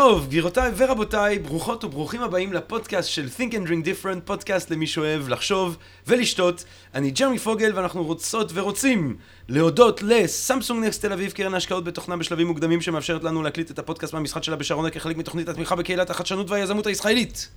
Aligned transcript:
טוב, 0.00 0.26
גבירותיי 0.26 0.72
ורבותיי, 0.76 1.38
ברוכות 1.38 1.84
וברוכים 1.84 2.22
הבאים 2.22 2.52
לפודקאסט 2.52 3.08
של 3.08 3.28
Think 3.36 3.52
and 3.52 3.68
Drink 3.68 3.86
Different, 3.86 4.20
פודקאסט 4.24 4.70
למי 4.70 4.86
שאוהב 4.86 5.28
לחשוב 5.28 5.76
ולשתות. 6.06 6.64
אני 6.94 7.10
ג'רמי 7.10 7.38
פוגל 7.38 7.72
ואנחנו 7.74 8.04
רוצות 8.04 8.50
ורוצים 8.54 9.16
להודות 9.48 10.02
לסמסונג 10.02 10.84
נקסט 10.84 11.04
תל 11.04 11.12
אביב, 11.12 11.32
קרן 11.32 11.54
ההשקעות 11.54 11.84
בתוכנה 11.84 12.16
בשלבים 12.16 12.46
מוקדמים 12.46 12.80
שמאפשרת 12.80 13.24
לנו 13.24 13.42
להקליט 13.42 13.70
את 13.70 13.78
הפודקאסט 13.78 14.14
מהמשחק 14.14 14.42
שלה 14.42 14.56
בשרונה 14.56 14.90
כחלק 14.90 15.16
מתוכנית 15.16 15.48
התמיכה 15.48 15.74
בקהילת 15.74 16.10
החדשנות 16.10 16.50
והיזמות 16.50 16.86
הישראלית. 16.86 17.48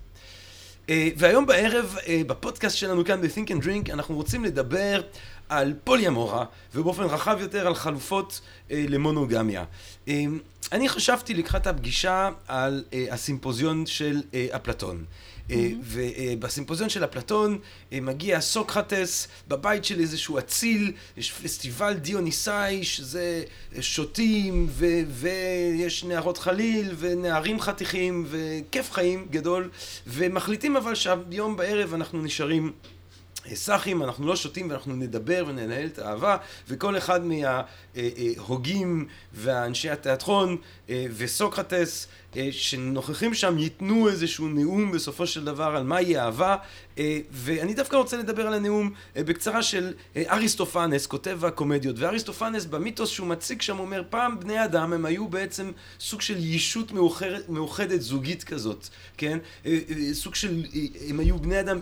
אה, 0.90 1.10
והיום 1.18 1.46
בערב, 1.46 1.98
אה, 2.08 2.22
בפודקאסט 2.28 2.78
שלנו 2.78 3.06
כאן 3.06 3.22
ב-Think 3.22 3.50
and 3.50 3.64
Drink, 3.66 3.94
אנחנו 3.94 4.16
רוצים 4.16 4.44
לדבר 4.44 5.02
על 5.50 5.74
פוליאמורה, 5.84 6.46
ובאופן 6.76 7.04
רחב 7.04 7.38
יותר 7.42 7.68
על 7.68 7.76
חלופות 7.76 8.42
אה, 8.72 8.86
למונוגמיה. 8.90 9.64
אני 10.72 10.90
חשבתי 10.90 11.34
לקראת 11.34 11.68
הפגישה 11.68 12.30
על 12.48 12.84
הסימפוזיון 13.12 13.86
של 13.86 14.22
אפלטון. 14.56 15.06
Mm-hmm. 15.06 15.54
ובסימפוזיון 15.84 16.90
של 16.90 17.04
אפלטון 17.04 17.58
מגיע 17.92 18.42
סוקרטס 18.42 19.28
בבית 19.48 19.86
של 19.86 20.00
איזשהו 20.00 20.40
אציל, 20.40 20.92
יש 21.18 21.32
פסטיבל 21.32 21.94
דיוניסאי 21.94 22.84
שזה 22.84 23.44
שותים 23.82 24.68
ו- 24.70 25.02
ויש 25.08 26.04
נערות 26.04 26.38
חליל 26.38 26.96
ונערים 26.98 27.60
חתיכים 27.60 28.26
וכיף 28.30 28.92
חיים 28.92 29.28
גדול 29.32 29.70
ומחליטים 30.08 30.78
אבל 30.78 30.96
שהיום 30.96 31.56
בערב 31.58 31.94
אנחנו 31.94 32.22
נשארים 32.22 32.72
סאחים, 33.54 34.04
אנחנו 34.04 34.28
לא 34.28 34.36
שותים 34.36 34.70
ואנחנו 34.70 34.96
נדבר 34.96 35.46
וננהל 35.48 35.86
את 35.86 36.00
האהבה 36.00 36.38
וכל 36.68 36.98
אחד 36.98 37.22
מההוגים 37.26 39.08
ואנשי 39.34 39.90
התיאטרון 39.90 40.58
וסוקרטס 40.90 42.08
שנוכחים 42.52 43.34
שם 43.34 43.58
ייתנו 43.58 44.10
איזשהו 44.10 44.48
נאום 44.48 44.92
בסופו 44.92 45.28
של 45.28 45.46
דבר 45.46 45.64
על 45.64 45.84
מהי 45.84 46.20
אהבה 46.20 46.56
ואני 47.32 47.74
דווקא 47.74 47.96
רוצה 47.96 48.18
לדבר 48.18 48.48
על 48.48 48.54
הנאום 48.54 48.94
בקצרה 49.16 49.64
של 49.64 49.94
אריסטופנס, 50.18 51.08
כותב 51.08 51.46
הקומדיות 51.46 52.00
ואריסטופנס 52.00 52.66
במיתוס 52.66 53.10
שהוא 53.10 53.28
מציג 53.28 53.62
שם 53.62 53.80
אומר 53.80 54.04
פעם 54.10 54.40
בני 54.40 54.66
אדם 54.66 54.94
הם 54.94 55.06
היו 55.06 55.28
בעצם 55.28 55.72
סוג 56.00 56.22
של 56.22 56.36
ישות 56.40 56.92
מאוחדת, 56.92 57.50
מאוחדת 57.50 58.02
זוגית 58.02 58.44
כזאת, 58.44 58.88
כן? 59.18 59.40
סוג 60.14 60.36
של, 60.36 60.64
הם 61.10 61.20
היו 61.20 61.40
בני 61.40 61.60
אדם 61.60 61.80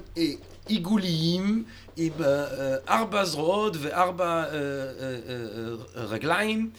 עיגוליים 0.70 1.64
עם 2.00 2.14
ארבע 2.90 3.26
זרועות 3.26 3.78
וארבע 3.80 4.46
רגליים 5.96 6.70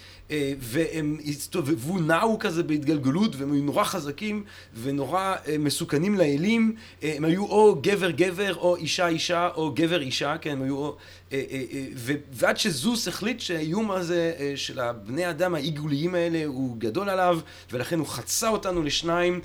והם 0.59 1.19
הסתובבו, 1.27 1.99
נעו 1.99 2.39
כזה 2.39 2.62
בהתגלגלות 2.62 3.37
והם 3.37 3.53
היו 3.53 3.62
נורא 3.62 3.85
חזקים 3.85 4.45
ונורא 4.83 5.35
מסוכנים 5.59 6.15
לאלים. 6.15 6.75
הם 7.03 7.25
היו 7.25 7.47
או 7.47 7.77
גבר 7.81 8.11
גבר 8.11 8.55
או 8.55 8.77
אישה 8.77 9.09
אישה 9.09 9.49
או 9.55 9.73
גבר 9.75 10.01
אישה, 10.01 10.37
כן, 10.41 10.51
הם 10.51 10.62
היו 10.62 10.91
ועד 12.33 12.57
שזוס 12.57 13.09
החליט 13.09 13.41
שהאיום 13.41 13.91
הזה 13.91 14.33
של 14.57 14.81
הבני 14.81 15.31
אדם 15.31 15.55
העיגוליים 15.55 16.15
האלה 16.15 16.45
הוא 16.45 16.77
גדול 16.79 17.09
עליו 17.09 17.39
ולכן 17.73 17.99
הוא 17.99 18.07
חצה 18.07 18.49
אותנו 18.49 18.83
לשניים 18.83 19.41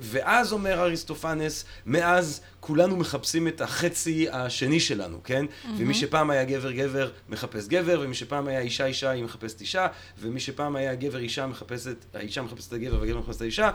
ואז 0.00 0.52
אומר 0.52 0.80
אריסטופנס 0.80 1.64
מאז 1.86 2.40
כולנו 2.60 2.96
מחפשים 2.96 3.48
את 3.48 3.60
החצי 3.60 4.26
השני 4.32 4.80
שלנו, 4.80 5.15
כן? 5.24 5.44
Mm-hmm. 5.44 5.68
ומי 5.78 5.94
שפעם 5.94 6.30
היה 6.30 6.44
גבר 6.44 6.72
גבר 6.72 7.10
מחפש 7.28 7.68
גבר, 7.68 8.00
ומי 8.04 8.14
שפעם 8.14 8.48
היה 8.48 8.60
אישה 8.60 8.86
אישה 8.86 9.10
היא 9.10 9.24
מחפשת 9.24 9.60
אישה, 9.60 9.86
ומי 10.18 10.40
שפעם 10.40 10.76
היה 10.76 10.94
גבר 10.94 11.18
אישה 11.18 11.46
מחפשת, 11.46 12.04
האישה 12.14 12.42
מחפשת 12.42 12.68
את 12.68 12.72
הגבר 12.72 13.00
והגבר 13.00 13.18
מחפש 13.18 13.36
את 13.36 13.42
האישה, 13.42 13.70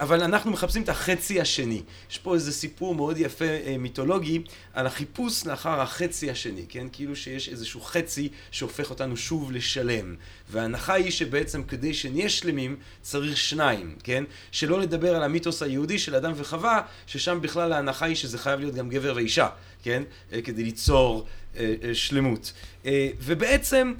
אבל 0.00 0.22
אנחנו 0.22 0.50
מחפשים 0.50 0.82
את 0.82 0.88
החצי 0.88 1.40
השני. 1.40 1.82
יש 2.10 2.18
פה 2.18 2.34
איזה 2.34 2.52
סיפור 2.52 2.94
מאוד 2.94 3.18
יפה 3.18 3.44
מיתולוגי 3.78 4.42
על 4.74 4.86
החיפוש 4.86 5.46
לאחר 5.46 5.80
החצי 5.80 6.30
השני, 6.30 6.64
כן? 6.68 6.86
כאילו 6.92 7.16
שיש 7.16 7.48
איזשהו 7.48 7.80
חצי 7.80 8.28
שהופך 8.50 8.90
אותנו 8.90 9.16
שוב 9.16 9.52
לשלם. 9.52 10.14
וההנחה 10.50 10.94
היא 10.94 11.10
שבעצם 11.10 11.62
כדי 11.62 11.94
שנהיה 11.94 12.28
שלמים 12.28 12.76
צריך 13.02 13.36
שניים, 13.36 13.96
כן? 14.04 14.24
שלא 14.52 14.80
לדבר 14.80 15.16
על 15.16 15.22
המיתוס 15.22 15.62
היהודי 15.62 15.98
של 15.98 16.14
אדם 16.14 16.32
וחווה, 16.36 16.82
ששם 17.06 17.40
בכלל 17.40 17.72
ההנחה 17.72 18.06
היא 18.06 18.16
שזה 18.16 18.38
חייב 18.38 18.60
להיות 18.60 18.74
גם 18.74 18.88
גבר 18.88 19.12
ואישה, 19.16 19.48
כן? 19.86 20.02
כדי 20.44 20.64
ליצור 20.64 21.26
שלמות. 21.92 22.52
ובעצם 23.20 23.94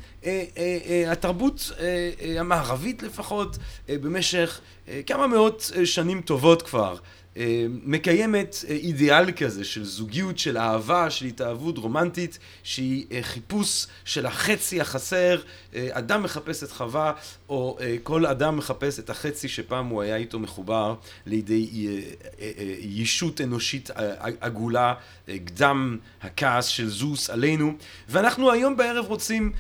התרבות 1.07 1.71
המערבית 2.39 3.03
לפחות 3.03 3.59
במשך 3.89 4.61
כמה 5.07 5.27
מאות 5.27 5.71
שנים 5.85 6.21
טובות 6.21 6.63
כבר 6.63 6.97
מקיימת 7.85 8.65
אידיאל 8.69 9.33
כזה 9.33 9.65
של 9.65 9.85
זוגיות, 9.85 10.39
של 10.39 10.59
אהבה, 10.59 11.11
של 11.11 11.27
התאהבות 11.27 11.79
רומנטית 11.79 12.39
שהיא 12.63 13.07
חיפוש 13.23 13.87
של 14.05 14.27
החצי 14.27 14.81
החסר, 14.81 15.41
אדם 15.91 16.23
מחפש 16.23 16.63
את 16.63 16.71
חווה 16.71 17.13
או 17.49 17.79
כל 18.03 18.27
אדם 18.27 18.57
מחפש 18.57 18.99
את 18.99 19.11
החצי 19.11 19.49
שפעם 19.49 19.87
הוא 19.87 20.03
היה 20.03 20.17
איתו 20.17 20.39
מחובר 20.39 20.95
לידי 21.27 21.89
ישות 22.81 23.41
אנושית 23.41 23.91
עגולה, 24.41 24.95
קדם 25.45 25.99
הכעס 26.23 26.67
של 26.67 26.89
זוס 26.89 27.31
עלינו. 27.31 27.73
ואנחנו 28.09 28.53
היום 28.53 28.77
בערב 28.77 29.05
רוצים 29.07 29.53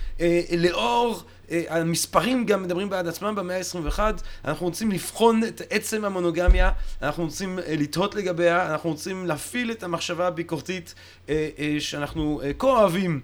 לאור 0.58 1.22
המספרים 1.50 2.46
גם 2.46 2.62
מדברים 2.62 2.90
בעד 2.90 3.06
עצמם 3.06 3.34
במאה 3.34 3.56
ה-21, 3.56 4.00
אנחנו 4.44 4.66
רוצים 4.66 4.90
לבחון 4.90 5.44
את 5.44 5.62
עצם 5.70 6.04
המונוגמיה, 6.04 6.70
אנחנו 7.02 7.24
רוצים 7.24 7.58
לתהות 7.68 8.14
לגביה, 8.14 8.72
אנחנו 8.72 8.90
רוצים 8.90 9.26
להפעיל 9.26 9.70
את 9.70 9.82
המחשבה 9.82 10.26
הביקורתית 10.26 10.94
שאנחנו 11.78 12.40
כה 12.58 12.66
אוהבים 12.66 13.20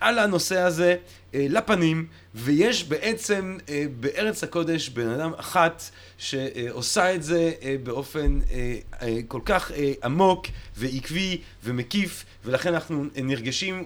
על 0.00 0.18
הנושא 0.18 0.58
הזה 0.58 0.96
לפנים, 1.34 2.06
ויש 2.34 2.84
בעצם 2.84 3.58
בארץ 4.00 4.44
הקודש 4.44 4.88
בן 4.88 5.08
אדם 5.08 5.32
אחת 5.36 5.82
שעושה 6.20 7.14
את 7.14 7.22
זה 7.22 7.52
באופן 7.82 8.38
כל 9.28 9.40
כך 9.44 9.72
עמוק 10.04 10.46
ועקבי 10.76 11.38
ומקיף, 11.64 12.24
ולכן 12.44 12.74
אנחנו 12.74 13.04
נרגשים 13.16 13.84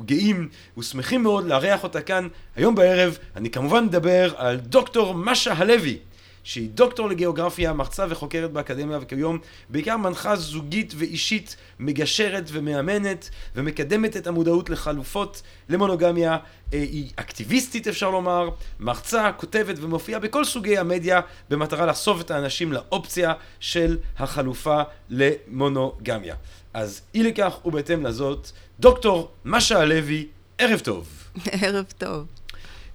וגאים 0.00 0.48
ושמחים 0.78 1.22
מאוד 1.22 1.46
לארח 1.46 1.82
אותה 1.82 2.00
כאן 2.00 2.28
היום 2.56 2.74
בערב. 2.74 3.18
אני 3.36 3.50
כמובן 3.50 3.84
מדבר 3.84 4.34
על 4.36 4.56
דוקטור 4.56 5.14
משה 5.14 5.52
הלוי. 5.52 5.98
שהיא 6.44 6.68
דוקטור 6.74 7.08
לגיאוגרפיה, 7.08 7.72
מרצה 7.72 8.06
וחוקרת 8.08 8.52
באקדמיה, 8.52 8.98
וכיום 9.00 9.38
בעיקר 9.68 9.96
מנחה 9.96 10.36
זוגית 10.36 10.94
ואישית, 10.96 11.56
מגשרת 11.78 12.44
ומאמנת, 12.52 13.30
ומקדמת 13.56 14.16
את 14.16 14.26
המודעות 14.26 14.70
לחלופות 14.70 15.42
למונוגמיה. 15.68 16.36
היא 16.72 17.10
אקטיביסטית 17.16 17.88
אפשר 17.88 18.10
לומר, 18.10 18.48
מרצה, 18.80 19.32
כותבת 19.32 19.76
ומופיעה 19.80 20.20
בכל 20.20 20.44
סוגי 20.44 20.78
המדיה, 20.78 21.20
במטרה 21.50 21.86
לחשוף 21.86 22.20
את 22.20 22.30
האנשים 22.30 22.72
לאופציה 22.72 23.32
של 23.60 23.98
החלופה 24.18 24.82
למונוגמיה. 25.08 26.34
אז 26.74 27.00
אי 27.14 27.22
לכך 27.22 27.58
ובהתאם 27.64 28.06
לזאת, 28.06 28.50
דוקטור 28.80 29.30
משה 29.44 29.80
הלוי, 29.80 30.26
ערב 30.58 30.78
טוב. 30.78 31.08
ערב 31.62 31.84
טוב. 31.98 32.26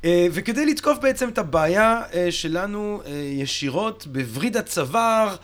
וכדי 0.06 0.66
לתקוף 0.66 0.98
בעצם 1.02 1.30
את 1.30 1.38
הבעיה 1.38 2.02
שלנו 2.30 3.02
ישירות 3.40 4.08
בווריד 4.08 4.58
הצוואר, 4.58 5.36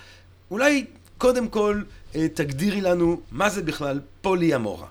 אולי 0.51 0.85
קודם 1.17 1.47
כל 1.47 1.81
תגדירי 2.33 2.81
לנו 2.81 3.21
מה 3.31 3.49
זה 3.49 3.61
בכלל 3.61 3.99
פולי-אמורה. 4.21 4.87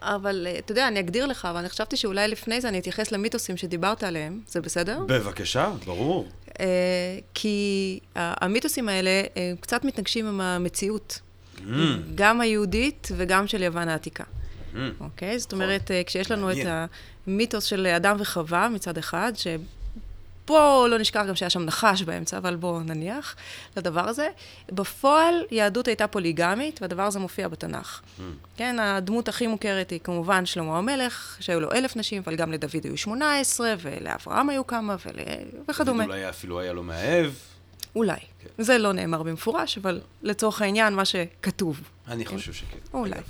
אבל 0.00 0.46
אתה 0.58 0.72
יודע, 0.72 0.88
אני 0.88 1.00
אגדיר 1.00 1.26
לך, 1.26 1.44
אבל 1.44 1.58
אני 1.58 1.68
חשבתי 1.68 1.96
שאולי 1.96 2.28
לפני 2.28 2.60
זה 2.60 2.68
אני 2.68 2.78
אתייחס 2.78 3.12
למיתוסים 3.12 3.56
שדיברת 3.56 4.02
עליהם, 4.02 4.40
זה 4.48 4.60
בסדר? 4.60 4.98
בבקשה, 5.06 5.72
ברור. 5.86 6.28
כי 7.34 7.98
המיתוסים 8.14 8.88
האלה 8.88 9.22
קצת 9.60 9.84
מתנגשים 9.84 10.26
עם 10.26 10.40
המציאות, 10.40 11.20
גם 12.14 12.40
היהודית 12.40 13.08
וגם 13.16 13.46
של 13.46 13.62
יוון 13.62 13.88
העתיקה. 13.88 14.24
אוקיי? 15.00 15.38
זאת 15.38 15.52
אומרת, 15.52 15.90
כשיש 16.06 16.30
לנו 16.30 16.50
את 16.52 16.56
המיתוס 17.28 17.64
של 17.64 17.86
אדם 17.86 18.16
וחווה 18.18 18.68
מצד 18.68 18.98
אחד, 18.98 19.32
שפה 19.36 20.86
לא 20.90 20.98
נשכח 20.98 21.24
גם 21.28 21.34
שהיה 21.36 21.50
שם 21.50 21.62
נחש 21.62 22.02
באמצע, 22.02 22.38
אבל 22.38 22.56
בואו 22.56 22.80
נניח 22.80 23.36
לדבר 23.76 24.08
הזה. 24.08 24.28
בפועל, 24.72 25.34
יהדות 25.50 25.88
הייתה 25.88 26.06
פוליגמית, 26.06 26.82
והדבר 26.82 27.02
הזה 27.02 27.18
מופיע 27.18 27.48
בתנ"ך. 27.48 28.00
כן, 28.56 28.78
הדמות 28.80 29.28
הכי 29.28 29.46
מוכרת 29.46 29.90
היא 29.90 30.00
כמובן 30.04 30.46
שלמה 30.46 30.78
המלך, 30.78 31.36
שהיו 31.40 31.60
לו 31.60 31.72
אלף 31.72 31.96
נשים, 31.96 32.22
אבל 32.24 32.36
גם 32.36 32.52
לדוד 32.52 32.84
היו 32.84 32.96
שמונה 32.96 33.38
עשרה, 33.38 33.74
ולאברהם 33.78 34.48
היו 34.48 34.66
כמה, 34.66 34.96
וכדומה. 35.68 36.04
אולי 36.04 36.28
אפילו 36.28 36.60
היה 36.60 36.72
לו 36.72 36.82
מאהב. 36.82 37.32
אולי. 37.96 38.16
כן. 38.16 38.62
זה 38.62 38.78
לא 38.78 38.92
נאמר 38.92 39.22
במפורש, 39.22 39.78
אבל 39.78 40.00
לצורך 40.22 40.62
העניין, 40.62 40.94
מה 40.94 41.04
שכתוב. 41.04 41.80
אני 42.08 42.24
כן. 42.24 42.36
חושב 42.36 42.52
שכן. 42.52 42.78
אולי. 42.94 43.14
כן. 43.14 43.20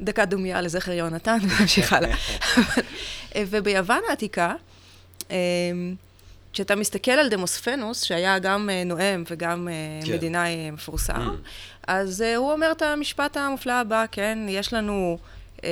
דקה 0.00 0.24
דומייה 0.24 0.60
לזכר 0.60 0.92
יהונתן, 0.92 1.38
ונמשיך 1.42 1.92
הלאה. 1.96 2.14
וביוון 3.50 4.00
העתיקה, 4.08 4.54
אמ, 5.30 5.94
כשאתה 6.52 6.76
מסתכל 6.76 7.10
על 7.10 7.28
דמוספנוס, 7.28 8.02
שהיה 8.02 8.38
גם 8.38 8.70
אה, 8.70 8.84
נואם 8.84 9.24
וגם 9.30 9.68
אה, 9.68 10.06
כן. 10.06 10.12
מדינאי 10.12 10.70
מפורסם, 10.70 11.28
mm. 11.28 11.48
אז 11.86 12.22
אה, 12.22 12.36
הוא 12.36 12.52
אומר 12.52 12.72
את 12.72 12.82
המשפט 12.82 13.36
המופלא 13.36 13.72
הבא, 13.72 14.04
כן? 14.12 14.38
יש 14.48 14.72
לנו 14.72 15.18
אה, 15.64 15.70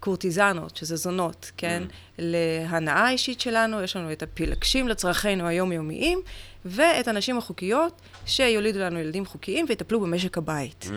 קורטיזנות, 0.00 0.76
שזה 0.76 0.96
זונות, 0.96 1.50
כן? 1.56 1.82
Mm. 1.88 1.92
להנאה 2.18 3.06
האישית 3.06 3.40
שלנו, 3.40 3.82
יש 3.82 3.96
לנו 3.96 4.12
את 4.12 4.22
הפילגשים 4.22 4.88
לצרכינו 4.88 5.46
היומיומיים, 5.46 6.20
ואת 6.64 7.08
הנשים 7.08 7.38
החוקיות 7.38 8.00
שיולידו 8.26 8.78
לנו 8.78 8.98
ילדים 8.98 9.26
חוקיים 9.26 9.66
ויטפלו 9.68 10.00
במשק 10.00 10.38
הבית. 10.38 10.84
Mm. 10.88 10.92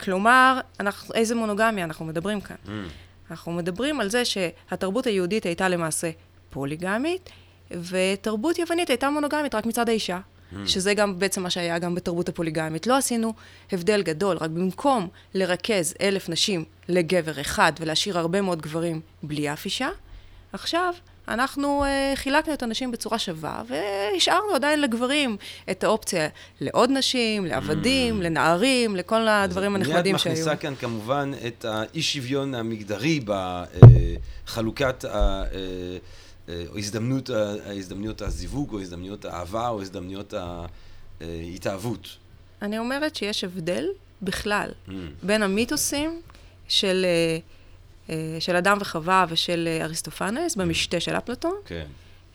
כלומר, 0.00 0.60
אנחנו, 0.80 1.14
איזה 1.14 1.34
מונוגמיה 1.34 1.84
אנחנו 1.84 2.04
מדברים 2.04 2.40
כאן? 2.40 2.56
Mm. 2.66 2.70
אנחנו 3.30 3.52
מדברים 3.52 4.00
על 4.00 4.10
זה 4.10 4.24
שהתרבות 4.24 5.06
היהודית 5.06 5.46
הייתה 5.46 5.68
למעשה 5.68 6.10
פוליגמית, 6.50 7.30
ותרבות 7.70 8.58
יוונית 8.58 8.90
הייתה 8.90 9.10
מונוגמית 9.10 9.54
רק 9.54 9.66
מצד 9.66 9.88
האישה. 9.88 10.18
Mm. 10.18 10.56
שזה 10.66 10.94
גם 10.94 11.18
בעצם 11.18 11.42
מה 11.42 11.50
שהיה 11.50 11.78
גם 11.78 11.94
בתרבות 11.94 12.28
הפוליגמית. 12.28 12.86
לא 12.86 12.96
עשינו 12.96 13.34
הבדל 13.72 14.02
גדול, 14.02 14.36
רק 14.36 14.50
במקום 14.50 15.08
לרכז 15.34 15.94
אלף 16.00 16.28
נשים 16.28 16.64
לגבר 16.88 17.40
אחד 17.40 17.72
ולהשאיר 17.80 18.18
הרבה 18.18 18.40
מאוד 18.40 18.62
גברים 18.62 19.00
בלי 19.22 19.52
אף 19.52 19.64
אישה, 19.64 19.88
עכשיו 20.52 20.94
אנחנו 21.28 21.84
uh, 21.84 22.16
חילקנו 22.16 22.54
את 22.54 22.62
הנשים 22.62 22.90
בצורה 22.90 23.18
שווה, 23.18 23.62
והשארנו 23.68 24.54
עדיין 24.54 24.80
לגברים 24.80 25.36
את 25.70 25.84
האופציה 25.84 26.28
לעוד 26.60 26.90
נשים, 26.90 27.46
לעבדים, 27.46 28.20
mm. 28.20 28.24
לנערים, 28.24 28.96
לכל 28.96 29.28
הדברים 29.28 29.74
הנחמדים 29.74 30.18
שהיו. 30.18 30.32
מיד 30.32 30.42
מכניסה 30.42 30.56
כאן 30.56 30.74
כמובן 30.74 31.32
את 31.46 31.64
האי-שוויון 31.64 32.54
המגדרי 32.54 33.20
בחלוקת 34.46 35.04
ה... 35.04 35.42
אה, 36.48 36.64
או 36.68 36.78
הזדמנות, 36.78 37.30
הזדמנויות 37.64 38.22
הזיווג, 38.22 38.72
או 38.72 38.80
הזדמנויות 38.80 39.24
האהבה, 39.24 39.68
או 39.68 39.82
הזדמנויות 39.82 40.34
ההתאהבות. 41.20 42.08
אני 42.62 42.78
אומרת 42.78 43.16
שיש 43.16 43.44
הבדל 43.44 43.86
בכלל 44.22 44.70
mm. 44.70 44.90
בין 45.22 45.42
המיתוסים 45.42 46.20
של, 46.68 47.04
אה, 47.04 47.10
אה, 47.10 47.38
של 48.40 48.56
אדם 48.56 48.78
וחווה 48.80 49.26
ושל 49.28 49.68
אריסטופנס 49.80 50.56
במשתה 50.56 51.00
של 51.00 51.14
אפלטון, 51.14 51.54
כן. 51.64 51.86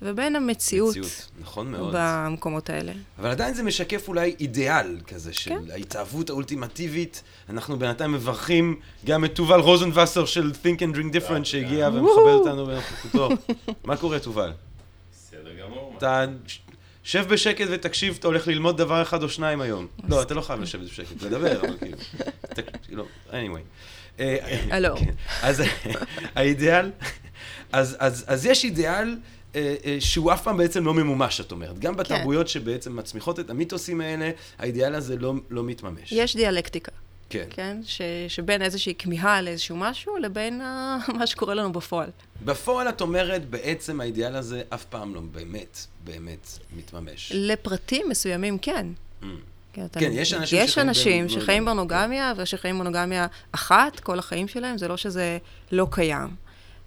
ובין 0.02 0.36
המציאות 0.36 0.90
מציאות, 0.98 1.30
נכון 1.42 1.72
מאוד. 1.72 1.96
במקומות 1.98 2.70
האלה. 2.70 2.92
אבל 3.20 3.30
עדיין 3.30 3.54
זה 3.54 3.64
משקף 3.64 4.08
אולי 4.08 4.36
אידיאל 4.40 4.98
כזה 5.08 5.34
של 5.34 5.50
כן. 5.50 5.72
ההתאהבות 5.72 6.30
האולטימטיבית. 6.30 7.24
אנחנו 7.50 7.80
בינתיים 7.80 8.12
מברכים 8.12 8.80
גם 9.06 9.26
את 9.26 9.36
תובל 9.36 9.60
רוזנבסר 9.60 10.26
של 10.26 10.52
Think 10.64 10.80
and 10.80 10.96
Drink 10.96 11.16
Different 11.16 11.44
שהגיע 11.44 11.88
ומכבד 11.88 12.34
אותנו 12.34 12.66
בנוכחותו. 12.66 13.30
מה 13.84 13.98
קורה, 13.98 14.20
תובל? 14.20 14.52
בסדר 15.14 15.54
גמור. 15.54 15.96
אתה 15.98 16.26
שב 17.04 17.26
בשקט 17.30 17.66
ותקשיב, 17.72 18.18
אתה 18.20 18.28
הולך 18.28 18.48
ללמוד 18.48 18.78
דבר 18.78 19.02
אחד 19.02 19.24
או 19.24 19.30
שניים 19.30 19.62
היום. 19.62 19.88
לא, 20.10 20.22
אתה 20.22 20.34
לא 20.34 20.42
חייב 20.42 20.62
לשבת 20.62 20.84
בשקט, 20.84 21.22
לדבר, 21.22 21.62
אבל 21.62 21.78
כאילו... 21.78 21.98
לא, 22.98 23.06
anyway. 23.32 23.62
הלו. 24.72 24.98
כן. 24.98 25.12
אז 25.42 25.64
האידיאל, 26.36 26.92
אז 27.72 28.46
יש 28.46 28.66
אידיאל... 28.66 29.18
אה, 29.56 29.76
אה, 29.86 29.98
שהוא 30.00 30.34
אף 30.34 30.44
פעם 30.44 30.58
בעצם 30.58 30.86
לא 30.86 30.94
ממומש, 30.94 31.42
את 31.42 31.52
אומרת. 31.52 31.80
גם 31.80 31.96
בתרבויות 31.96 32.46
כן. 32.46 32.52
שבעצם 32.52 32.96
מצמיחות 32.96 33.40
את 33.40 33.50
המיתוסים 33.50 34.02
האלה, 34.02 34.32
האידיאל 34.60 34.96
הזה 34.96 35.18
לא, 35.18 35.34
לא 35.50 35.64
מתממש. 35.64 36.12
יש 36.12 36.36
דיאלקטיקה. 36.36 36.92
כן. 37.30 37.48
כן? 37.50 37.78
ש, 37.86 38.02
שבין 38.28 38.62
איזושהי 38.62 38.94
כמיהה 39.00 39.42
לאיזשהו 39.42 39.76
משהו, 39.78 40.18
לבין 40.18 40.62
ה, 40.62 40.98
מה 41.18 41.28
שקורה 41.28 41.54
לנו 41.54 41.72
בפועל. 41.72 42.10
בפועל 42.46 42.90
את 42.90 43.02
אומרת, 43.02 43.50
בעצם 43.50 44.02
האידיאל 44.02 44.36
הזה 44.36 44.62
אף 44.70 44.86
פעם 44.86 45.16
לא 45.16 45.22
באמת, 45.22 45.86
באמת 46.04 46.48
מתממש. 46.76 47.32
לפרטים 47.36 48.10
מסוימים 48.10 48.58
כן. 48.58 48.88
Mm. 49.22 49.26
כן, 49.74 49.86
כן, 49.92 50.12
יש 50.14 50.34
אנשים 50.34 50.60
יש 50.60 50.72
שחיים 50.72 50.88
אנשים 50.88 51.30
שחיים 51.30 51.66
במונוגמיה, 51.66 52.34
כן. 52.36 52.42
ושחיים 52.42 52.76
במונוגמיה 52.76 53.28
אחת 53.52 54.00
כל 54.00 54.20
החיים 54.20 54.48
שלהם, 54.48 54.78
זה 54.78 54.88
לא 54.88 54.98
שזה 54.98 55.38
לא 55.72 55.88
קיים. 55.92 56.36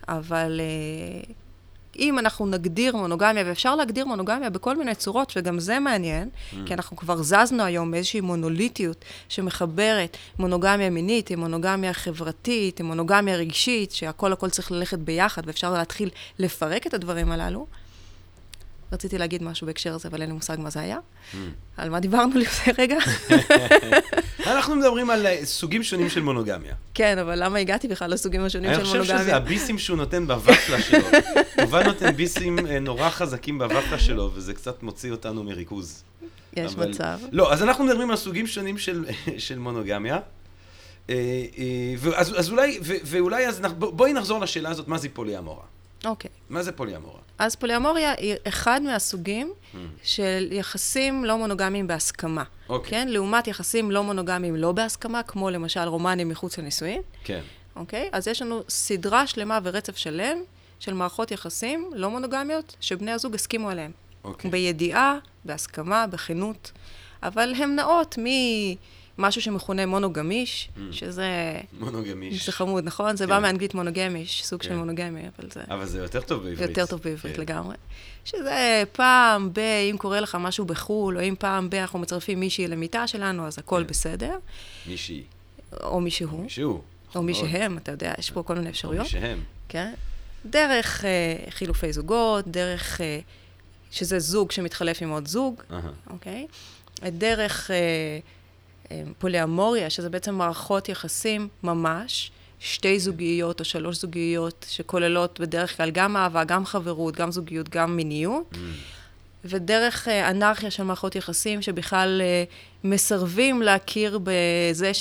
אבל 0.09 0.61
uh, 0.61 1.33
אם 1.99 2.19
אנחנו 2.19 2.47
נגדיר 2.47 2.97
מונוגמיה, 2.97 3.43
ואפשר 3.47 3.77
להגדיר 3.77 4.07
מונוגמיה 4.07 4.51
בכל 4.51 4.77
מיני 4.77 4.95
צורות, 4.95 5.33
וגם 5.37 5.59
זה 5.59 5.79
מעניין, 5.79 6.29
mm. 6.29 6.57
כי 6.67 6.75
אנחנו 6.75 6.97
כבר 6.97 7.23
זזנו 7.23 7.63
היום 7.63 7.91
מאיזושהי 7.91 8.21
מונוליטיות 8.21 9.05
שמחברת 9.29 10.17
מונוגמיה 10.39 10.91
מינית 10.91 11.31
עם 11.31 11.41
מונוגמיה 11.41 11.93
חברתית, 11.93 12.81
עם 12.81 12.87
מונוגמיה 12.87 13.37
רגשית, 13.37 13.93
שהכל 13.93 14.33
הכל 14.33 14.51
צריך 14.51 14.73
ללכת 14.73 14.99
ביחד, 14.99 15.43
ואפשר 15.47 15.73
להתחיל 15.73 16.11
לפרק 16.39 16.87
את 16.87 16.95
הדברים 16.95 17.33
הללו. 17.33 17.67
רציתי 18.95 19.19
להגיד 19.19 19.43
משהו 19.43 19.67
בהקשר 19.67 19.95
הזה, 19.95 20.09
אבל 20.09 20.21
אין 20.21 20.31
לי 20.31 20.35
מושג 20.35 20.57
מה 20.59 20.71
זה 20.71 20.81
היה. 20.81 20.99
Mm. 20.99 21.37
על 21.77 21.91
מה 21.91 22.01
דיברנו 22.01 22.39
לפני 22.41 22.73
רגע? 22.79 22.97
אנחנו 24.47 24.77
מדברים 24.77 25.11
על 25.11 25.27
אה, 25.27 25.41
סוגים 25.45 25.83
שונים 25.83 26.09
של 26.09 26.23
מונוגמיה. 26.23 26.75
כן, 26.95 27.19
אבל 27.19 27.45
למה 27.45 27.59
הגעתי 27.59 27.89
בכלל 27.89 28.11
לסוגים 28.11 28.45
השונים 28.45 28.71
של 28.71 28.77
מונוגמיה? 28.77 29.01
אני 29.01 29.09
חושב 29.09 29.23
שזה 29.25 29.37
הביסים 29.37 29.79
שהוא 29.79 29.97
נותן 29.97 30.27
בוואפלה 30.27 30.83
שלו. 30.83 31.07
יובל 31.61 31.83
נותן 31.85 32.13
ביסים 32.13 32.67
אה, 32.67 32.79
נורא 32.79 33.11
חזקים 33.11 33.59
בוואפלה 33.59 33.99
שלו, 33.99 34.31
וזה 34.35 34.55
קצת 34.55 34.83
מוציא 34.83 35.11
אותנו 35.11 35.45
מריכוז. 35.45 36.03
יש 36.57 36.75
אבל... 36.75 36.89
מצב. 36.89 37.19
לא, 37.33 37.53
אז 37.53 37.63
אנחנו 37.63 37.85
מדברים 37.85 38.11
על 38.11 38.17
סוגים 38.17 38.47
שונים 38.47 38.79
של, 38.79 39.05
של 39.39 39.59
מונוגמיה. 39.59 40.19
אה, 41.11 41.15
אז, 42.15 42.39
אז 42.39 42.51
אולי, 42.51 42.79
ואולי 42.83 43.49
אז 43.49 43.61
בואי 43.79 44.13
נחזור 44.13 44.41
לשאלה 44.41 44.71
הזאת, 44.71 44.89
מה 44.89 44.99
זה 44.99 45.09
פוליאמורה? 45.13 45.74
אוקיי. 46.07 46.31
מה 46.49 46.63
זה 46.63 46.73
פוליאמורה? 46.73 47.19
אז 47.39 47.57
פוליאמוריה 47.57 48.13
היא 48.19 48.35
אחד 48.49 48.81
מהסוגים 48.83 49.53
mm. 49.53 49.77
של 50.03 50.49
יחסים 50.53 51.25
לא 51.25 51.39
מונוגמיים 51.39 51.87
בהסכמה. 51.87 52.45
אוקיי. 52.69 52.91
כן? 52.91 53.09
לעומת 53.09 53.47
יחסים 53.47 53.91
לא 53.91 54.03
מונוגמיים 54.03 54.57
לא 54.57 54.73
בהסכמה, 54.73 55.23
כמו 55.23 55.51
למשל 55.51 55.81
רומנים 55.81 56.29
מחוץ 56.29 56.59
לנישואין. 56.59 57.03
כן. 57.25 57.41
אוקיי? 57.77 58.09
אז 58.13 58.29
יש 58.29 58.43
לנו 58.43 58.63
סדרה 58.69 59.27
שלמה 59.27 59.59
ורצף 59.63 59.97
שלם 59.97 60.39
של 60.81 60.95
מערכות 60.95 61.31
יחסים 61.31 61.91
לא 61.95 62.11
מונוגמיות, 62.11 62.77
שבני 62.81 63.11
הזוג 63.13 63.35
הסכימו 63.35 63.71
עליהן. 63.71 63.91
אוקיי. 64.25 64.51
בידיעה, 64.51 65.19
בהסכמה, 65.45 66.07
בכנות, 66.07 66.73
אבל 67.23 67.55
הן 67.55 67.77
נעות 67.77 68.19
מ... 68.19 68.25
משהו 69.19 69.43
שמכונה 69.43 69.87
מונוגמיש, 69.87 70.69
mm. 70.77 70.81
שזה... 70.93 71.61
מונוגמיש. 71.81 72.47
זה 72.47 72.53
חמוד, 72.53 72.85
נכון? 72.85 73.17
זה 73.17 73.27
בא 73.27 73.37
כן. 73.37 73.43
מאנגלית 73.43 73.75
מונוגמיש, 73.75 74.45
סוג 74.45 74.63
של 74.63 74.69
כן. 74.69 74.77
מונוגמי, 74.77 75.21
אבל 75.21 75.51
זה... 75.51 75.61
אבל 75.69 75.87
זה 75.87 75.99
יותר 75.99 76.21
טוב 76.21 76.43
בעברית. 76.43 76.69
יותר 76.69 76.87
טוב 76.87 77.01
בעברית 77.05 77.37
כן. 77.37 77.43
לגמרי. 77.43 77.77
שזה 78.25 78.83
פעם 78.93 79.51
ב... 79.53 79.59
אם 79.91 79.97
קורה 79.99 80.21
לך 80.21 80.37
משהו 80.41 80.65
בחו"ל, 80.65 81.19
או 81.19 81.23
אם 81.23 81.35
פעם 81.39 81.71
ב... 81.71 81.75
אנחנו 81.75 81.99
מצרפים 81.99 82.41
מישהי 82.41 82.69
למיטה 82.69 83.07
שלנו, 83.07 83.47
אז 83.47 83.59
הכל 83.59 83.83
בסדר. 83.83 84.39
מישהי. 84.87 85.23
או 85.83 86.01
מישהו. 86.01 86.43
מישהו. 86.43 86.83
או 87.15 87.23
מי 87.23 87.35
שהם, 87.35 87.79
אתה 87.79 87.93
יודע, 87.93 88.13
יש 88.19 88.31
פה 88.31 88.43
כל 88.43 88.55
מיני 88.55 88.71
אפשרויות. 88.71 89.07
או 89.07 89.15
מי 89.15 89.21
שהם. 89.21 89.41
כן. 89.69 89.95
דרך 90.47 91.05
uh, 91.05 91.51
חילופי 91.51 91.93
זוגות, 91.93 92.49
דרך... 92.49 93.01
Uh, 93.01 93.03
שזה 93.91 94.19
זוג 94.19 94.51
שמתחלף 94.51 95.03
עם 95.03 95.11
עוד 95.11 95.29
זוג, 95.29 95.63
אוקיי? 96.11 96.47
Uh-huh. 96.49 97.03
Okay? 97.03 97.11
דרך... 97.11 97.71
אמ, 97.71 97.77
פוליאמוריה, 99.19 99.91
שזה 99.91 100.11
בעצם 100.11 100.35
מערכות 100.35 100.89
יחסים 100.89 101.49
ממש, 101.63 102.31
שתי 102.61 102.99
זוגיות 102.99 103.61
או 103.61 103.65
שלוש 103.65 103.97
זוגיות, 103.97 104.67
שכוללות 104.69 105.41
בדרך 105.41 105.77
כלל 105.77 105.91
גם 105.91 106.17
אהבה, 106.17 106.45
גם 106.45 106.67
חברות, 106.67 107.17
גם 107.17 107.31
זוגיות, 107.31 107.69
גם 107.69 107.97
מיניות. 107.97 108.53
Mm. 108.53 108.57
ודרך 109.45 110.09
אה, 110.09 110.31
אנרכיה 110.31 110.71
של 110.71 110.83
מערכות 110.83 111.17
יחסים, 111.17 111.63
שבכלל 111.63 112.23
אה, 112.25 112.45
מסרבים 112.85 113.63
להכיר 113.63 114.19
בזה 114.23 114.93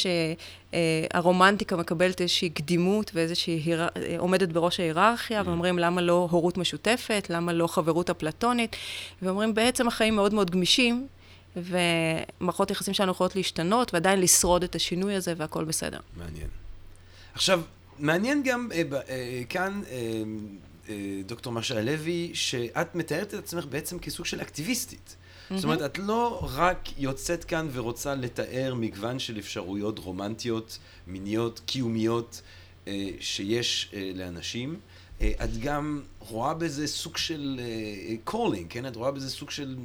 שהרומנטיקה 0.74 1.76
מקבלת 1.76 2.22
איזושהי 2.22 2.50
קדימות 2.50 3.12
ואיזושהי 3.14 3.54
היר... 3.54 3.84
אה, 3.84 4.16
עומדת 4.18 4.50
בראש 4.50 4.80
ההיררכיה, 4.80 5.42
mm. 5.42 5.44
ואומרים 5.48 5.80
למה 5.80 6.02
לא 6.02 6.28
הורות 6.32 6.58
משותפת, 6.58 7.28
למה 7.30 7.54
לא 7.54 7.68
חברות 7.68 8.10
אפלטונית, 8.10 8.76
ואומרים 9.22 9.54
בעצם 9.54 9.88
החיים 9.88 10.16
מאוד 10.16 10.34
מאוד 10.34 10.52
גמישים, 10.52 11.08
ומערכות 11.56 12.72
יחסים 12.72 12.94
שלנו 12.94 13.12
יכולות 13.12 13.36
להשתנות, 13.36 13.94
ועדיין 13.94 14.22
לשרוד 14.22 14.64
את 14.64 14.76
השינוי 14.76 15.16
הזה, 15.16 15.34
והכול 15.38 15.66
בסדר. 15.66 16.00
מעניין. 16.18 16.48
עכשיו, 17.34 17.62
מעניין 18.00 18.44
גם 18.44 18.70
אה, 18.72 18.82
אה, 19.10 19.42
כאן, 19.50 19.82
אה, 19.90 20.24
אה, 20.90 21.22
דוקטור 21.26 21.54
משה 21.54 21.82
לוי, 21.82 22.32
שאת 22.34 22.96
מתארת 22.96 23.34
את 23.34 23.40
עצמך 23.40 23.66
בעצם 23.66 24.00
כסוג 24.00 24.26
של 24.26 24.42
אקטיביסטית. 24.42 25.16
Mm-hmm. 25.16 25.56
זאת 25.56 25.64
אומרת, 25.64 25.82
את 25.82 25.98
לא 25.98 26.50
רק 26.54 26.80
יוצאת 26.98 27.44
כאן 27.44 27.68
ורוצה 27.74 28.16
לתאר 28.16 28.74
מגוון 28.76 29.20
של 29.20 29.40
אפשרויות 29.40 30.00
רומנטיות, 30.00 30.78
מיניות, 31.08 31.62
קיומיות, 31.66 32.42
אה, 32.88 33.10
שיש 33.20 33.92
אה, 33.94 34.12
לאנשים, 34.16 34.80
את 35.44 35.58
גם 35.58 36.02
רואה 36.20 36.54
בזה 36.54 36.88
סוג 36.88 37.18
של 37.18 37.60
calling, 38.24 38.66
כן? 38.70 38.86
את 38.86 38.96
רואה 38.96 39.12
בזה 39.12 39.30
סוג 39.30 39.52
של... 39.52 39.76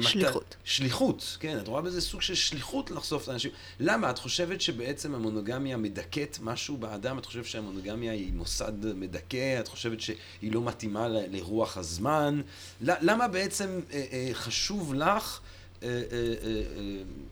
שליחות. 0.00 0.44
מת... 0.48 0.54
שליחות, 0.64 1.36
כן, 1.40 1.58
את 1.58 1.68
רואה 1.68 1.82
בזה 1.82 2.00
סוג 2.00 2.22
של 2.22 2.34
שליחות 2.34 2.90
לחשוף 2.90 3.24
את 3.24 3.28
האנשים. 3.28 3.50
למה? 3.80 4.10
את 4.10 4.18
חושבת 4.18 4.60
שבעצם 4.60 5.14
המונוגמיה 5.14 5.76
מדכאת 5.76 6.38
משהו 6.42 6.76
באדם? 6.76 7.18
את 7.18 7.26
חושבת 7.26 7.44
שהמונוגמיה 7.44 8.12
היא 8.12 8.32
מוסד 8.32 8.94
מדכא? 8.94 9.60
את 9.60 9.68
חושבת 9.68 10.00
שהיא 10.00 10.52
לא 10.52 10.62
מתאימה. 10.62 11.08
לרוח 11.08 11.76
הזמן? 11.76 12.40
למה 12.80 13.28
בעצם 13.28 13.80
אה, 13.92 14.04
אה, 14.12 14.30
חשוב 14.32 14.94
לך 14.94 15.40
אה, 15.82 15.88
אה, 15.88 16.34
אה, 16.42 16.62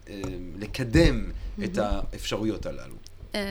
אה, 0.08 0.22
לקדם. 0.58 1.30
את 1.64 1.78
האפשרויות 1.78 2.66
הללו? 2.66 2.94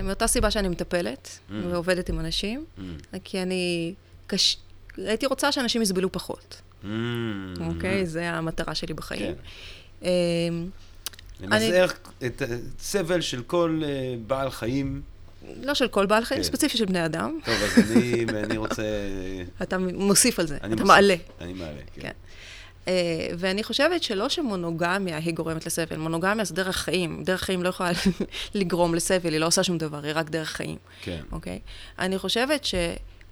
מאותה 0.03 0.27
סיבה 0.27 0.51
שאני 0.51 0.67
מטפלת 0.67 1.27
mm. 1.27 1.53
ועובדת 1.69 2.09
עם 2.09 2.19
אנשים, 2.19 2.65
mm. 2.77 2.81
כי 3.23 3.41
אני... 3.41 3.93
קש... 4.27 4.57
הייתי 4.97 5.25
רוצה 5.25 5.51
שאנשים 5.51 5.81
יסבלו 5.81 6.11
פחות. 6.11 6.61
אוקיי? 7.59 8.05
זה 8.05 8.29
המטרה 8.29 8.75
שלי 8.75 8.93
בחיים. 8.93 9.35
כן. 10.01 10.07
אמ, 10.07 10.69
למזער 11.39 11.87
את 12.25 12.41
הסבל 12.79 13.21
של 13.21 13.43
כל 13.43 13.81
אה, 13.85 14.15
בעל 14.27 14.49
חיים. 14.49 15.01
לא 15.63 15.73
של 15.73 15.87
כל 15.87 16.05
בעל 16.05 16.25
חיים, 16.25 16.41
כן. 16.41 16.47
ספציפי 16.47 16.77
של 16.77 16.85
בני 16.85 17.05
אדם. 17.05 17.39
טוב, 17.45 17.53
אז 17.53 17.91
אני 18.43 18.57
רוצה... 18.57 18.83
אתה 19.63 19.77
מוסיף 19.77 20.39
על 20.39 20.47
זה, 20.47 20.57
אתה 20.57 20.83
מעלה. 20.83 21.15
אני 21.41 21.53
מעלה, 21.53 21.81
כן. 21.93 22.01
כן. 22.01 22.11
אה, 22.87 22.93
ואני 23.37 23.63
חושבת 23.63 24.03
שלא 24.03 24.29
שמונוגמיה 24.29 25.17
היא 25.17 25.33
גורמת 25.33 25.65
לסבל, 25.65 25.97
מונוגמיה 25.97 26.45
זה 26.45 26.53
דרך 26.53 26.77
חיים. 26.77 27.23
דרך 27.23 27.41
חיים 27.41 27.63
לא 27.63 27.69
יכולה 27.69 27.91
לגרום 28.55 28.95
לסבל, 28.95 29.33
היא 29.33 29.39
לא 29.39 29.45
עושה 29.45 29.63
שום 29.63 29.77
דבר, 29.77 30.03
היא 30.03 30.11
רק 30.15 30.29
דרך 30.29 30.49
חיים. 30.49 30.77
כן. 31.01 31.21
אוקיי? 31.31 31.59
אני 31.99 32.17
חושבת 32.17 32.67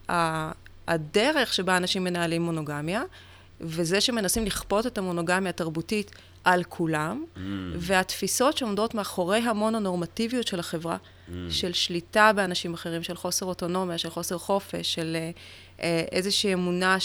שהדרך 0.10 1.53
שבה 1.53 1.77
אנשים 1.77 2.03
מנהלים 2.03 2.41
מונוגמיה, 2.41 3.03
וזה 3.62 4.01
שמנסים 4.01 4.45
לכפות 4.45 4.88
את 4.88 4.98
המונוגמיה 4.98 5.50
התרבותית 5.50 6.12
על 6.43 6.63
כולם, 6.63 7.24
mm. 7.36 7.39
והתפיסות 7.75 8.57
שעומדות 8.57 8.93
מאחורי 8.93 9.39
המונונורמטיביות 9.39 10.48
של 10.48 10.60
החברה, 10.60 10.98
mm. 10.98 11.31
של 11.50 11.74
שליטה 11.74 12.31
באנשים 12.36 12.74
אחרים, 12.74 13.03
של 13.03 13.15
חוסר 13.15 13.45
אוטונומיה, 13.45 13.98
של 13.98 14.10
חוסר 14.10 14.38
חופש, 14.38 14.93
של 14.93 15.15
אה, 15.19 15.31
אה 15.81 16.03
איזושהי 16.12 16.53
אמונה 16.53 16.98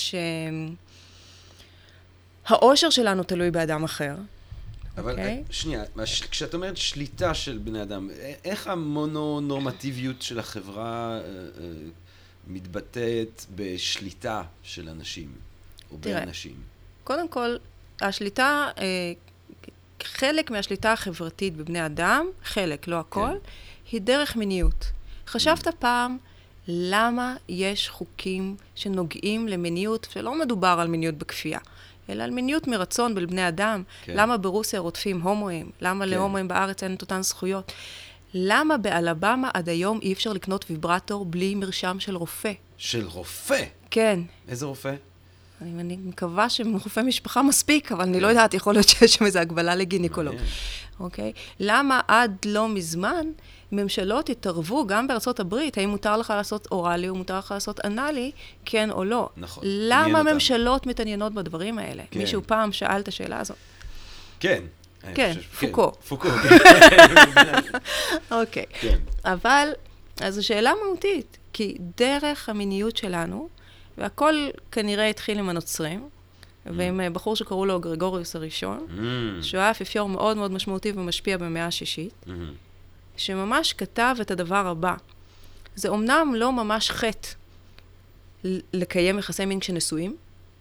שהאושר 2.48 2.90
שלנו 2.90 3.22
תלוי 3.22 3.50
באדם 3.50 3.84
אחר. 3.84 4.14
אבל 4.98 5.14
okay. 5.14 5.18
אוקיי? 5.18 5.44
שנייה, 5.50 5.82
כשאת 6.30 6.54
אומרת 6.54 6.76
שליטה 6.76 7.34
של 7.34 7.58
בני 7.58 7.82
אדם, 7.82 8.10
איך 8.44 8.66
המונונורמטיביות 8.66 10.22
של 10.22 10.38
החברה 10.38 10.84
אה, 10.84 11.20
אה, 11.20 11.72
מתבטאת 12.46 13.44
בשליטה 13.56 14.42
של 14.62 14.88
אנשים? 14.88 15.32
או 15.92 15.96
תראה, 16.00 16.20
באנשים? 16.20 16.54
קודם 17.04 17.28
כל, 17.28 17.56
השליטה, 18.00 18.70
אה, 18.78 19.12
חלק 20.02 20.50
מהשליטה 20.50 20.92
החברתית 20.92 21.56
בבני 21.56 21.86
אדם, 21.86 22.26
חלק, 22.44 22.88
לא 22.88 23.00
הכל, 23.00 23.28
כן. 23.42 23.50
היא 23.92 24.00
דרך 24.00 24.36
מיניות. 24.36 24.90
חשבת 25.26 25.66
mm. 25.66 25.72
פעם 25.78 26.16
למה 26.68 27.36
יש 27.48 27.88
חוקים 27.88 28.56
שנוגעים 28.74 29.48
למיניות, 29.48 30.06
שלא 30.12 30.38
מדובר 30.38 30.76
על 30.80 30.88
מיניות 30.88 31.14
בכפייה, 31.14 31.58
אלא 32.10 32.22
על 32.22 32.30
מיניות 32.30 32.66
מרצון 32.66 33.14
בין 33.14 33.26
בני 33.26 33.48
אדם? 33.48 33.82
כן. 34.04 34.12
למה 34.16 34.36
ברוסיה 34.36 34.80
רודפים 34.80 35.20
הומואים? 35.22 35.70
למה 35.80 36.04
כן. 36.04 36.10
להומואים 36.10 36.48
בארץ 36.48 36.82
אין 36.82 36.94
את 36.94 37.02
אותן 37.02 37.22
זכויות? 37.22 37.72
למה 38.34 38.76
באלבמה 38.76 39.50
עד 39.54 39.68
היום 39.68 39.98
אי 40.02 40.12
אפשר 40.12 40.32
לקנות 40.32 40.64
ויברטור 40.70 41.24
בלי 41.24 41.54
מרשם 41.54 42.00
של 42.00 42.16
רופא? 42.16 42.52
של 42.76 43.06
רופא? 43.06 43.64
כן. 43.90 44.20
איזה 44.48 44.66
רופא? 44.66 44.94
אני 45.62 45.96
מקווה 46.04 46.48
שמרופא 46.48 47.00
משפחה 47.00 47.42
מספיק, 47.42 47.92
אבל 47.92 48.02
אני 48.02 48.20
לא 48.20 48.26
יודעת, 48.26 48.54
יכול 48.54 48.74
להיות 48.74 48.88
שיש 48.88 49.14
שם 49.14 49.24
איזו 49.24 49.38
הגבלה 49.38 49.74
לגינקולוג. 49.74 50.36
אוקיי? 51.00 51.32
למה 51.60 52.00
עד 52.08 52.36
לא 52.44 52.68
מזמן 52.68 53.26
ממשלות 53.72 54.28
התערבו, 54.28 54.86
גם 54.86 55.06
בארצות 55.06 55.40
הברית, 55.40 55.78
האם 55.78 55.88
מותר 55.88 56.16
לך 56.16 56.32
לעשות 56.36 56.68
אוראלי 56.70 57.08
או 57.08 57.14
מותר 57.14 57.38
לך 57.38 57.50
לעשות 57.50 57.84
אנאלי, 57.84 58.30
כן 58.64 58.90
או 58.90 59.04
לא? 59.04 59.28
נכון. 59.36 59.64
למה 59.66 60.22
ממשלות 60.22 60.86
מתעניינות 60.86 61.34
בדברים 61.34 61.78
האלה? 61.78 62.02
כן. 62.10 62.20
מישהו 62.20 62.42
פעם 62.46 62.72
שאל 62.72 63.00
את 63.00 63.08
השאלה 63.08 63.40
הזאת. 63.40 63.56
כן. 64.40 64.62
כן, 65.14 65.34
פוקו. 65.60 65.92
כן, 65.92 65.98
פוקו, 66.08 66.28
כן. 66.28 66.56
אוקיי. 68.40 68.64
כן. 68.80 68.98
אבל, 69.24 69.68
אז 70.20 70.34
זו 70.34 70.46
שאלה 70.46 70.72
מהותית, 70.84 71.38
כי 71.52 71.76
דרך 71.96 72.48
המיניות 72.48 72.96
שלנו, 72.96 73.48
והכל 73.98 74.34
כנראה 74.72 75.08
התחיל 75.08 75.38
עם 75.38 75.48
הנוצרים, 75.48 76.08
mm. 76.08 76.70
ועם 76.76 77.00
אה, 77.00 77.10
בחור 77.10 77.36
שקראו 77.36 77.66
לו 77.66 77.80
גרגוריוס 77.80 78.36
הראשון, 78.36 78.86
mm. 78.88 79.42
שהוא 79.42 79.60
היה 79.60 79.70
אפיפיור 79.70 80.08
מאוד 80.08 80.36
מאוד 80.36 80.50
משמעותי 80.50 80.92
ומשפיע 80.94 81.36
במאה 81.36 81.66
השישית, 81.66 82.12
mm-hmm. 82.26 82.30
שממש 83.16 83.72
כתב 83.72 84.16
את 84.20 84.30
הדבר 84.30 84.66
הבא. 84.66 84.94
זה 85.76 85.88
אומנם 85.88 86.32
לא 86.36 86.52
ממש 86.52 86.90
חטא 86.90 87.28
לקיים 88.72 89.18
יחסי 89.18 89.44
מין 89.44 89.60
כשנשואים, 89.60 90.16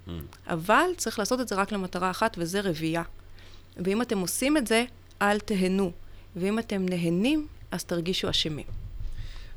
mm. 0.07 0.11
אבל 0.47 0.89
צריך 0.97 1.19
לעשות 1.19 1.39
את 1.41 1.47
זה 1.47 1.55
רק 1.55 1.71
למטרה 1.71 2.11
אחת, 2.11 2.35
וזה 2.39 2.61
רבייה. 2.61 3.03
ואם 3.77 4.01
אתם 4.01 4.19
עושים 4.19 4.57
את 4.57 4.67
זה, 4.67 4.85
אל 5.21 5.39
תהנו. 5.39 5.91
ואם 6.35 6.59
אתם 6.59 6.85
נהנים, 6.89 7.47
אז 7.71 7.83
תרגישו 7.83 8.29
אשמים. 8.29 8.65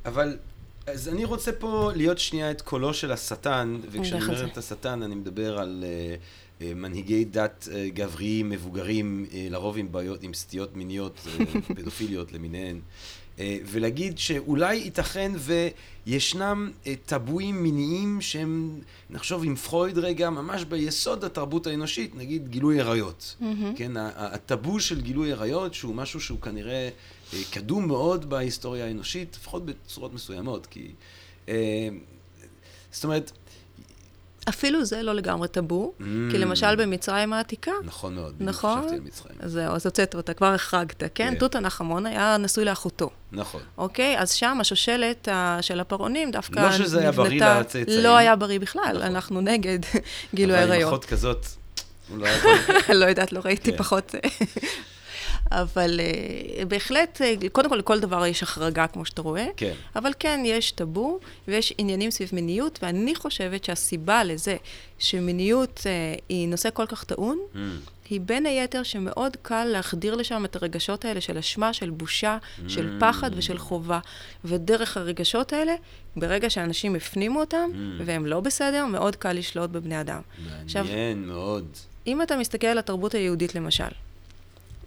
אבל 0.05 0.39
אז 0.87 1.09
אני 1.09 1.25
רוצה 1.25 1.53
פה 1.53 1.91
להיות 1.97 2.19
שנייה 2.19 2.51
את 2.51 2.61
קולו 2.61 2.95
של 2.95 3.13
השטן, 3.13 3.81
וכשאני 3.91 4.23
אומר 4.25 4.45
את 4.45 4.59
השטן 4.59 5.03
אני 5.03 5.15
מדבר 5.15 5.59
על 5.59 5.85
uh, 5.85 6.63
uh, 6.63 6.65
מנהיגי 6.75 7.25
דת 7.25 7.69
uh, 7.71 7.75
גבריים, 7.95 8.51
מבוגרים, 8.51 9.27
uh, 9.31 9.35
לרוב 9.51 9.79
עם 9.79 9.93
בעיות, 9.93 10.23
עם 10.23 10.35
סטיות 10.35 10.77
מיניות, 10.77 11.19
uh, 11.27 11.43
פדופיליות 11.77 12.33
למיניהן, 12.33 12.81
uh, 13.37 13.41
ולהגיד 13.67 14.19
שאולי 14.19 14.75
ייתכן 14.75 15.33
וישנם 16.07 16.71
uh, 16.85 16.89
טבואים 17.07 17.63
מיניים 17.63 18.21
שהם, 18.21 18.81
נחשוב 19.11 19.45
עם 19.45 19.57
פרויד 19.57 19.99
רגע, 19.99 20.31
ממש 20.31 20.65
ביסוד 20.65 21.25
התרבות 21.25 21.67
האנושית, 21.67 22.15
נגיד 22.15 22.49
גילוי 22.49 22.81
עריות. 22.81 23.37
Mm-hmm. 23.41 23.45
כן, 23.77 23.93
הטאבו 23.97 24.81
של 24.81 25.01
גילוי 25.01 25.33
עריות, 25.33 25.75
שהוא 25.75 25.95
משהו 25.95 26.21
שהוא 26.21 26.41
כנראה... 26.41 26.89
אה, 27.35 27.39
קדום 27.51 27.89
מאוד 27.89 28.31
בהיסטוריה 28.31 28.87
האנושית, 28.87 29.37
לפחות 29.41 29.67
בצורות 29.67 30.15
מסוימות, 30.15 30.67
כי... 30.67 30.93
אה, 31.49 31.89
זאת 32.93 33.05
אומרת... 33.05 33.33
אפילו 34.49 34.85
זה 34.85 35.03
לא 35.03 35.13
לגמרי 35.13 35.49
טאבו, 35.49 35.93
mm, 35.99 36.03
כי 36.31 36.39
למשל 36.39 36.77
במצרים 36.77 37.33
העתיקה... 37.33 37.73
נכון 37.85 38.15
מאוד, 38.15 38.35
נכון? 38.41 38.79
חשבתי 38.79 38.95
על 38.95 39.01
מצרים. 39.01 39.37
זהו, 39.45 39.75
אז 39.75 39.87
הוצאת 39.87 40.15
אותה, 40.15 40.35
כבר 40.35 40.47
החרגת, 40.47 40.99
כן? 40.99 41.09
כן. 41.15 41.35
תות 41.35 41.55
הנחמון 41.55 42.07
היה 42.07 42.37
נשוי 42.37 42.65
לאחותו. 42.65 43.11
נכון. 43.33 43.61
אוקיי? 43.79 44.19
אז 44.19 44.33
שם 44.33 44.59
השושלת 44.61 45.29
של 45.61 45.81
הפרעונים 45.81 46.31
דווקא 46.31 46.61
נבנתה... 46.61 46.79
לא 46.79 46.85
שזה 46.85 47.01
היה 47.01 47.13
בריא 47.13 47.45
לצאצאים. 47.45 48.03
לא 48.03 48.17
היה 48.17 48.37
בריא 48.37 48.61
בכלל, 48.61 48.83
נכון. 48.91 49.03
אנחנו 49.03 49.41
נגד 49.41 49.79
גילוי 50.35 50.57
עריות. 50.57 50.71
אבל 50.71 50.83
עם 50.83 50.89
אחות 50.89 51.05
כזאת... 51.05 51.47
לא, 52.17 52.29
לא 53.01 53.05
יודעת, 53.05 53.33
לא 53.33 53.41
ראיתי 53.45 53.71
כן. 53.73 53.79
פחות 53.79 54.15
אבל 55.51 56.01
uh, 56.01 56.65
בהחלט, 56.65 57.21
uh, 57.21 57.49
קודם 57.49 57.69
כל, 57.69 57.77
לכל 57.77 58.01
דבר 58.01 58.27
יש 58.27 58.43
החרגה, 58.43 58.87
כמו 58.87 59.05
שאתה 59.05 59.23
רואה. 59.23 59.47
כן. 59.57 59.73
אבל 59.97 60.13
כן, 60.19 60.41
יש 60.45 60.73
טאבו, 60.73 61.19
ויש 61.49 61.75
עניינים 61.79 62.11
סביב 62.11 62.29
מיניות, 62.33 62.79
ואני 62.83 63.15
חושבת 63.15 63.65
שהסיבה 63.65 64.25
לזה 64.25 64.57
שמיניות 64.99 65.79
uh, 65.79 66.21
היא 66.29 66.49
נושא 66.49 66.69
כל 66.75 66.87
כך 66.87 67.05
טעון, 67.05 67.39
mm. 67.55 67.59
היא 68.11 68.21
בין 68.21 68.47
היתר 68.47 68.83
שמאוד 68.83 69.37
קל 69.43 69.65
להחדיר 69.65 70.15
לשם 70.15 70.45
את 70.45 70.57
הרגשות 70.57 71.05
האלה 71.05 71.21
של 71.21 71.39
אשמה, 71.39 71.73
של 71.73 71.91
בושה, 71.91 72.39
mm. 72.41 72.69
של 72.69 72.97
פחד 73.01 73.31
ושל 73.37 73.59
חובה. 73.59 73.99
ודרך 74.45 74.97
הרגשות 74.97 75.53
האלה, 75.53 75.75
ברגע 76.17 76.51
שאנשים 76.51 76.95
הפנימו 76.95 77.41
אותם, 77.41 77.71
mm. 77.73 78.03
והם 78.05 78.27
לא 78.27 78.41
בסדר, 78.41 78.87
מאוד 78.87 79.17
קל 79.17 79.33
לשלוט 79.33 79.71
בבני 79.71 80.01
אדם. 80.01 80.21
מעניין 80.45 80.65
עכשיו, 80.65 80.87
מאוד. 81.17 81.67
אם 82.07 82.23
אתה 82.23 82.37
מסתכל 82.37 82.67
על 82.67 82.79
התרבות 82.79 83.15
היהודית 83.15 83.55
למשל, 83.55 83.85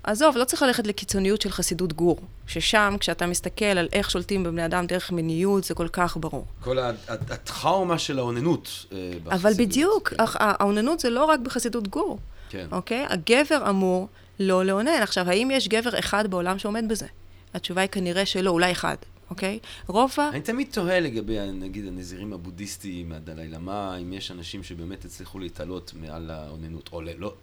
עזוב, 0.04 0.38
לא 0.38 0.44
צריך 0.44 0.62
ללכת 0.62 0.88
לקיצוניות 0.88 1.42
של 1.42 1.50
חסידות 1.50 1.94
גור, 1.94 2.20
ששם, 2.48 2.96
כשאתה 3.00 3.28
מסתכל 3.28 3.66
על 3.66 3.88
איך 3.94 4.12
שולטים 4.12 4.44
בבני 4.44 4.66
אדם 4.66 4.86
דרך 4.86 5.12
מיניות, 5.12 5.64
זה 5.64 5.74
כל 5.74 5.88
כך 5.88 6.18
ברור. 6.18 6.46
כל 6.60 6.78
הטראומה 7.08 7.98
של 8.00 8.20
האוננות 8.20 8.86
אה, 8.92 9.12
בחסידות. 9.24 9.34
אבל 9.34 9.54
בדיוק, 9.58 10.10
כן. 10.10 10.24
האוננות 10.38 11.00
זה 11.00 11.10
לא 11.10 11.26
רק 11.26 11.40
בחסידות 11.40 11.88
גור. 11.88 12.20
כן. 12.50 12.68
אוקיי? 12.72 13.06
הגבר 13.10 13.70
אמור 13.70 14.08
לא 14.40 14.66
לאונן. 14.66 15.02
עכשיו, 15.02 15.30
האם 15.30 15.52
יש 15.52 15.68
גבר 15.68 16.00
אחד 16.00 16.32
בעולם 16.32 16.60
שעומד 16.60 16.86
בזה? 16.88 17.06
התשובה 17.54 17.82
היא 17.82 17.90
כנראה 17.90 18.26
שלא, 18.26 18.50
אולי 18.50 18.72
אחד. 18.72 18.96
אוקיי? 19.30 19.60
רוב 19.88 20.12
ה... 20.18 20.30
אני 20.30 20.42
תמיד 20.42 20.68
תוהה 20.72 21.00
לגבי, 21.00 21.38
נגיד, 21.54 21.88
הנזירים 21.88 22.34
הבודהיסטיים 22.34 23.10
מהדלאי 23.10 23.48
למה, 23.48 23.98
אם 23.98 24.14
יש 24.14 24.32
אנשים 24.32 24.64
שבאמת 24.64 25.06
הצליחו 25.06 25.40
להתעלות 25.40 25.94
מעל 26.02 26.30
האוננות, 26.30 26.90
או 26.94 27.02
לא... 27.02 27.34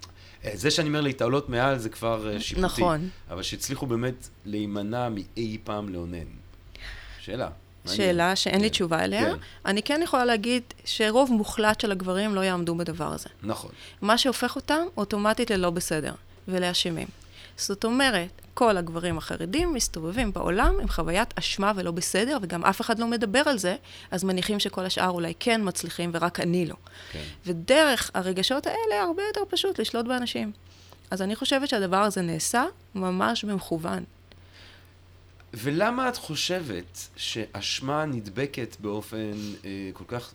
אה, 0.45 0.51
זה 0.55 0.71
שאני 0.71 0.89
אומר 0.89 1.01
להתעלות 1.01 1.49
מעל 1.49 1.79
זה 1.79 1.89
כבר 1.89 2.33
אה, 2.33 2.41
שיפוטי. 2.41 2.67
נכון. 2.67 3.09
אבל 3.31 3.43
שהצליחו 3.43 3.87
באמת 3.87 4.29
להימנע 4.45 5.09
מאי 5.09 5.59
פעם 5.65 5.89
לאונן. 5.89 6.27
שאלה. 7.21 7.49
שאלה 7.87 8.37
שאין 8.37 8.55
כן. 8.55 8.61
לי 8.61 8.71
תשובה 8.71 9.05
אליה. 9.05 9.21
כן. 9.21 9.37
אני 9.67 9.83
כן 9.83 10.01
יכולה 10.05 10.25
להגיד 10.25 10.63
שרוב 10.85 11.33
מוחלט 11.33 11.81
של 11.81 11.93
הגברים 11.93 12.35
לא 12.35 12.41
יעמדו 12.41 12.75
בדבר 12.75 13.13
הזה. 13.13 13.29
נכון. 13.43 13.71
מה 14.03 14.19
שהופך 14.19 14.57
אותם 14.57 14.83
אוטומטית 14.97 15.51
ללא 15.51 15.71
בסדר 15.71 16.13
ולאשמים. 16.49 17.09
זאת 17.57 17.85
אומרת, 17.85 18.29
כל 18.61 18.77
הגברים 18.77 19.19
החרדים 19.19 19.75
מסתובבים 19.75 20.33
בעולם 20.33 20.75
עם 20.81 20.89
חוויית 20.89 21.39
אשמה 21.39 21.73
ולא 21.77 21.91
בסדר, 21.91 22.39
וגם 22.43 22.65
אף 22.65 22.81
אחד 22.81 22.99
לא 22.99 23.07
מדבר 23.07 23.43
על 23.47 23.59
זה, 23.59 23.77
אז 24.11 24.25
מניחים 24.25 24.61
שכל 24.61 24.85
השאר 24.85 25.09
אולי 25.11 25.33
כן 25.41 25.61
מצליחים 25.65 26.11
ורק 26.15 26.41
אני 26.41 26.67
לא. 26.67 26.75
כן. 27.13 27.23
ודרך 27.47 28.11
הרגשות 28.15 28.67
האלה 28.67 29.03
הרבה 29.03 29.23
יותר 29.23 29.41
פשוט 29.49 29.81
לשלוט 29.81 30.07
באנשים. 30.07 30.53
אז 31.11 31.23
אני 31.23 31.37
חושבת 31.37 31.69
שהדבר 31.69 31.97
הזה 31.97 32.23
נעשה 32.23 32.65
ממש 32.95 33.45
במכוון. 33.45 34.05
ולמה 35.55 36.09
את 36.09 36.17
חושבת 36.17 37.09
שאשמה 37.17 38.05
נדבקת 38.05 38.77
באופן 38.81 39.33
אה, 39.65 39.91
כל 39.93 40.05
כך 40.09 40.33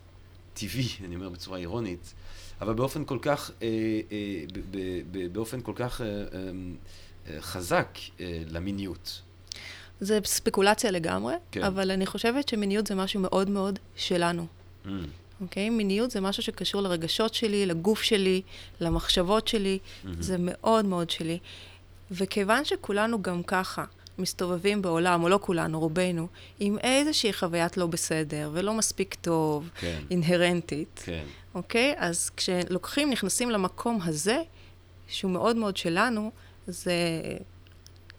טבעי, 0.54 0.90
אני 1.06 1.16
אומר 1.16 1.30
בצורה 1.30 1.58
אירונית, 1.58 2.14
אבל 2.62 2.74
באופן 2.74 3.06
כל 3.06 3.20
כך, 3.22 3.52
אה, 3.62 3.68
אה, 4.12 5.02
באופן 5.32 5.62
כל 5.62 5.74
כך 5.76 6.02
אה, 6.02 6.08
אה, 6.08 6.52
חזק 7.40 7.88
אה, 8.20 8.42
למיניות? 8.50 9.22
זה 10.00 10.20
ספקולציה 10.26 10.92
לגמרי, 10.92 11.34
כן. 11.52 11.64
אבל 11.64 11.92
אני 11.92 12.06
חושבת 12.06 12.50
שמיניות 12.50 12.88
זה 12.88 12.96
משהו 12.96 13.20
מאוד 13.20 13.50
מאוד 13.50 13.80
שלנו. 13.96 14.48
Mm. 14.86 14.90
אוקיי? 15.42 15.70
מיניות 15.70 16.12
זה 16.12 16.22
משהו 16.22 16.44
שקשור 16.44 16.82
לרגשות 16.82 17.34
שלי, 17.34 17.66
לגוף 17.66 18.02
שלי, 18.02 18.42
למחשבות 18.82 19.48
שלי, 19.48 19.80
mm-hmm. 19.80 20.08
זה 20.20 20.36
מאוד 20.40 20.86
מאוד 20.86 21.10
שלי. 21.10 21.40
וכיוון 22.12 22.66
שכולנו 22.66 23.22
גם 23.22 23.44
ככה 23.44 23.86
מסתובבים 24.18 24.82
בעולם, 24.82 25.24
או 25.24 25.30
לא 25.30 25.40
כולנו, 25.42 25.80
רובנו, 25.80 26.28
עם 26.60 26.78
איזושהי 26.80 27.34
חוויית 27.34 27.78
לא 27.78 27.86
בסדר, 27.86 28.50
ולא 28.54 28.74
מספיק 28.74 29.16
טוב, 29.22 29.70
כן. 29.80 30.02
אינהרנטית, 30.12 31.02
כן. 31.06 31.24
אוקיי? 31.56 31.94
אז 31.98 32.30
כשלוקחים, 32.30 33.10
נכנסים 33.10 33.50
למקום 33.50 34.00
הזה, 34.04 34.42
שהוא 35.08 35.32
מאוד 35.32 35.56
מאוד 35.56 35.78
שלנו, 35.78 36.32
זה 36.68 36.94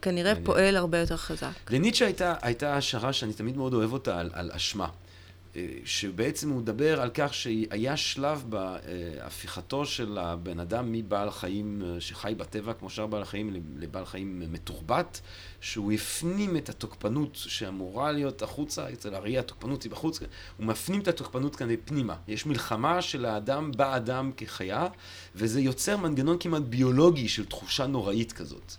כנראה 0.03 0.33
פועל 0.45 0.77
הרבה 0.77 0.99
יותר 0.99 1.17
חזק. 1.17 1.71
לניטשה 1.71 2.05
הייתה, 2.05 2.35
הייתה 2.43 2.77
השערה 2.77 3.13
שאני 3.13 3.33
תמיד 3.33 3.57
מאוד 3.57 3.75
אוהב 3.75 3.93
אותה 3.93 4.19
על, 4.21 4.31
על 4.33 4.51
אשמה. 4.53 4.89
אה, 5.57 5.67
שבעצם 5.85 6.51
הוא 6.51 6.61
מדבר 6.61 7.01
על 7.01 7.11
כך 7.15 7.35
שהיה 7.35 7.97
שלב 7.97 8.45
בהפיכתו 8.49 9.87
של 9.87 10.19
הבן 10.19 10.61
אדם 10.61 10.93
מבעל 10.93 11.31
חיים 11.31 11.83
אה, 11.85 12.01
שחי 12.01 12.35
בטבע 12.37 12.73
כמו 12.73 12.91
שאר 12.91 13.07
בעל 13.07 13.25
חיים 13.25 13.63
לבעל 13.77 14.05
חיים 14.05 14.43
מתורבת, 14.53 15.21
שהוא 15.61 15.93
הפנים 15.93 16.57
את 16.57 16.69
התוקפנות 16.69 17.35
שאמורה 17.35 18.13
להיות 18.13 18.43
החוצה, 18.43 18.93
אצל 18.93 19.15
האריה 19.15 19.41
התוקפנות 19.41 19.83
היא 19.83 19.91
בחוץ, 19.91 20.21
הוא 20.57 20.67
מפנים 20.67 21.01
את 21.01 21.09
התוקפנות 21.09 21.57
כאן 21.57 21.69
פנימה. 21.85 22.17
יש 22.29 22.47
מלחמה 22.47 23.03
של 23.03 23.25
האדם 23.25 23.73
באדם 23.77 24.31
כחיה, 24.37 24.87
וזה 25.35 25.61
יוצר 25.61 25.97
מנגנון 25.97 26.37
כמעט 26.41 26.63
ביולוגי 26.63 27.29
של 27.29 27.45
תחושה 27.45 27.87
נוראית 27.87 28.33
כזאת. 28.33 28.73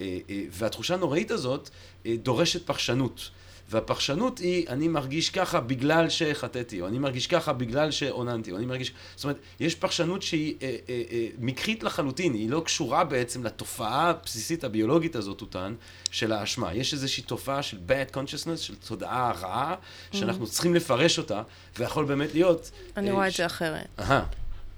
אה, 0.00 0.18
והתחושה 0.50 0.94
הנוראית 0.94 1.30
הזאת 1.30 1.70
דורשת 2.06 2.66
פרשנות. 2.66 3.30
והפרשנות 3.72 4.38
היא, 4.38 4.68
אני 4.68 4.88
מרגיש 4.88 5.30
ככה 5.30 5.60
בגלל 5.60 6.08
שחטאתי, 6.08 6.80
או 6.80 6.86
אני 6.86 6.98
מרגיש 6.98 7.26
ככה 7.26 7.52
בגלל 7.52 7.90
שאוננתי, 7.90 8.52
או 8.52 8.56
אני 8.56 8.66
מרגיש... 8.66 8.92
זאת 9.16 9.24
אומרת, 9.24 9.38
יש 9.60 9.74
פרשנות 9.74 10.22
שהיא 10.22 10.54
אה, 10.62 10.76
אה, 10.88 11.02
אה, 11.10 11.26
מקרית 11.38 11.82
לחלוטין, 11.82 12.34
היא 12.34 12.50
לא 12.50 12.62
קשורה 12.64 13.04
בעצם 13.04 13.44
לתופעה 13.44 14.10
הבסיסית 14.10 14.64
הביולוגית 14.64 15.16
הזאת, 15.16 15.42
טען, 15.50 15.74
של 16.10 16.32
האשמה. 16.32 16.74
יש 16.74 16.92
איזושהי 16.92 17.22
תופעה 17.22 17.62
של 17.62 17.78
bad 17.88 18.14
consciousness, 18.14 18.56
של 18.56 18.74
תודעה 18.74 19.32
רעה, 19.40 19.74
mm-hmm. 19.74 20.16
שאנחנו 20.16 20.46
צריכים 20.46 20.74
לפרש 20.74 21.18
אותה, 21.18 21.42
ויכול 21.78 22.04
באמת 22.04 22.34
להיות... 22.34 22.70
אני 22.96 23.08
אה, 23.08 23.14
רואה 23.14 23.30
ש... 23.30 23.34
את 23.34 23.36
זה 23.36 23.46
אחרת. 23.46 23.86
אהה. 23.98 24.24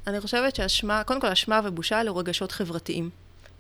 אני 0.06 0.20
חושבת 0.20 0.56
שאשמה, 0.56 1.04
קודם 1.04 1.20
כל, 1.20 1.26
אשמה 1.26 1.60
ובושה 1.64 2.00
אלו 2.00 2.16
רגשות 2.16 2.52
חברתיים. 2.52 3.10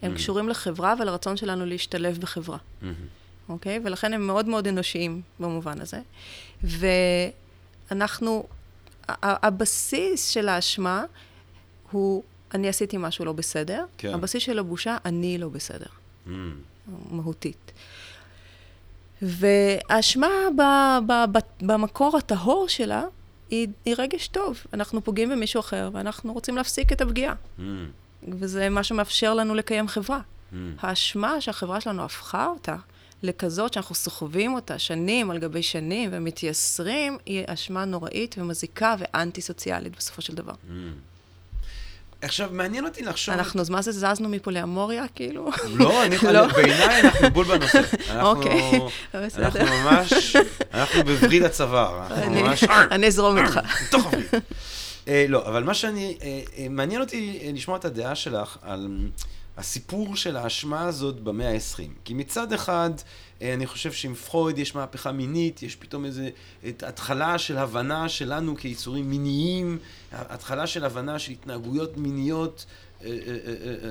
הם 0.02 0.12
mm-hmm. 0.12 0.16
קשורים 0.16 0.48
לחברה 0.48 0.94
ולרצון 1.00 1.36
שלנו 1.36 1.66
להשתלב 1.66 2.18
בחברה. 2.18 2.56
Mm-hmm. 2.56 3.23
אוקיי? 3.48 3.80
ולכן 3.84 4.12
הם 4.12 4.26
מאוד 4.26 4.48
מאוד 4.48 4.68
אנושיים 4.68 5.22
במובן 5.40 5.80
הזה. 5.80 6.00
ואנחנו, 7.90 8.46
הבסיס 9.22 10.28
של 10.28 10.48
האשמה 10.48 11.04
הוא, 11.90 12.22
אני 12.54 12.68
עשיתי 12.68 12.96
משהו 12.96 13.24
לא 13.24 13.32
בסדר. 13.32 13.84
כן. 13.98 14.14
הבסיס 14.14 14.42
של 14.42 14.58
הבושה, 14.58 14.96
אני 15.04 15.38
לא 15.38 15.48
בסדר. 15.48 15.86
Mm. 16.26 16.30
מהותית. 17.10 17.72
והאשמה 19.22 20.28
ב, 20.56 20.62
ב, 21.06 21.12
ב, 21.32 21.38
במקור 21.66 22.16
הטהור 22.16 22.68
שלה, 22.68 23.04
היא, 23.50 23.68
היא 23.84 23.94
רגש 23.98 24.28
טוב. 24.28 24.62
אנחנו 24.72 25.04
פוגעים 25.04 25.28
במישהו 25.28 25.60
אחר, 25.60 25.90
ואנחנו 25.92 26.32
רוצים 26.32 26.56
להפסיק 26.56 26.92
את 26.92 27.00
הפגיעה. 27.00 27.34
Mm. 27.58 27.62
וזה 28.28 28.68
מה 28.68 28.84
שמאפשר 28.84 29.34
לנו 29.34 29.54
לקיים 29.54 29.88
חברה. 29.88 30.18
Mm. 30.18 30.56
האשמה 30.80 31.40
שהחברה 31.40 31.80
שלנו 31.80 32.04
הפכה 32.04 32.46
אותה, 32.46 32.76
לכזאת 33.24 33.72
שאנחנו 33.72 33.94
סוחבים 33.94 34.54
אותה 34.54 34.78
שנים 34.78 35.30
על 35.30 35.38
גבי 35.38 35.62
שנים 35.62 36.10
ומתייסרים, 36.12 37.18
היא 37.26 37.44
אשמה 37.46 37.84
נוראית 37.84 38.34
ומזיקה 38.38 38.94
ואנטי-סוציאלית 38.98 39.96
בסופו 39.96 40.22
של 40.22 40.34
דבר. 40.34 40.52
Mm. 40.52 40.72
עכשיו, 42.22 42.48
מעניין 42.52 42.84
אותי 42.84 43.02
לחשוב... 43.02 43.34
אנחנו, 43.34 43.60
אז 43.60 43.70
מה 43.70 43.82
זה 43.82 43.92
זזנו 43.92 44.28
מפה 44.28 44.50
לאמוריה, 44.50 45.04
כאילו? 45.14 45.50
לא, 45.74 46.04
אני, 46.04 46.16
לא. 46.32 46.46
בעיניי 46.46 47.00
אנחנו 47.00 47.30
בול 47.30 47.44
בנושא. 47.46 47.80
אוקיי, 48.20 48.80
בסדר. 49.14 49.44
אנחנו 49.44 49.60
ממש, 49.64 50.36
אנחנו 50.74 51.04
בווריד 51.04 51.42
הצוואר. 51.42 52.06
אני 52.12 52.42
ממש... 52.42 52.64
אני 52.90 53.06
אזרום 53.06 53.38
איתך. 53.38 53.60
בתוך 53.88 54.04
הווריד. 54.04 54.26
אה, 55.08 55.26
לא, 55.28 55.46
אבל 55.46 55.64
מה 55.64 55.74
שאני, 55.74 56.18
אה, 56.22 56.40
אה, 56.58 56.66
מעניין 56.70 57.00
אותי 57.00 57.50
לשמוע 57.54 57.76
את 57.76 57.84
הדעה 57.84 58.14
שלך 58.14 58.56
על... 58.62 58.88
הסיפור 59.56 60.16
של 60.16 60.36
האשמה 60.36 60.84
הזאת 60.84 61.20
במאה 61.20 61.52
ה-20. 61.52 61.82
כי 62.04 62.14
מצד 62.14 62.52
אחד, 62.52 62.90
אה, 63.42 63.54
אני 63.54 63.66
חושב 63.66 63.92
שעם 63.92 64.14
פרויד 64.14 64.58
יש 64.58 64.74
מהפכה 64.74 65.12
מינית, 65.12 65.62
יש 65.62 65.76
פתאום 65.76 66.04
איזו 66.04 66.22
התחלה 66.64 67.38
של 67.38 67.58
הבנה 67.58 68.08
שלנו 68.08 68.56
כיצורים 68.56 69.10
מיניים, 69.10 69.78
התחלה 70.12 70.66
של 70.66 70.84
הבנה 70.84 71.18
של 71.18 71.32
התנהגויות 71.32 71.96
מיניות 71.96 72.66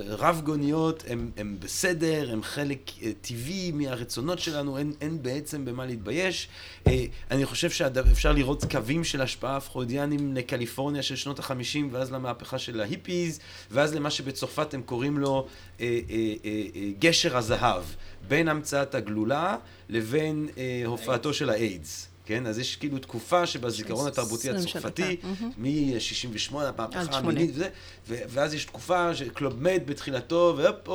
רב 0.07 0.41
גוניות, 0.45 1.03
הם, 1.37 1.57
בסדר, 1.59 2.29
הם 2.31 2.43
חלק 2.43 2.91
טבעי 3.21 3.71
מהרצונות 3.71 4.39
שלנו, 4.39 4.77
אין, 4.77 4.93
אין 5.01 5.23
בעצם 5.23 5.65
במה 5.65 5.85
להתבייש. 5.85 6.47
אני 7.31 7.45
חושב 7.45 7.69
שאפשר 7.69 8.31
לראות 8.31 8.65
קווים 8.71 9.03
של 9.03 9.21
השפעה 9.21 9.59
פרוידיאנים 9.59 10.33
לקליפורניה 10.33 11.03
של 11.03 11.15
שנות 11.15 11.39
החמישים, 11.39 11.89
ואז 11.91 12.11
למהפכה 12.11 12.59
של 12.59 12.81
ההיפיז, 12.81 13.39
ואז 13.71 13.95
למה 13.95 14.09
שבצרפת 14.09 14.73
הם 14.73 14.81
קוראים 14.81 15.17
לו 15.17 15.47
גשר 16.99 17.37
הזהב, 17.37 17.83
בין 18.27 18.47
המצאת 18.47 18.95
הגלולה 18.95 19.57
לבין 19.89 20.47
הופעתו 20.85 21.33
של 21.33 21.49
האיידס. 21.49 22.07
כן? 22.25 22.47
אז 22.47 22.59
יש 22.59 22.75
כאילו 22.75 22.99
תקופה 22.99 23.45
שבזיכרון 23.45 24.07
התרבותי 24.07 24.49
הצרפתי, 24.49 25.17
מ-68, 25.57 26.55
המהפכה 26.55 27.17
המינית 27.17 27.51
וזה, 27.53 27.69
ואז 28.07 28.53
יש 28.53 28.65
תקופה 28.65 29.15
שקלוב 29.15 29.63
מת 29.63 29.85
בתחילתו, 29.85 30.55
והופ, 30.57 30.87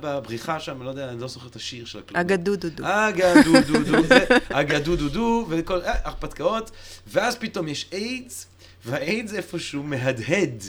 בבריחה 0.00 0.60
שם, 0.60 0.76
אני 0.76 0.84
לא 0.84 0.90
יודע, 0.90 1.08
אני 1.10 1.20
לא 1.20 1.28
זוכר 1.28 1.48
את 1.48 1.56
השיר 1.56 1.84
של 1.84 1.98
הקלוב. 1.98 2.20
אגדודודו. 2.20 2.84
אגדודודו, 2.86 3.98
אגדודודו, 4.50 5.46
וכל 5.48 5.80
הרפתקאות, 5.84 6.70
ואז 7.06 7.36
פתאום 7.36 7.68
יש 7.68 7.88
איידס, 7.92 8.46
והאיידס 8.84 9.34
איפשהו 9.34 9.82
מהדהד. 9.82 10.62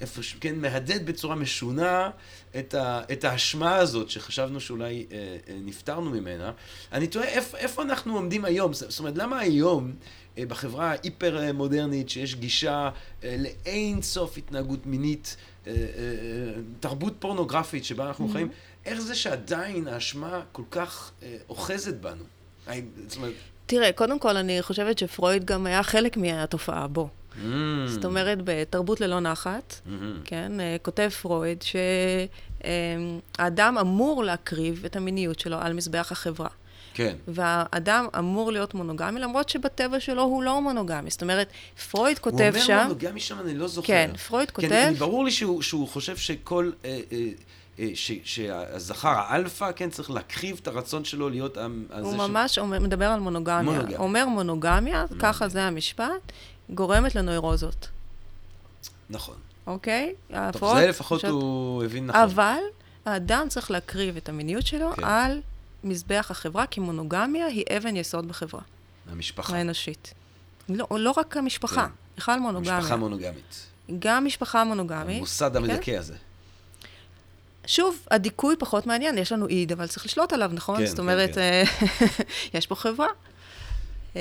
איפה, 0.00 0.20
כן, 0.40 0.54
מהדהד 0.58 1.06
בצורה 1.06 1.36
משונה 1.36 2.10
את, 2.58 2.74
ה, 2.74 3.00
את 3.12 3.24
האשמה 3.24 3.76
הזאת 3.76 4.10
שחשבנו 4.10 4.60
שאולי 4.60 5.06
אה, 5.12 5.16
אה, 5.18 5.54
נפטרנו 5.64 6.10
ממנה. 6.10 6.52
אני 6.92 7.06
תוהה 7.06 7.28
איפה, 7.28 7.58
איפה 7.58 7.82
אנחנו 7.82 8.16
עומדים 8.16 8.44
היום, 8.44 8.72
זאת 8.72 8.98
אומרת, 8.98 9.16
למה 9.16 9.38
היום 9.38 9.92
אה, 10.38 10.46
בחברה 10.46 10.90
ההיפר 10.90 11.52
מודרנית 11.54 12.08
שיש 12.08 12.34
גישה 12.34 12.90
אה, 13.24 13.36
לאין 13.38 14.02
סוף 14.02 14.36
התנהגות 14.36 14.86
מינית, 14.86 15.36
אה, 15.66 15.72
אה, 15.72 15.76
אה, 15.76 16.60
תרבות 16.80 17.14
פורנוגרפית 17.18 17.84
שבה 17.84 18.06
אנחנו 18.06 18.28
mm-hmm. 18.28 18.32
חיים, 18.32 18.48
איך 18.84 19.00
זה 19.00 19.14
שעדיין 19.14 19.88
האשמה 19.88 20.42
כל 20.52 20.62
כך 20.70 21.10
אה, 21.22 21.36
אוחזת 21.48 21.94
בנו? 21.94 22.24
זאת 23.08 23.16
אומרת... 23.16 23.32
תראה, 23.66 23.92
קודם 23.92 24.18
כל, 24.18 24.36
אני 24.36 24.62
חושבת 24.62 24.98
שפרויד 24.98 25.44
גם 25.44 25.66
היה 25.66 25.82
חלק 25.82 26.16
מהתופעה 26.16 26.86
בו. 26.86 27.08
Mm. 27.36 27.46
זאת 27.86 28.04
אומרת, 28.04 28.38
בתרבות 28.44 29.00
ללא 29.00 29.20
נחת, 29.20 29.74
mm-hmm. 29.74 29.90
כן, 30.24 30.60
אה, 30.60 30.76
כותב 30.82 31.08
פרויד 31.08 31.64
שהאדם 32.62 33.78
אמור 33.78 34.24
להקריב 34.24 34.82
את 34.84 34.96
המיניות 34.96 35.38
שלו 35.38 35.56
על 35.60 35.72
מזבח 35.72 36.12
החברה. 36.12 36.48
כן. 36.94 37.16
והאדם 37.28 38.06
אמור 38.18 38.52
להיות 38.52 38.74
מונוגמי, 38.74 39.20
למרות 39.20 39.48
שבטבע 39.48 40.00
שלו 40.00 40.22
הוא 40.22 40.42
לא 40.42 40.62
מונוגמי. 40.62 41.10
זאת 41.10 41.22
אומרת, 41.22 41.48
פרויד 41.90 42.18
כותב 42.18 42.52
שם... 42.58 42.72
הוא 42.72 42.72
אומר 42.72 42.82
מונוגמי 42.82 43.20
שם, 43.20 43.38
אני 43.40 43.54
לא 43.54 43.68
זוכר. 43.68 43.86
כן, 43.86 44.10
פרויד 44.28 44.50
כותב... 44.50 44.68
כן, 44.68 44.94
ברור 44.98 45.24
לי 45.24 45.30
שהוא, 45.30 45.62
שהוא 45.62 45.88
חושב 45.88 46.16
שכל... 46.16 46.70
אה, 46.84 47.00
אה, 47.12 47.28
אה, 47.78 47.88
ש, 47.94 48.12
שהזכר, 48.24 49.08
האלפא, 49.08 49.72
כן, 49.76 49.90
צריך 49.90 50.10
להקריב 50.10 50.58
את 50.62 50.68
הרצון 50.68 51.04
שלו 51.04 51.28
להיות... 51.28 51.58
הוא 52.02 52.16
ממש 52.16 52.54
ש... 52.54 52.58
אומר, 52.58 52.78
מדבר 52.78 53.06
על 53.06 53.20
מונוגמיה. 53.20 53.62
מונוגמיה. 53.62 53.98
אומר 53.98 54.26
מונוגמיה, 54.26 55.04
mm. 55.10 55.14
ככה 55.18 55.48
זה 55.48 55.62
המשפט, 55.62 56.32
גורמת 56.70 57.14
לנוירוזות. 57.14 57.88
נכון. 59.10 59.36
אוקיי? 59.66 60.14
טוב, 60.52 60.78
זה 60.78 60.86
לפחות 60.86 61.18
פשוט... 61.20 61.30
הוא 61.30 61.84
הבין 61.84 62.06
נכון. 62.06 62.20
אבל 62.20 62.58
האדם 63.04 63.46
צריך 63.48 63.70
להקריב 63.70 64.16
את 64.16 64.28
המיניות 64.28 64.66
שלו 64.66 64.92
כן. 64.96 65.04
על 65.04 65.40
מזבח 65.84 66.26
החברה, 66.30 66.66
כי 66.66 66.80
מונוגמיה 66.80 67.46
היא 67.46 67.64
אבן 67.76 67.96
יסוד 67.96 68.28
בחברה. 68.28 68.60
המשפחה. 69.10 69.56
האנושית. 69.56 70.14
לא, 70.68 70.86
לא 70.90 71.14
רק 71.16 71.36
המשפחה, 71.36 71.86
כן. 71.86 71.92
בכלל 72.16 72.38
מונוגמיה. 72.38 72.78
משפחה 72.78 72.96
מונוגמית. 72.96 73.66
גם 73.98 74.24
משפחה 74.24 74.64
מונוגמית. 74.64 75.16
המוסד 75.16 75.56
המדכא 75.56 75.82
כן? 75.82 75.98
הזה. 75.98 76.14
שוב, 77.66 77.98
הדיכוי 78.10 78.56
פחות 78.58 78.86
מעניין, 78.86 79.18
יש 79.18 79.32
לנו 79.32 79.48
איד, 79.48 79.72
אבל 79.72 79.86
צריך 79.86 80.06
לשלוט 80.06 80.32
עליו, 80.32 80.50
נכון? 80.54 80.78
כן, 80.78 80.86
זאת 80.86 80.98
אומרת, 80.98 81.34
כן, 81.34 81.64
כן. 81.88 82.06
יש 82.58 82.66
פה 82.66 82.74
חברה. 82.74 83.08
אה, 84.16 84.20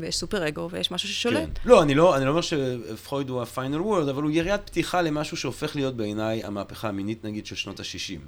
ויש 0.00 0.16
סופר 0.16 0.48
אגו, 0.48 0.68
ויש 0.70 0.90
משהו 0.90 1.08
ששולט. 1.08 1.48
כן. 1.62 1.68
לא, 1.68 1.82
אני 1.82 1.94
לא, 1.94 2.16
אני 2.16 2.24
לא 2.24 2.30
אומר 2.30 2.40
שפרויד 2.40 3.28
הוא 3.28 3.42
הפיינל 3.42 3.80
וורד, 3.80 4.08
אבל 4.08 4.22
הוא 4.22 4.30
יריית 4.30 4.60
פתיחה 4.64 5.02
למשהו 5.02 5.36
שהופך 5.36 5.76
להיות 5.76 5.96
בעיניי 5.96 6.44
המהפכה 6.44 6.88
המינית, 6.88 7.24
נגיד, 7.24 7.46
של 7.46 7.56
שנות 7.56 7.80
ה-60. 7.80 8.20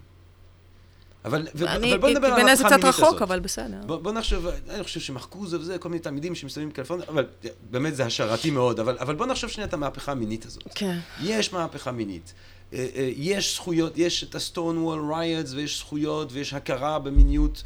אבל, 1.24 1.46
ו- 1.55 1.68
אני, 1.68 1.90
אבל 1.90 2.00
בוא 2.00 2.11
נדבר 2.11 2.27
על 2.27 2.33
המהפכה 2.33 2.35
המינית 2.35 2.35
הזאת. 2.35 2.37
בעיניי 2.37 2.57
זה 2.57 2.64
קצת 2.64 2.85
רחוק, 2.85 3.22
אבל 3.22 3.40
בסדר. 3.40 3.81
בוא, 3.87 3.96
בוא 3.96 4.12
נחשוב, 4.12 4.46
אני 4.68 4.83
חושב 4.83 5.00
שמחקו 5.00 5.46
זה 5.46 5.61
וזה, 5.61 5.79
כל 5.79 5.88
מיני 5.88 6.03
תלמידים 6.03 6.35
שמסתובבים 6.35 6.68
בקליפורניה, 6.68 7.07
אבל 7.09 7.27
באמת 7.70 7.96
זה 7.96 8.05
השערתי 8.05 8.50
מאוד, 8.50 8.81
אבל, 8.81 8.98
אבל 9.00 9.14
בוא 9.14 9.27
נחשוב 9.27 9.50
שנייה 9.50 9.68
את 9.68 9.74
המהפכה 9.74 10.12
המינית 10.12 10.46
הזאת. 10.46 10.62
כן. 10.74 10.98
יש 11.22 11.53
מהפכה 11.53 11.92
מינית. 11.92 12.35
אה, 12.72 12.87
אה, 12.96 13.11
יש 13.16 13.55
זכויות, 13.55 13.98
יש 13.98 14.24
את 14.24 14.35
ה-Stonewall 14.35 15.12
riots 15.12 15.55
ויש 15.55 15.79
זכויות 15.79 16.33
ויש 16.33 16.53
הכרה 16.53 16.98
במיניות, 16.98 17.62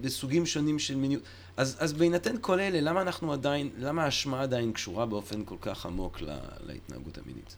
בסוגים 0.00 0.46
שונים 0.46 0.78
של 0.78 0.96
מיניות. 0.96 1.22
אז, 1.58 1.76
אז 1.78 1.92
בהינתן 1.92 2.36
כל 2.40 2.60
אלה, 2.60 2.80
למה 2.80 3.02
אנחנו 3.02 3.32
עדיין, 3.32 3.70
למה 3.78 4.04
האשמה 4.04 4.42
עדיין 4.42 4.72
קשורה 4.72 5.06
באופן 5.06 5.44
כל 5.44 5.54
כך 5.60 5.86
עמוק 5.86 6.20
לה, 6.20 6.38
להתנהגות 6.66 7.18
המינית? 7.18 7.56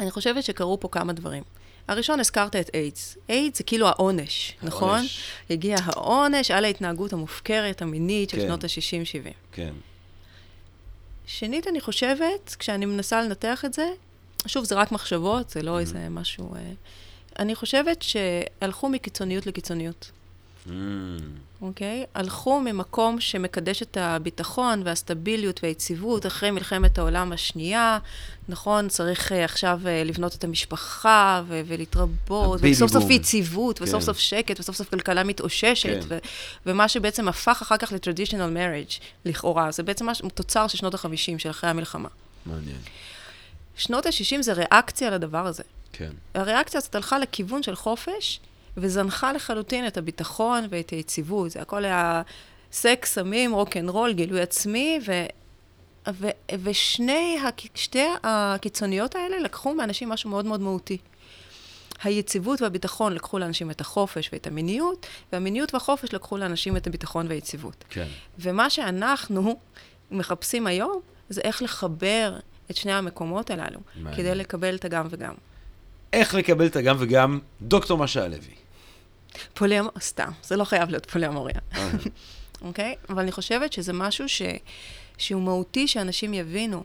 אני 0.00 0.10
חושבת 0.10 0.44
שקרו 0.44 0.80
פה 0.80 0.88
כמה 0.88 1.12
דברים. 1.12 1.42
הראשון, 1.88 2.20
הזכרת 2.20 2.56
את 2.56 2.70
איידס. 2.74 3.18
איידס 3.28 3.58
זה 3.58 3.64
כאילו 3.64 3.88
העונש, 3.88 4.54
נכון? 4.62 4.88
העונש. 4.88 5.20
הגיע 5.50 5.76
העונש 5.82 6.50
על 6.50 6.64
ההתנהגות 6.64 7.12
המופקרת, 7.12 7.82
המינית 7.82 8.30
של 8.30 8.36
כן. 8.36 8.46
שנות 8.46 8.64
ה-60-70. 8.64 9.32
כן. 9.52 9.74
שנית, 11.26 11.66
אני 11.66 11.80
חושבת, 11.80 12.56
כשאני 12.58 12.86
מנסה 12.86 13.22
לנתח 13.22 13.64
את 13.64 13.72
זה, 13.72 13.88
שוב, 14.46 14.64
זה 14.64 14.74
רק 14.74 14.92
מחשבות, 14.92 15.50
זה 15.50 15.62
לא 15.62 15.76
mm-hmm. 15.76 15.80
איזה 15.80 16.08
משהו... 16.08 16.54
אה, 16.54 16.72
אני 17.38 17.54
חושבת 17.54 18.02
שהלכו 18.02 18.88
מקיצוניות 18.88 19.46
לקיצוניות. 19.46 20.10
אוקיי? 21.62 22.02
Mm. 22.02 22.06
Okay? 22.06 22.08
הלכו 22.14 22.60
ממקום 22.60 23.20
שמקדש 23.20 23.82
את 23.82 23.96
הביטחון 24.00 24.82
והסטביליות 24.84 25.60
והיציבות 25.62 26.26
אחרי 26.26 26.50
מלחמת 26.50 26.98
העולם 26.98 27.32
השנייה. 27.32 27.98
נכון, 28.48 28.88
צריך 28.88 29.32
uh, 29.32 29.34
עכשיו 29.34 29.80
uh, 29.84 30.08
לבנות 30.08 30.34
את 30.34 30.44
המשפחה 30.44 31.42
ו- 31.48 31.60
ולהתרבות, 31.66 32.60
וסוף 32.62 32.90
סוף 32.92 33.10
יציבות, 33.10 33.78
כן. 33.78 33.84
וסוף 33.84 34.02
סוף 34.02 34.18
שקט, 34.18 34.60
וסוף 34.60 34.76
סוף 34.76 34.88
כלכלה 34.90 35.24
מתאוששת, 35.24 35.88
כן. 36.02 36.06
ו- 36.08 36.18
ומה 36.66 36.88
שבעצם 36.88 37.28
הפך 37.28 37.58
אחר 37.62 37.76
כך 37.76 37.92
ל-traditional 37.92 38.56
marriage, 38.56 39.00
לכאורה. 39.24 39.70
זה 39.72 39.82
בעצם 39.82 40.10
מש- 40.10 40.22
תוצר 40.34 40.66
של 40.66 40.78
שנות 40.78 40.94
ה-50, 40.94 41.38
של 41.38 41.50
אחרי 41.50 41.70
המלחמה. 41.70 42.08
מעניין. 42.46 42.78
שנות 43.76 44.06
ה-60 44.06 44.42
זה 44.42 44.52
ריאקציה 44.52 45.10
לדבר 45.10 45.46
הזה. 45.46 45.62
כן. 45.92 46.10
הריאקציה 46.34 46.78
הזאת 46.78 46.94
הלכה 46.94 47.18
לכיוון 47.18 47.62
של 47.62 47.74
חופש, 47.74 48.40
וזנחה 48.76 49.32
לחלוטין 49.32 49.86
את 49.86 49.96
הביטחון 49.96 50.66
ואת 50.70 50.90
היציבות. 50.90 51.50
זה 51.50 51.62
הכל 51.62 51.84
היה 51.84 52.22
סקס, 52.72 53.12
סמים, 53.12 53.52
רוקנרול, 53.52 54.12
גילוי 54.12 54.40
עצמי, 54.40 54.98
ו... 55.06 55.12
ו... 56.12 56.26
ושני, 56.62 57.38
שתי 57.74 58.04
הקיצוניות 58.22 59.14
האלה 59.14 59.38
לקחו 59.38 59.74
מאנשים 59.74 60.08
משהו 60.08 60.30
מאוד 60.30 60.44
מאוד 60.44 60.60
מהותי. 60.60 60.98
היציבות 62.02 62.62
והביטחון 62.62 63.12
לקחו 63.12 63.38
לאנשים 63.38 63.70
את 63.70 63.80
החופש 63.80 64.30
ואת 64.32 64.46
המיניות, 64.46 65.06
והמיניות 65.32 65.74
והחופש 65.74 66.14
לקחו 66.14 66.36
לאנשים 66.36 66.76
את 66.76 66.86
הביטחון 66.86 67.26
והיציבות. 67.28 67.84
כן. 67.90 68.06
ומה 68.38 68.70
שאנחנו 68.70 69.58
מחפשים 70.10 70.66
היום, 70.66 71.00
זה 71.28 71.40
איך 71.40 71.62
לחבר 71.62 72.38
את 72.70 72.76
שני 72.76 72.92
המקומות 72.92 73.50
הללו, 73.50 73.80
מעניין. 73.96 74.16
כדי 74.16 74.34
לקבל 74.34 74.74
את 74.74 74.84
הגם 74.84 75.06
וגם. 75.10 75.34
איך 76.12 76.34
לקבל 76.34 76.66
את 76.66 76.76
הגם 76.76 76.96
וגם? 76.98 77.38
דוקטור 77.62 77.98
משה 77.98 78.24
הלוי. 78.24 78.65
פוליאמוריה, 79.54 80.00
סתם, 80.00 80.30
זה 80.42 80.56
לא 80.56 80.64
חייב 80.64 80.90
להיות 80.90 81.10
פוליאמוריה. 81.10 81.58
אוקיי? 82.62 82.94
okay? 83.02 83.12
אבל 83.12 83.22
אני 83.22 83.32
חושבת 83.32 83.72
שזה 83.72 83.92
משהו 83.92 84.28
ש... 84.28 84.42
שהוא 85.18 85.42
מהותי 85.42 85.88
שאנשים 85.88 86.34
יבינו. 86.34 86.84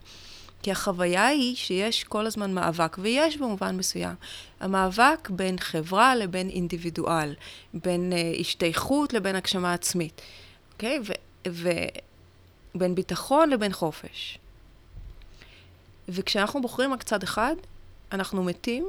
כי 0.64 0.72
החוויה 0.72 1.28
היא 1.28 1.56
שיש 1.56 2.04
כל 2.04 2.26
הזמן 2.26 2.54
מאבק, 2.54 2.98
ויש 3.00 3.38
במובן 3.38 3.78
מסוים. 3.78 4.16
המאבק 4.60 5.30
בין 5.30 5.60
חברה 5.60 6.16
לבין 6.16 6.50
אינדיבידואל, 6.50 7.36
בין 7.74 8.14
uh, 8.14 8.40
השתייכות 8.40 9.14
לבין 9.14 9.36
הגשמה 9.36 9.74
עצמית, 9.74 10.22
אוקיי? 10.74 11.00
Okay? 11.00 11.50
ובין 12.76 12.96
ביטחון 12.96 13.50
לבין 13.50 13.74
חופש. 13.74 14.38
וכשאנחנו 16.10 16.62
בוחרים 16.62 16.94
רק 16.94 17.04
צד 17.04 17.24
אחד, 17.24 17.56
אנחנו 18.12 18.44
מתים 18.44 18.88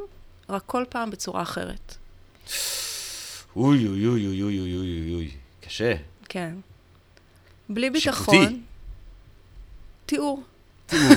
רק 0.48 0.62
כל 0.66 0.84
פעם 0.88 1.10
בצורה 1.10 1.42
אחרת. 1.42 1.96
אוי, 3.56 3.88
אוי, 3.88 4.06
אוי, 4.06 4.26
אוי, 4.26 4.42
אוי, 4.42 4.60
אוי, 4.60 4.76
אוי, 4.76 5.14
אוי, 5.14 5.30
קשה. 5.60 5.94
כן. 6.28 6.54
בלי 7.68 7.90
ביטחון... 7.90 8.34
שיפוטי. 8.34 8.60
תיאור. 10.06 10.42
תיאור. 10.86 11.14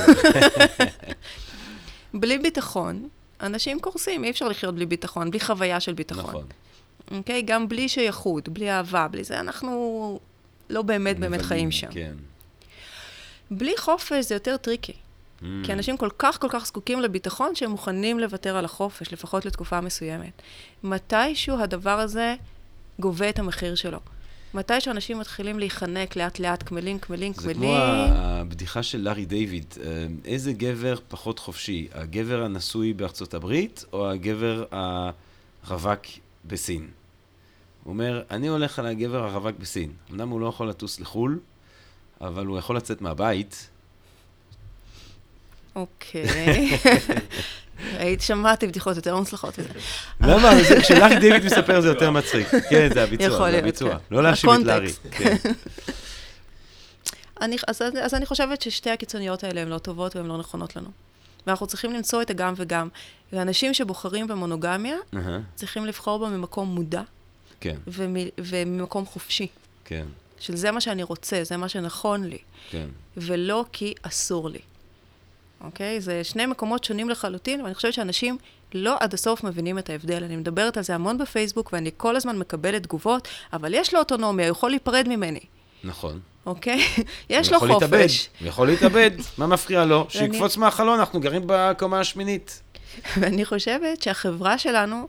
בלי 2.21 2.38
ביטחון, 2.38 3.10
אנשים 3.41 3.80
קורסים, 3.80 4.24
אי 4.24 4.30
אפשר 4.30 4.48
לחיות 4.48 4.76
בלי 4.76 4.86
ביטחון, 4.86 5.32
בלי 5.32 5.39
חוויה 5.39 5.80
של 5.80 5.93
ביטחון. 5.93 6.24
נכון. 6.24 6.45
אוקיי? 7.12 7.39
Okay? 7.39 7.45
גם 7.45 7.67
בלי 7.67 7.89
שייכות, 7.89 8.50
בלי 8.50 8.71
אהבה, 8.71 9.08
בלי 9.08 9.24
זה, 9.24 9.39
אנחנו 9.39 10.19
לא 10.69 10.82
באמת 10.82 11.19
באמת 11.19 11.41
חיים 11.41 11.71
שם. 11.71 11.88
כן. 11.91 12.13
בלי 13.52 13.74
חופש 13.78 14.26
זה 14.26 14.36
יותר 14.36 14.58
טריקי. 14.58 14.93
Mm. 15.41 15.45
כי 15.63 15.74
אנשים 15.74 15.98
כל 15.98 16.10
כך 16.19 16.41
כל 16.41 16.48
כך 16.50 16.65
זקוקים 16.65 17.02
לביטחון 17.02 17.56
שהם 17.56 17.71
מוכנים 17.71 18.19
לוותר 18.19 18.58
על 18.58 18.65
החופש, 18.65 19.13
לפחות 19.13 19.45
לתקופה 19.45 19.82
מסוימת. 19.82 20.41
מתישהו 20.84 21.60
הדבר 21.60 22.00
הזה 22.00 22.36
גובה 23.00 23.30
את 23.30 23.39
המחיר 23.39 23.76
שלו. 23.76 24.00
מתי 24.54 24.82
שאנשים 24.82 25.19
מתחילים 25.19 25.60
להיחנק 25.60 26.15
לאט-לאט, 26.15 26.63
קמלים, 26.63 27.00
קמלים, 27.00 27.34
קמלים. 27.34 27.54
זה 27.54 27.54
כמו 27.54 27.76
הבדיחה 27.76 28.84
של 28.84 28.98
לארי 28.98 29.26
דיוויד. 29.26 29.65
אה, 29.84 30.08
איזה 30.26 30.54
גבר 30.54 30.95
פחות 31.08 31.39
חופשי, 31.39 31.88
הגבר 31.93 32.43
הנשוי 32.43 32.93
בארצות 32.93 33.34
הברית 33.34 33.86
או 33.93 34.10
הגבר 34.12 34.63
הרווק 35.63 36.02
בסין? 36.45 36.88
הוא 37.84 37.91
אומר, 37.93 38.24
אני 38.32 38.48
הולך 38.48 38.80
על 38.80 38.86
הגבר 38.86 39.24
הרווק 39.24 39.56
בסין. 39.60 39.91
אמנם 40.12 40.30
הוא 40.30 40.41
לא 40.41 40.48
יכול 40.48 40.69
לטוס 40.69 41.00
לחו"ל, 41.00 41.39
אבל 42.21 42.45
הוא 42.45 42.58
יכול 42.58 42.78
לצאת 42.78 43.02
מהבית, 43.02 43.69
אוקיי. 45.76 46.78
היית 47.98 48.22
שמעתי 48.22 48.68
בדיחות 48.68 48.96
יותר 48.96 49.18
מוצלחות 49.18 49.60
מזה. 49.60 49.70
למה? 50.22 50.52
כשלארי 50.82 51.20
דיוויד 51.20 51.46
מספר 51.46 51.82
זה 51.82 51.88
יותר 51.88 52.12
מצחיק. 52.12 52.48
כן, 52.70 52.94
זה 52.94 53.04
הביצוע, 53.04 53.52
זה 53.52 53.58
הביצוע. 53.58 53.90
כן. 53.90 53.98
לא 54.12 54.24
להאשים 54.24 54.50
את 54.54 54.60
לארי. 54.60 54.94
כן. 55.12 55.36
אז 58.02 58.14
אני 58.14 58.26
חושבת 58.26 58.62
ששתי 58.62 58.90
הקיצוניות 58.90 59.44
האלה 59.44 59.62
הן 59.62 59.68
לא 59.68 59.78
טובות 59.78 60.16
והן 60.16 60.26
לא 60.26 60.38
נכונות 60.38 60.76
לנו. 60.76 60.90
ואנחנו 61.48 61.68
צריכים 61.68 61.94
למצוא 61.94 62.22
את 62.22 62.30
הגם 62.30 62.54
וגם. 62.58 62.88
ואנשים 63.34 63.74
שבוחרים 63.74 64.28
במונוגמיה, 64.28 64.98
צריכים 65.56 65.86
לבחור 65.86 66.20
בה 66.20 66.30
ממקום 66.30 66.76
מודע. 66.76 67.02
כן. 67.60 67.76
וממקום 68.38 69.06
חופשי. 69.06 69.48
כן. 69.86 70.06
של 70.40 70.56
זה 70.56 70.72
מה 70.72 70.82
שאני 70.82 71.04
רוצה, 71.04 71.44
זה 71.44 71.58
מה 71.58 71.70
שנכון 71.70 72.24
לי. 72.24 72.38
כן. 72.70 72.88
ולא 73.18 73.66
כי 73.72 73.94
אסור 74.02 74.50
לי. 74.50 74.60
אוקיי? 75.65 76.01
זה 76.01 76.23
שני 76.23 76.45
מקומות 76.45 76.84
שונים 76.84 77.10
לחלוטין, 77.10 77.62
ואני 77.62 77.75
חושבת 77.75 77.93
שאנשים 77.93 78.38
לא 78.73 78.95
עד 78.99 79.13
הסוף 79.13 79.43
מבינים 79.43 79.80
את 79.80 79.89
ההבדל. 79.89 80.23
אני 80.23 80.36
מדברת 80.36 80.78
על 80.78 80.84
זה 80.84 80.95
המון 80.95 81.17
בפייסבוק, 81.17 81.73
ואני 81.73 81.91
כל 81.97 82.15
הזמן 82.15 82.38
מקבלת 82.38 82.84
תגובות, 82.84 83.28
אבל 83.54 83.73
יש 83.73 83.93
לו 83.93 83.99
אוטונומיה, 83.99 84.45
הוא 84.45 84.51
יכול 84.51 84.69
להיפרד 84.69 85.08
ממני. 85.08 85.39
נכון. 85.84 86.19
אוקיי? 86.45 86.82
יש 87.30 87.51
לו 87.51 87.60
חופש. 87.60 87.71
להתאבד, 87.71 88.08
הוא 88.39 88.47
יכול 88.47 88.67
להתאבד, 88.67 89.12
מה 89.38 89.47
מפריע 89.47 89.86
לו? 89.86 90.06
שיקפוץ 90.10 90.58
מהחלון, 90.58 90.99
אנחנו 90.99 91.19
גרים 91.19 91.41
בקומה 91.45 91.99
השמינית. 91.99 92.62
ואני 93.19 93.45
חושבת 93.45 94.01
שהחברה 94.01 94.58
שלנו, 94.58 95.08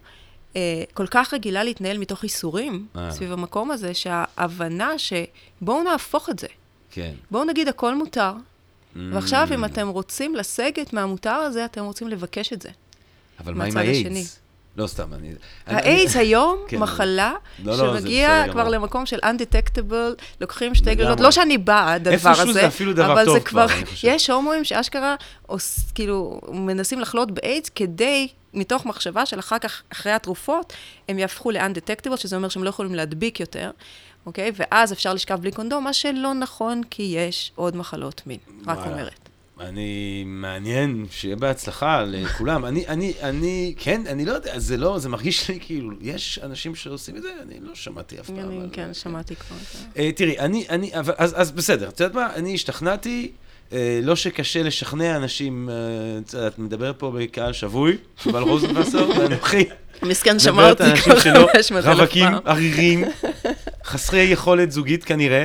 אה, 0.57 0.83
כל 0.95 1.07
כך 1.07 1.35
רגילה 1.35 1.65
להתנהל 1.65 1.99
מתוך 1.99 2.25
ייסורים 2.25 2.87
אה. 2.97 3.11
סביב 3.11 3.33
המקום 3.33 3.71
הזה, 3.71 3.95
שההבנה 3.95 4.91
שבואו 4.99 5.83
נהפוך 5.83 6.31
את 6.31 6.39
זה. 6.39 6.47
כן. 6.91 7.13
בואו 7.31 7.45
נגיד 7.45 7.69
הכל 7.69 7.95
מותר. 7.95 8.33
ועכשיו 9.13 9.49
אם 9.55 9.65
אתם 9.65 9.89
רוצים 9.89 10.35
לסגת 10.35 10.93
מהמותר 10.93 11.31
הזה, 11.31 11.65
אתם 11.65 11.85
רוצים 11.85 12.09
לבקש 12.09 12.53
את 12.53 12.63
זה. 12.63 12.69
אבל 13.41 13.55
מה 13.55 13.65
עם. 13.65 13.77
האיידס? 13.77 14.39
לא 14.77 14.87
סתם, 14.87 15.15
אני... 15.15 15.33
האיידס 15.67 16.17
היום 16.17 16.59
כן. 16.69 16.79
מחלה 16.79 17.33
לא, 17.65 17.79
לא, 17.79 17.99
שמגיע 17.99 18.45
כבר 18.51 18.61
גמור. 18.61 18.69
למקום 18.73 19.07
של 19.07 19.19
undetectable, 19.19 20.23
לוקחים 20.41 20.75
שתי. 20.75 20.95
גלילות, 20.95 21.21
לא 21.21 21.31
שאני 21.31 21.59
בעד 21.59 22.09
הדבר 22.09 22.31
הזה, 22.31 22.53
זה 22.53 22.67
אפילו 22.67 22.93
דבר 22.93 23.13
אבל 23.13 23.25
טוב 23.25 23.35
זה 23.39 23.45
כבר. 23.45 23.67
יש 24.03 24.31
הומואים 24.31 24.65
שאשכרה, 24.65 25.15
עוש- 25.47 25.93
כאילו, 25.95 26.41
מנסים 26.53 27.01
לחלות 27.01 27.31
באיידס 27.31 27.69
כדי, 27.69 28.29
מתוך 28.55 28.87
מחשבה 28.87 29.27
של 29.27 29.39
אחר 29.39 29.59
כך, 29.59 29.83
אחרי 29.93 30.13
התרופות, 30.13 30.73
הם 31.09 31.19
יהפכו 31.19 31.51
ל-undetectable, 31.51 32.17
שזה 32.17 32.37
אומר 32.37 32.49
שהם 32.49 32.65
לא 32.65 32.69
יכולים 32.69 32.95
להדביק 32.95 33.41
יותר, 33.41 33.71
אוקיי? 34.27 34.51
ואז 34.57 34.93
אפשר 34.93 35.15
לשכב 35.15 35.41
בלי 35.41 35.53
קונדום, 35.53 35.85
מה 35.85 35.93
שלא 35.93 36.35
נכון, 36.35 36.83
כי 36.91 37.03
יש 37.17 37.53
עוד 37.55 37.77
מחלות 37.77 38.23
מין, 38.27 38.39
רק 38.67 38.79
וואלה. 38.79 38.93
אומרת. 38.93 39.13
אני, 39.61 40.25
מעניין, 40.27 41.07
שיהיה 41.11 41.37
בהצלחה 41.37 42.03
לכולם. 42.07 42.65
אני, 42.65 42.87
אני, 42.89 43.13
אני, 43.23 43.75
כן, 43.79 44.03
אני 44.07 44.25
לא 44.25 44.33
יודע, 44.33 44.59
זה 44.59 44.77
לא, 44.77 44.99
זה 44.99 45.09
מרגיש 45.09 45.49
לי 45.51 45.59
כאילו, 45.61 45.91
יש 46.01 46.41
אנשים 46.43 46.75
שעושים 46.75 47.17
את 47.17 47.23
זה, 47.23 47.29
אני 47.43 47.55
לא 47.61 47.75
שמעתי 47.75 48.21
אף 48.21 48.27
פעם. 48.27 48.39
אני, 48.39 48.61
על- 48.61 48.69
כן, 48.73 48.95
שמעתי 48.95 49.37
כבר. 49.37 49.57
זה. 49.73 49.79
אה, 49.99 50.13
תראי, 50.13 50.39
אני, 50.39 50.65
אני, 50.71 50.99
אבל, 50.99 51.15
אז, 51.19 51.35
אז 51.37 51.51
בסדר, 51.51 51.89
את 51.89 52.01
יודעת 52.01 52.15
מה? 52.15 52.29
אני 52.35 52.55
השתכנעתי, 52.55 53.31
אה, 53.73 54.01
לא 54.03 54.17
שקשה 54.17 54.63
לשכנע 54.63 55.17
אנשים, 55.17 55.71
אה, 56.35 56.47
את 56.47 56.59
מדברת 56.59 56.99
פה 56.99 57.13
בקהל 57.19 57.53
שבוי, 57.53 57.97
יובל 58.27 58.43
רוזנבסר, 58.43 59.09
ואנוכי, 59.19 59.65
מסכן, 60.03 60.39
שמע 60.39 60.71
אותי 60.71 60.83
כבר 61.05 61.21
שלא 61.21 61.47
500 61.53 61.85
אלף 61.85 61.99
רווקים, 61.99 62.25
פעם. 62.27 62.39
עריריים, 62.45 63.05
חסרי 63.87 64.21
יכולת 64.21 64.71
זוגית 64.73 65.05
כנראה, 65.05 65.45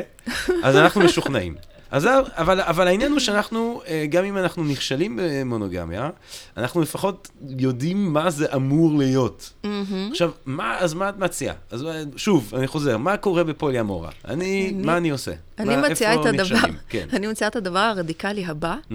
אז 0.64 0.76
אנחנו 0.78 1.02
משוכנעים. 1.02 1.56
אז, 1.92 2.08
אבל, 2.32 2.62
אבל 2.62 2.88
העניין 2.88 3.12
הוא 3.12 3.20
שאנחנו, 3.20 3.82
אה, 3.88 4.06
גם 4.10 4.26
אם 4.26 4.38
אנחנו 4.38 4.64
נכשלים 4.64 5.20
במונוגמיה, 5.22 6.10
אנחנו 6.58 6.82
לפחות 6.82 7.30
יודעים 7.60 8.14
מה 8.14 8.30
זה 8.30 8.46
אמור 8.56 8.98
להיות. 8.98 9.54
מהמם. 9.64 10.08
עכשיו, 10.12 10.32
מה, 10.46 10.78
אז 10.80 10.94
מה 10.94 11.10
את 11.10 11.18
מציעה? 11.18 11.56
אז 11.72 11.84
אה, 11.86 12.04
שוב, 12.16 12.54
אני 12.58 12.68
חוזר, 12.68 12.98
מה 12.98 13.18
קורה 13.18 13.44
בפוליאמורה? 13.44 14.10
אני, 14.26 14.34
אני- 14.74 14.86
מה 14.86 14.98
אני 14.98 15.10
עושה? 15.10 15.32
אני 15.60 15.76
מה, 15.76 15.90
מציעה 15.90 16.14
את 16.22 16.26
הדבר? 16.26 16.58
כן. 16.90 17.08
אני 17.16 17.28
מציעה 17.28 17.48
את 17.48 17.56
הדבר 17.56 17.80
הרדיקלי 17.80 18.46
הבא. 18.46 18.76
Mm, 18.90 18.94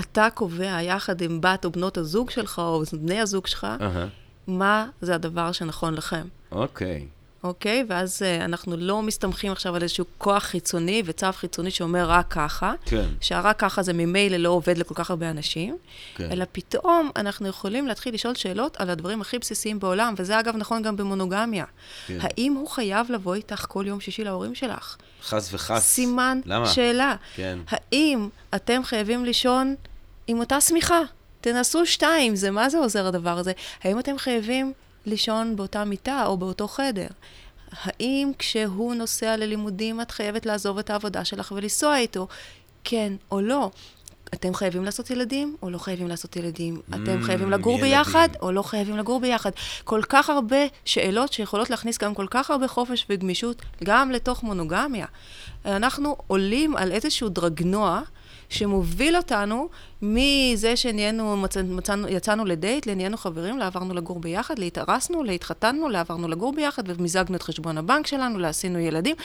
אתה 0.00 0.28
קובע 0.34 0.82
יחד 0.82 1.20
עם 1.20 1.40
בת 1.40 1.64
או 1.64 1.70
בנות 1.70 1.98
הזוג 1.98 2.30
שלך, 2.30 2.58
או 2.58 2.82
בני 2.92 3.20
הזוג 3.20 3.46
שלך, 3.46 3.66
אהה, 3.80 4.06
מה 4.46 4.86
זה 5.00 5.14
הדבר 5.14 5.52
שנכון 5.52 5.94
לכם, 5.94 6.22
אוקיי. 6.52 7.06
אוקיי? 7.44 7.84
ואז 7.88 8.22
uh, 8.22 8.44
אנחנו 8.44 8.76
לא 8.76 9.02
מסתמכים 9.02 9.52
עכשיו 9.52 9.76
על 9.76 9.82
איזשהו 9.82 10.04
כוח 10.18 10.42
חיצוני 10.42 11.02
וצו 11.04 11.26
חיצוני 11.32 11.70
שאומר 11.70 12.10
רק 12.10 12.26
ככה, 12.30 12.72
כן, 12.84 13.04
שהרק 13.20 13.60
ככה 13.60 13.82
זה 13.82 13.92
ממילא 13.92 14.36
לא 14.36 14.48
עובד 14.48 14.78
לכל 14.78 14.94
כך 14.94 15.10
הרבה 15.10 15.30
אנשים, 15.30 15.76
כן. 16.14 16.32
אלא 16.32 16.44
פתאום 16.52 17.10
אנחנו 17.16 17.48
יכולים 17.48 17.86
להתחיל 17.86 18.14
לשאול 18.14 18.34
שאלות 18.34 18.76
על 18.76 18.90
הדברים 18.90 19.20
הכי 19.20 19.38
בסיסיים 19.38 19.78
בעולם, 19.78 20.14
וזה 20.16 20.40
אגב 20.40 20.56
נכון 20.56 20.82
גם 20.82 20.96
במונוגמיה. 20.96 21.64
כן. 22.06 22.18
האם 22.20 22.52
הוא 22.52 22.68
חייב 22.68 23.10
לבוא 23.10 23.34
איתך 23.34 23.66
כל 23.68 23.84
יום 23.86 24.00
שישי 24.00 24.24
להורים 24.24 24.54
שלך? 24.54 24.96
חס 25.22 25.54
וחס. 25.54 25.82
סימן 25.82 26.40
למה? 26.46 26.66
שאלה. 26.66 27.14
כן. 27.34 27.58
האם 27.68 28.28
אתם 28.54 28.84
חייבים 28.84 29.24
לישון 29.24 29.74
עם 30.26 30.38
אותה 30.38 30.60
שמיכה? 30.60 31.00
תנסו 31.40 31.86
שתיים, 31.86 32.36
זה 32.36 32.50
מה 32.50 32.68
זה 32.68 32.78
עוזר 32.78 33.06
הדבר 33.06 33.38
הזה? 33.38 33.52
האם 33.84 33.98
אתם 33.98 34.18
חייבים 34.18 34.72
לישון 35.08 35.56
באותה 35.56 35.84
מיטה 35.84 36.26
או 36.26 36.36
באותו 36.36 36.68
חדר? 36.68 37.06
האם 37.82 38.32
כשהוא 38.38 38.94
נוסע 38.94 39.36
ללימודים 39.36 40.00
את 40.00 40.10
חייבת 40.10 40.46
לעזוב 40.46 40.78
את 40.78 40.90
העבודה 40.90 41.24
שלך 41.24 41.52
ולנסוע 41.56 41.98
איתו? 41.98 42.26
כן 42.84 43.12
או 43.30 43.40
לא. 43.40 43.70
אתם 44.34 44.54
חייבים 44.54 44.84
לעשות 44.84 45.10
ילדים 45.10 45.56
או 45.62 45.70
לא 45.70 45.78
חייבים 45.78 46.08
לעשות 46.08 46.36
ילדים? 46.36 46.80
אתם 46.90 47.18
Mm, 47.22 47.24
חייבים 47.26 47.50
לגור 47.50 47.72
ילדים. 47.78 47.90
ביחד 47.90 48.28
או 48.42 48.52
לא 48.52 48.62
חייבים 48.62 48.96
לגור 48.96 49.20
ביחד? 49.20 49.50
כל 49.84 50.00
כך 50.08 50.30
הרבה 50.30 50.56
שאלות 50.84 51.32
שיכולות 51.32 51.70
להכניס 51.70 51.98
גם 51.98 52.14
כל 52.14 52.26
כך 52.30 52.50
הרבה 52.50 52.68
חופש 52.68 53.06
וגמישות 53.10 53.62
גם 53.84 54.10
לתוך 54.10 54.42
מונוגמיה. 54.42 55.06
אנחנו 55.64 56.16
עולים 56.26 56.76
על 56.76 56.92
איזשהו 56.92 57.28
דרגנוע 57.28 58.00
שמוביל 58.48 59.16
אותנו 59.16 59.68
מזה 60.02 60.76
שנהיינו, 60.76 61.36
מצא, 61.36 61.62
מצאנו, 61.62 62.08
יצאנו 62.08 62.44
לדייט, 62.44 62.86
לנהיינו 62.86 63.16
חברים, 63.16 63.58
לעברנו 63.58 63.94
לגור 63.94 64.20
ביחד, 64.20 64.58
להתארסנו, 64.58 65.22
להתחתנו, 65.24 65.88
לעברנו 65.88 66.28
לגור 66.28 66.52
ביחד, 66.52 66.82
ומיזגנו 66.86 67.36
את 67.36 67.42
חשבון 67.42 67.78
הבנק 67.78 68.06
שלנו, 68.06 68.38
לעשינו 68.38 68.78
ילדים. 68.78 69.16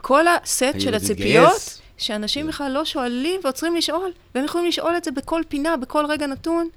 כל 0.00 0.24
הסט 0.28 0.64
של 0.78 0.94
הציפיות, 0.94 1.46
התגייס. 1.46 1.80
שאנשים 1.98 2.46
בכלל 2.46 2.72
לא 2.72 2.84
שואלים 2.84 3.40
ועוצרים 3.44 3.76
לשאול, 3.76 4.10
והם 4.34 4.44
יכולים 4.44 4.66
לשאול 4.68 4.96
את 4.96 5.04
זה 5.04 5.10
בכל 5.10 5.42
פינה, 5.48 5.76
בכל 5.76 6.06
רגע 6.08 6.26
נתון, 6.26 6.68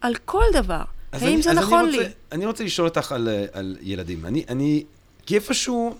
על 0.00 0.14
כל 0.24 0.42
דבר. 0.52 0.82
האם 1.12 1.26
אני- 1.34 1.42
זה 1.42 1.52
נכון 1.52 1.78
אני 1.84 1.90
לי? 1.92 1.98
רוצה, 1.98 2.10
אני 2.32 2.46
רוצה 2.46 2.64
לשאול 2.64 2.88
אותך 2.88 3.12
על, 3.12 3.28
אה, 3.28 3.44
על 3.52 3.76
ילדים. 3.82 4.26
אני, 4.26 4.44
אני, 4.48 4.84
כי 5.26 5.34
איפשהו, 5.34 5.94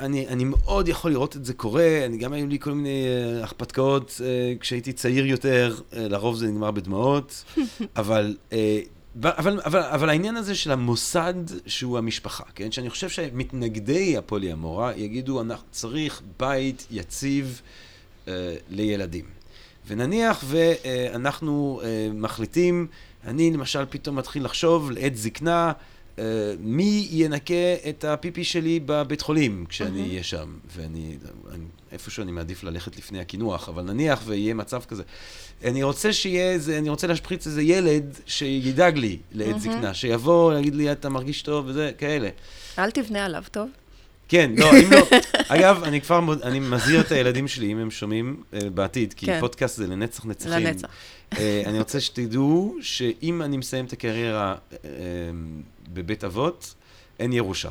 אני, 0.00 0.28
אני 0.28 0.44
מאוד 0.44 0.88
יכול 0.88 1.10
לראות 1.10 1.36
את 1.36 1.44
זה 1.44 1.54
קורה, 1.54 2.02
אני 2.06 2.16
גם 2.16 2.32
היו 2.32 2.46
לי 2.46 2.58
כל 2.58 2.72
מיני 2.72 3.04
אה, 3.06 3.42
הרפתקאות 3.42 4.20
אה, 4.24 4.54
כשהייתי 4.60 4.92
צעיר 4.92 5.26
יותר, 5.26 5.74
אה, 5.92 6.08
לרוב 6.08 6.36
זה 6.36 6.46
נגמר 6.46 6.70
בדמעות, 6.70 7.44
אבל, 7.96 8.36
אה, 8.52 8.80
אבל, 9.24 9.60
אבל, 9.64 9.80
אבל 9.82 10.08
העניין 10.08 10.36
הזה 10.36 10.54
של 10.54 10.70
המוסד 10.70 11.34
שהוא 11.66 11.98
המשפחה, 11.98 12.44
כן? 12.54 12.72
שאני 12.72 12.90
חושב 12.90 13.08
שמתנגדי 13.08 14.16
הפוליאמורה 14.16 14.92
יגידו, 14.96 15.40
אנחנו 15.40 15.66
צריך 15.70 16.22
בית 16.38 16.86
יציב 16.90 17.60
אה, 18.28 18.54
לילדים. 18.70 19.24
ונניח 19.86 20.44
ואנחנו 20.46 21.80
אה, 21.84 22.08
מחליטים, 22.14 22.86
אני 23.24 23.50
למשל 23.50 23.84
פתאום 23.90 24.16
מתחיל 24.16 24.44
לחשוב 24.44 24.90
לעת 24.90 25.16
זקנה, 25.16 25.66
אה, 25.66 25.72
מי 26.60 27.08
ינקה 27.10 27.74
את 27.88 28.04
הפיפי 28.04 28.44
שלי 28.44 28.80
בבית 28.86 29.20
חולים 29.20 29.66
כשאני 29.68 30.02
אהיה 30.02 30.22
שם, 30.22 30.58
ואני, 30.76 31.16
אני, 31.50 31.64
איפשהו 31.92 32.22
אני 32.22 32.32
מעדיף 32.32 32.64
ללכת 32.64 32.96
לפני 32.96 33.20
הקינוח, 33.20 33.68
אבל 33.68 33.82
נניח 33.82 34.22
ויהיה 34.26 34.54
מצב 34.54 34.82
כזה. 34.88 35.02
אני 35.64 35.82
רוצה 35.82 36.12
שיהיה 36.12 36.52
איזה, 36.52 36.78
אני 36.78 36.88
רוצה 36.88 37.06
להשפריץ 37.06 37.46
איזה 37.46 37.62
ילד 37.62 38.18
שידאג 38.26 38.96
לי 38.96 39.18
לעת 39.32 39.60
זקנה, 39.60 39.94
שיבוא, 39.94 40.58
יגיד 40.58 40.74
לי, 40.74 40.92
אתה 40.92 41.08
מרגיש 41.08 41.42
טוב 41.42 41.66
וזה, 41.66 41.90
כאלה. 41.98 42.28
אל 42.78 42.90
תבנה 42.90 43.24
עליו, 43.24 43.44
טוב? 43.50 43.68
כן, 44.28 44.50
לא, 44.56 44.70
אם 44.72 44.92
לא... 44.92 45.06
אגב, 45.48 45.82
אני 45.84 46.00
כבר, 46.00 46.20
מוד- 46.20 46.42
אני 46.42 46.60
מזהיר 46.60 47.00
את 47.00 47.12
הילדים 47.12 47.48
שלי, 47.48 47.72
אם 47.72 47.78
הם 47.78 47.90
שומעים 47.90 48.36
אה, 48.54 48.58
בעתיד, 48.74 49.12
כי 49.16 49.26
כן. 49.26 49.40
פודקאסט 49.40 49.76
זה 49.76 49.86
לנצח 49.86 50.24
נצחים. 50.26 50.52
לנצח. 50.52 50.88
אה, 51.38 51.62
אני 51.66 51.78
רוצה 51.78 52.00
שתדעו 52.00 52.76
שאם 52.80 53.42
אני 53.42 53.56
מסיים 53.56 53.84
את 53.84 53.92
הקריירה 53.92 54.54
אה, 54.72 54.88
בבית 55.92 56.24
אבות, 56.24 56.74
אין 57.20 57.32
ירושה. 57.32 57.68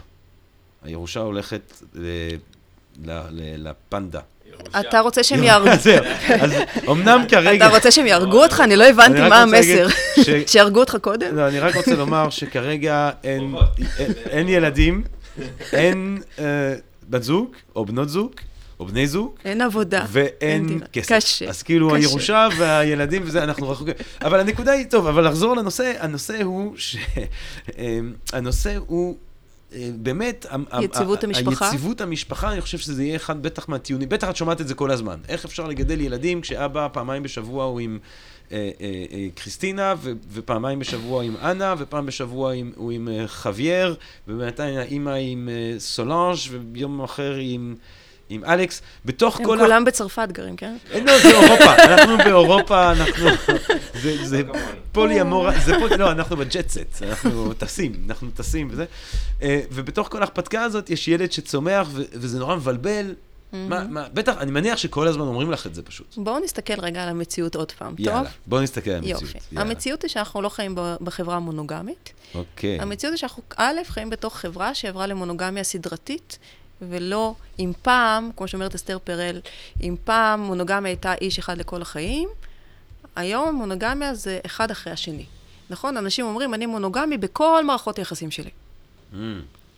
הירושה 0.83 1.19
הולכת 1.19 1.73
ל- 1.93 2.35
ל- 3.05 3.11
ל- 3.31 3.67
לפנדה. 3.69 4.19
אתה 4.79 4.99
רוצה 4.99 5.23
שהם 5.23 5.43
יהרגו... 5.43 5.69
אז 6.41 6.53
אמנם 6.91 7.25
כרגע... 7.29 7.67
אתה 7.67 7.75
רוצה 7.75 7.91
שהם 7.91 8.05
יהרגו 8.07 8.43
אותך? 8.43 8.61
אני 8.63 8.75
לא 8.75 8.83
הבנתי 8.83 9.19
מה 9.19 9.27
רק 9.27 9.33
רוצה 9.45 9.45
להגיד 9.51 9.79
המסר. 9.79 9.87
שיהרגו 10.47 10.79
אותך 10.79 10.97
קודם? 11.01 11.35
לא, 11.35 11.47
אני 11.47 11.59
רק 11.59 11.75
רוצה 11.75 11.95
לומר 11.95 12.29
שכרגע 12.29 13.09
אין, 13.23 13.55
אין 14.29 14.49
ילדים, 14.49 15.03
אין 15.73 16.21
אה, 16.39 16.75
בת 17.09 17.23
זוג, 17.23 17.51
או 17.75 17.85
בנות 17.85 18.09
זוג, 18.09 18.31
או 18.79 18.85
בני 18.85 19.07
זוג, 19.07 19.35
אין 19.45 19.61
עבודה. 19.61 20.05
ואין 20.09 20.67
דירה. 20.67 20.87
כסף. 20.87 21.15
קשה. 21.15 21.49
אז 21.49 21.63
כאילו 21.63 21.87
קשה. 21.87 21.97
הירושה 21.97 22.47
והילדים 22.57 23.21
וזה, 23.25 23.43
אנחנו 23.43 23.69
רחוקים. 23.69 23.93
אבל 24.21 24.39
הנקודה 24.39 24.71
היא, 24.71 24.85
טוב, 24.89 25.07
אבל 25.07 25.27
לחזור 25.27 25.55
לנושא, 25.55 25.93
הנושא 25.99 26.43
הוא 26.43 26.73
ש... 26.77 26.97
אמ, 27.77 28.13
הנושא 28.33 28.77
הוא... 28.87 29.17
אה, 29.73 29.89
באמת, 29.95 30.45
יציבות 30.81 31.23
ה- 31.23 31.27
המשפחה? 31.27 31.65
היציבות 31.65 32.01
המשפחה, 32.01 32.51
אני 32.51 32.61
חושב 32.61 32.77
שזה 32.77 33.03
יהיה 33.03 33.15
אחד 33.15 33.43
בטח 33.43 33.69
מהטיעונים, 33.69 34.09
בטח 34.09 34.29
את 34.29 34.35
שומעת 34.35 34.61
את 34.61 34.67
זה 34.67 34.75
כל 34.75 34.91
הזמן. 34.91 35.19
איך 35.27 35.45
אפשר 35.45 35.67
לגדל 35.67 36.01
ילדים 36.01 36.41
כשאבא 36.41 36.87
פעמיים 36.93 37.23
בשבוע 37.23 37.63
הוא 37.63 37.79
עם 37.79 37.91
אה, 37.91 37.97
אה, 37.97 38.01
אה, 38.01 38.36
קריסטינה, 39.35 39.93
ו- 39.97 40.11
ופעמיים 40.31 40.79
בשבוע 40.79 41.23
עם 41.23 41.35
אנה, 41.37 41.75
ופעם 41.77 42.05
בשבוע 42.05 42.53
עם, 42.53 42.71
הוא 42.75 42.91
עם 42.91 43.07
אה, 43.07 43.27
חווייר, 43.27 43.95
ובינתיים 44.27 44.77
האימא 44.77 45.09
עם 45.09 45.49
אה, 45.51 45.79
סולאנג', 45.79 46.37
וביום 46.51 47.03
אחר 47.03 47.35
היא 47.35 47.55
עם... 47.55 47.75
עם 48.29 48.43
אלכס, 48.45 48.81
בתוך 49.05 49.39
הם 49.39 49.45
כל 49.45 49.57
כולם 49.59 49.85
בצרפת 49.85 50.27
גרים, 50.31 50.55
כן? 50.55 50.77
אה, 50.93 50.99
לא, 50.99 51.19
זה 51.19 51.29
אירופה, 51.29 51.75
אנחנו 51.75 52.17
באירופה, 52.17 52.91
אנחנו... 52.91 53.29
זה. 54.23 54.41
פולי 54.91 55.21
אמורה, 55.21 55.59
זה 55.59 55.79
פולי, 55.79 55.97
לא, 55.97 56.11
אנחנו 56.11 56.37
בג'ט 56.37 56.69
סט, 56.69 57.03
אנחנו 57.03 57.53
טסים, 57.53 57.93
אנחנו 58.07 58.29
טסים 58.31 58.67
וזה. 58.71 58.85
אה, 59.41 59.61
ובתוך 59.71 60.07
כל 60.11 60.17
ההרפתקה 60.17 60.63
הזאת 60.63 60.89
יש 60.89 61.07
ילד 61.07 61.31
שצומח, 61.31 61.87
ו- 61.91 62.03
וזה 62.13 62.39
נורא 62.39 62.55
מבלבל, 62.55 63.13
מה, 63.53 63.83
מה, 63.83 64.07
בטח, 64.13 64.37
אני 64.37 64.51
מניח 64.51 64.77
שכל 64.77 65.07
הזמן 65.07 65.25
אומרים 65.25 65.51
לך 65.51 65.67
את 65.67 65.75
זה 65.75 65.83
פשוט. 65.83 66.17
בואו 66.17 66.39
נסתכל 66.39 66.79
רגע 66.79 67.03
על 67.03 67.09
המציאות 67.09 67.55
עוד 67.55 67.71
פעם, 67.71 67.95
יאללה, 67.99 68.19
טוב? 68.19 68.27
בואו 68.47 68.61
נסתכל 68.61 68.89
על 68.91 68.97
המציאות. 68.97 69.21
יופי. 69.21 69.37
יאללה. 69.51 69.69
המציאות 69.69 70.01
היא 70.01 70.09
שאנחנו 70.09 70.41
לא 70.41 70.49
חיים 70.49 70.75
בחברה 71.01 71.39
מונוגמית. 71.39 72.13
אוקיי. 72.35 72.79
המציאות 72.81 73.11
היא 73.13 73.19
שאנחנו, 73.19 73.43
א', 73.57 73.75
חיים 73.85 74.09
בתוך 74.09 74.37
חברה 74.37 74.75
שעברה 74.75 75.07
למונוגמיה 75.07 75.63
סדרתית, 75.63 76.39
ולא 76.81 77.33
אם 77.59 77.71
פעם, 77.81 78.29
כמו 78.37 78.47
שאומרת 78.47 78.75
אסתר 78.75 78.97
פרל, 79.03 79.39
אם 79.81 79.95
פעם 80.03 80.41
מונוגמיה 80.41 80.89
הייתה 80.91 81.13
איש 81.13 81.39
אחד 81.39 81.57
לכל 81.57 81.81
החיים, 81.81 82.29
היום 83.15 83.55
מונוגמיה 83.55 84.15
זה 84.15 84.39
אחד 84.45 84.71
אחרי 84.71 84.93
השני. 84.93 85.25
נכון? 85.69 85.97
אנשים 85.97 86.25
אומרים, 86.25 86.53
אני 86.53 86.65
מונוגמי 86.65 87.17
בכל 87.17 87.65
מערכות 87.65 87.97
היחסים 87.97 88.31
שלי, 88.31 88.49
Mm, 89.13 89.15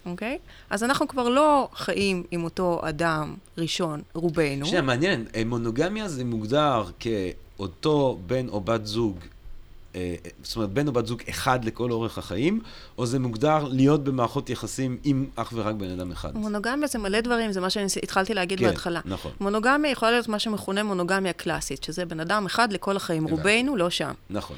אוקיי? 0.05 0.38
אז 0.69 0.83
אנחנו 0.83 1.07
כבר 1.07 1.29
לא 1.29 1.69
חיים 1.73 2.23
עם 2.31 2.43
אותו 2.43 2.81
אדם 2.83 3.35
ראשון, 3.57 4.01
רובנו. 4.13 4.65
שנייה, 4.65 4.81
מעניין, 4.81 5.25
אה, 5.35 5.43
מונוגמיה 5.45 6.09
זה 6.09 6.25
מוגדר 6.25 6.83
כאותו 6.99 8.19
בן 8.27 8.49
או 8.49 8.62
בת 8.62 8.85
זוג, 8.85 9.17
אה, 9.95 10.15
זאת 10.43 10.55
אומרת, 10.55 10.69
בן 10.69 10.88
או 10.88 10.91
בת 10.91 11.05
זוג 11.05 11.21
אחד 11.29 11.65
לכל 11.65 11.91
אורך 11.91 12.17
החיים, 12.17 12.62
או 12.97 13.05
זה 13.05 13.19
מוגדר 13.19 13.63
להיות 13.63 14.03
במערכות 14.03 14.49
יחסים 14.49 14.97
עם 15.03 15.25
אך 15.35 15.53
ורק 15.55 15.75
בן 15.75 15.89
אדם 15.89 16.12
אחד? 16.12 16.38
מונוגמיה 16.38 16.88
זה 16.88 16.99
מלא 16.99 17.21
דברים, 17.21 17.51
זה 17.51 17.62
מה 17.62 17.69
שהתחלתי 17.69 18.33
להגיד 18.33 18.59
כן, 18.59 18.65
בהתחלה. 18.65 18.99
נכון. 19.05 19.31
מונוגמיה 19.39 19.91
יכולה 19.91 20.12
להיות 20.12 20.27
מה 20.27 20.39
שמכונה 20.39 20.83
מונוגמיה 20.83 21.33
קלאסית, 21.33 21.83
שזה 21.83 22.05
בן 22.05 22.19
אדם 22.19 22.45
אחד 22.45 22.73
לכל 22.73 22.95
החיים. 22.97 23.25
רובנו 23.25 23.75
לא 23.75 23.89
שם. 23.89 24.12
נכון. 24.29 24.57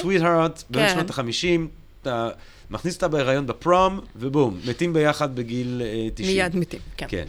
סוויטהארט, 0.00 0.62
כן. 0.72 0.86
בשנות 0.86 1.10
החמישים, 1.10 1.68
אתה 2.02 2.28
מכניס 2.72 2.94
אותה 2.94 3.08
בהיריון 3.08 3.46
בפרום, 3.46 4.00
ובום, 4.16 4.60
מתים 4.66 4.92
ביחד 4.92 5.36
בגיל 5.36 5.82
אה, 5.84 6.08
90. 6.14 6.36
מיד 6.36 6.56
מתים, 6.56 6.80
כן. 6.96 7.06
כן. 7.08 7.24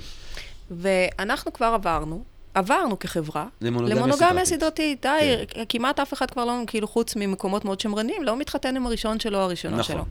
ואנחנו 0.71 1.53
כבר 1.53 1.65
עברנו, 1.65 2.23
עברנו 2.53 2.99
כחברה, 2.99 3.47
למונוגמיה 3.61 4.45
סדרתית. 4.45 5.01
די, 5.01 5.45
כמעט 5.69 5.99
אף 5.99 6.13
אחד 6.13 6.31
כבר 6.31 6.45
לא, 6.45 6.53
כאילו, 6.67 6.87
חוץ 6.87 7.15
ממקומות 7.15 7.65
מאוד 7.65 7.79
שמרניים, 7.79 8.23
לא 8.23 8.37
מתחתן 8.37 8.75
עם 8.75 8.85
הראשון 8.85 9.19
שלו 9.19 9.37
או 9.37 9.43
הראשונה 9.43 9.77
נכון. 9.77 9.95
שלו. 9.95 10.05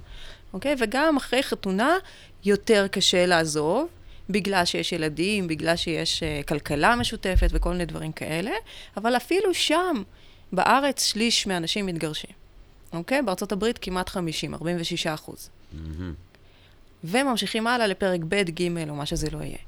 אוקיי? 0.53 0.75
וגם 0.79 1.17
אחרי 1.17 1.43
חתונה, 1.43 1.97
יותר 2.45 2.87
קשה 2.91 3.27
לעזוב, 3.27 3.87
בגלל 4.31 4.65
שיש 4.65 4.93
ילדים, 4.93 5.49
בגלל 5.49 5.77
שיש 5.77 6.23
uh, 6.23 6.47
כלכלה 6.47 6.97
משותפת 6.97 7.49
וכל 7.51 7.73
מיני 7.73 7.87
דברים 7.87 8.13
כאלה, 8.13 8.51
אבל 8.97 9.17
אפילו 9.17 9.55
שם, 9.55 10.03
בארץ, 10.53 11.05
שליש 11.05 11.47
מהאנשים 11.47 11.87
מתגרשים. 11.87 12.42
אוקיי? 12.93 13.23
בארצות 13.23 13.53
הברית 13.53 13.79
כמעט 13.79 14.09
50, 14.09 14.55
46 14.55 15.07
אחוז. 15.07 15.51
מהמם. 15.73 16.15
וממשיכים 17.05 17.67
הלאה 17.67 17.87
לפרק 17.87 18.21
ב', 18.29 18.35
ג', 18.35 18.89
או 18.89 18.95
מה 18.95 19.07
שזה 19.07 19.31
לא 19.31 19.39
יהיה. 19.39 19.59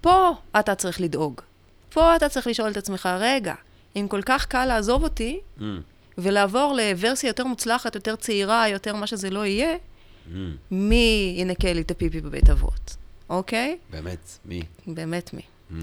פה 0.00 0.30
אתה 0.58 0.74
צריך 0.74 1.00
לדאוג. 1.00 1.40
פה 1.92 2.16
אתה 2.16 2.28
צריך 2.28 2.46
לשאול 2.46 2.70
את 2.70 2.76
עצמך, 2.76 3.08
רגע, 3.20 3.54
אם 3.96 4.06
כל 4.08 4.22
כך 4.22 4.46
קל 4.46 4.64
לעזוב 4.64 5.02
אותי, 5.02 5.40
Mm, 5.58 5.62
ולעבור 6.18 6.74
לוורסיה 6.76 7.28
יותר 7.28 7.44
מוצלחת, 7.44 7.94
יותר 7.94 8.16
צעירה, 8.16 8.68
יותר 8.68 8.96
מה 8.96 9.06
שזה 9.06 9.30
לא 9.30 9.46
יהיה, 9.46 9.74
mm. 9.74 10.30
מי 10.70 11.34
ינקה 11.38 11.72
לי 11.72 11.80
את 11.80 11.90
הפיפי 11.90 12.20
בבית 12.20 12.50
אבות, 12.50 12.96
אוקיי? 13.30 13.78
באמת, 13.90 14.38
מי? 14.44 14.62
באמת 14.86 15.34
מי. 15.34 15.42
Mm. 15.70 15.74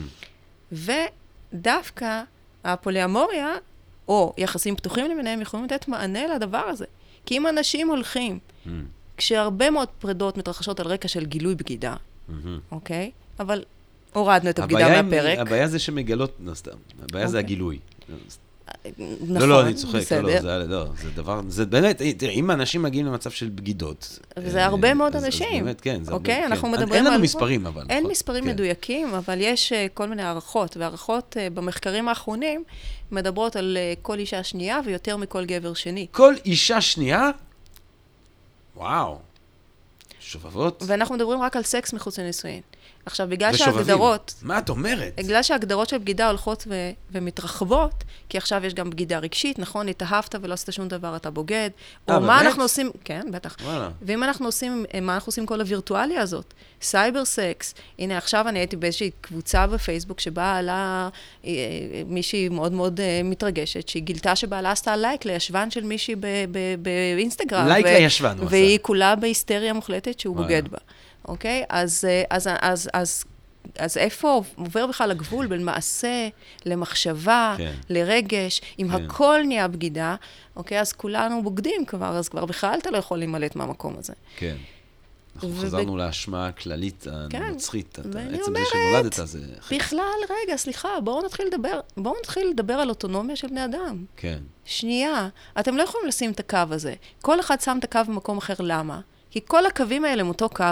ודווקא 1.53 2.21
הפוליאמוריה, 2.63 3.53
או 4.09 4.33
יחסים 4.37 4.75
פתוחים 4.75 5.11
למיניהם, 5.11 5.41
יכולים 5.41 5.65
לתת 5.65 5.87
מענה 5.87 6.27
לדבר 6.35 6.57
הזה. 6.57 6.85
כי 7.25 7.37
אם 7.37 7.47
אנשים 7.47 7.89
הולכים, 7.89 8.39
Mm. 8.65 8.69
כשהרבה 9.17 9.69
מאוד 9.69 9.87
פרידות 9.99 10.37
מתרחשות 10.37 10.79
על 10.79 10.87
רקע 10.87 11.07
של 11.07 11.25
גילוי 11.25 11.55
בגידה, 11.55 11.95
מהמם. 12.29 12.59
אוקיי? 12.71 13.11
אבל 13.39 13.63
הורדנו 14.13 14.49
את 14.49 14.59
הבגידה 14.59 15.01
מהפרק. 15.01 15.39
הבעיה 15.39 15.67
זה 15.67 15.79
שמגלות, 15.79 16.37
לא 16.39 16.53
סתם, 16.53 16.71
הבעיה 17.03 17.27
זה 17.27 17.37
אוקיי. 17.37 17.45
הגילוי. 17.45 17.79
נכון, 18.99 19.37
לא, 19.37 19.47
לא, 19.47 19.61
אני 19.61 19.73
צוחק, 19.73 19.93
לא, 19.95 19.99
בסדר. 20.01 20.21
לא, 20.21 20.41
זה, 20.41 20.67
לא, 20.67 20.85
זה 21.01 21.09
דבר, 21.09 21.41
זה 21.47 21.65
באמת, 21.65 22.01
אה, 22.01 22.13
תראה, 22.13 22.31
אם 22.31 22.51
אנשים 22.51 22.81
מגיעים 22.81 23.05
למצב 23.05 23.31
של 23.31 23.49
בגידות... 23.49 24.19
וזה 24.37 24.59
אה, 24.59 24.65
הרבה 24.65 24.93
מאוד 24.93 25.15
אז- 25.15 25.21
אז 25.21 25.25
אנשים. 25.25 25.63
באמת, 25.65 25.81
כן, 25.81 26.03
זה 26.03 26.11
אוקיי? 26.11 26.33
הרבה, 26.35 26.45
אנחנו 26.47 26.67
כן. 26.67 26.73
מדברים 26.73 26.93
אין 26.93 27.05
לנו 27.05 27.15
על- 27.15 27.21
מספרים, 27.21 27.65
אבל. 27.67 27.85
אין 27.89 27.97
נכון, 27.99 28.11
מספרים 28.11 28.43
כן. 28.43 28.49
מדויקים, 28.49 29.13
אבל 29.13 29.37
יש 29.41 29.73
אה, 29.73 29.87
כל 29.93 30.07
מיני 30.09 30.23
הערכות, 30.23 30.77
והערכות 30.77 31.37
אה, 31.39 31.49
במחקרים 31.49 32.07
האחרונים 32.07 32.63
מדברות 33.11 33.55
על 33.55 33.77
אה, 33.79 33.93
כל 34.01 34.19
אישה 34.19 34.43
שנייה 34.43 34.79
ויותר 34.85 35.17
מכל 35.17 35.45
גבר 35.45 35.73
שני. 35.73 36.07
כל 36.11 36.33
אישה 36.45 36.81
שנייה? 36.81 37.29
וואו. 38.75 39.17
שובבות? 40.19 40.83
ואנחנו 40.87 41.15
מדברים 41.15 41.41
רק 41.41 41.55
על 41.55 41.63
סקס 41.63 41.93
מחוץ 41.93 42.19
לנישואין. 42.19 42.61
עכשיו, 43.09 43.27
בגלל 43.29 43.51
ושובבים. 43.53 43.75
שההגדרות... 43.75 44.33
מה 44.41 44.57
את 44.57 44.69
אומרת? 44.69 45.13
בגלל 45.17 45.43
שההגדרות 45.43 45.89
של 45.89 45.97
בגידה 45.97 46.27
הולכות 46.27 46.63
ו- 46.69 46.89
ומתרחבות, 47.11 48.03
כי 48.29 48.37
עכשיו 48.37 48.65
יש 48.65 48.73
גם 48.73 48.89
בגידה 48.89 49.19
רגשית, 49.19 49.59
נכון? 49.59 49.87
התאהבת 49.87 50.35
ולא 50.41 50.53
עשית 50.53 50.73
שום 50.73 50.87
דבר, 50.87 51.15
אתה 51.15 51.29
בוגד. 51.29 51.69
אה, 52.09 52.15
או 52.15 52.21
מה 52.21 52.27
באמת? 52.27 52.45
אנחנו 52.45 52.63
עושים... 52.63 52.91
כן, 53.03 53.21
בטח. 53.31 53.55
וואלה. 53.63 53.89
ואם 54.01 54.23
אנחנו 54.23 54.45
עושים, 54.45 54.85
מה 55.01 55.15
אנחנו 55.15 55.29
עושים 55.29 55.45
כל 55.45 55.61
הווירטואליה 55.61 56.21
הזאת? 56.21 56.53
cyber 56.81 57.25
sex. 57.25 57.75
הנה, 57.99 58.17
עכשיו 58.17 58.47
אני 58.47 58.59
הייתי 58.59 58.75
באיזושהי 58.75 59.11
קבוצה 59.21 59.67
בפייסבוק 59.67 60.19
שבה 60.19 60.55
עלה 60.55 61.09
אה, 61.45 61.51
מישהי 62.07 62.49
מאוד 62.49 62.71
מאוד 62.71 62.99
אה, 62.99 63.21
מתרגשת, 63.23 63.87
שהיא 63.87 64.03
גילתה 64.03 64.35
שבעלה 64.35 64.71
עשתה 64.71 64.95
לייק 64.95 65.25
לישבן 65.25 65.71
של 65.71 65.83
מישהי 65.83 66.15
באינסטגרם. 66.81 67.67
לייק 67.67 67.85
ו- 67.85 67.89
לישבן 67.89 68.37
הוא 68.37 68.45
עשה. 68.45 68.55
והיא 68.55 68.79
כולה 68.81 69.15
בהיסטריה 69.15 69.73
מוחלטת 69.73 70.19
שהוא 70.19 70.35
וואלה. 70.35 70.47
בוגד 70.47 70.67
בה. 70.71 70.77
אוקיי? 71.29 71.63
אז, 71.69 72.05
אה, 72.07 72.23
אז, 72.29 72.47
אז, 72.61 72.89
אז, 72.93 73.23
אז 73.79 73.97
איפה 73.97 74.41
עובר 74.55 74.87
בכלל 74.87 75.11
הגבול 75.11 75.47
בין 75.47 75.65
מעשה 75.65 76.27
למחשבה, 76.65 77.55
כן. 77.57 77.73
לרגש, 77.89 78.61
אם 78.79 78.87
כן. 78.97 79.05
הכל 79.05 79.39
נהיה 79.47 79.67
בגידה, 79.67 80.15
אוקיי? 80.55 80.79
אז 80.81 80.93
כולנו 80.93 81.43
בוגדים 81.43 81.85
כבר, 81.85 82.17
אז 82.17 82.29
כבר 82.29 82.45
בכלל 82.45 82.79
אתה 82.81 82.91
לא 82.91 82.97
יכול 82.97 83.17
להימלט 83.17 83.55
מהמקום 83.55 83.95
הזה. 83.97 84.13
כן. 84.37 84.55
אנחנו 85.35 85.49
וב- 85.49 85.61
חזרנו 85.65 85.97
לאשמה 85.97 86.47
הכללית 86.47 87.05
כן, 87.29 87.43
הנוצרית. 87.43 87.99
אתה- 87.99 88.09
ואני 88.11 88.33
עצם 88.33 88.43
זה 88.43 88.47
אומרת, 88.51 88.67
שנולדת 89.13 89.27
זה... 89.27 89.39
בכלל, 89.75 89.99
רגע, 90.43 90.57
סליחה, 90.57 90.89
בואו 91.03 91.25
נתחיל 91.25 91.45
לדבר, 91.47 91.79
בואו 91.97 92.15
נתחיל 92.19 92.47
לדבר 92.49 92.73
על 92.73 92.89
אוטונומיה 92.89 93.35
של 93.35 93.47
בני 93.47 93.65
אדם. 93.65 94.05
כן. 94.17 94.39
שנייה, 94.65 95.29
אתם 95.59 95.77
לא 95.77 95.83
יכולים 95.83 96.07
לשים 96.07 96.31
את 96.31 96.39
הקו 96.39 96.57
הזה. 96.71 96.93
כל 97.21 97.39
אחד 97.39 97.61
שם 97.61 97.77
את 97.79 97.83
הקו 97.83 97.99
במקום 98.07 98.37
אחר, 98.37 98.53
למה? 98.59 98.99
כי 99.31 99.39
כל 99.47 99.65
הקווים 99.65 100.05
האלה 100.05 100.21
הם 100.21 100.27
אותו 100.27 100.49
קו. 100.49 100.63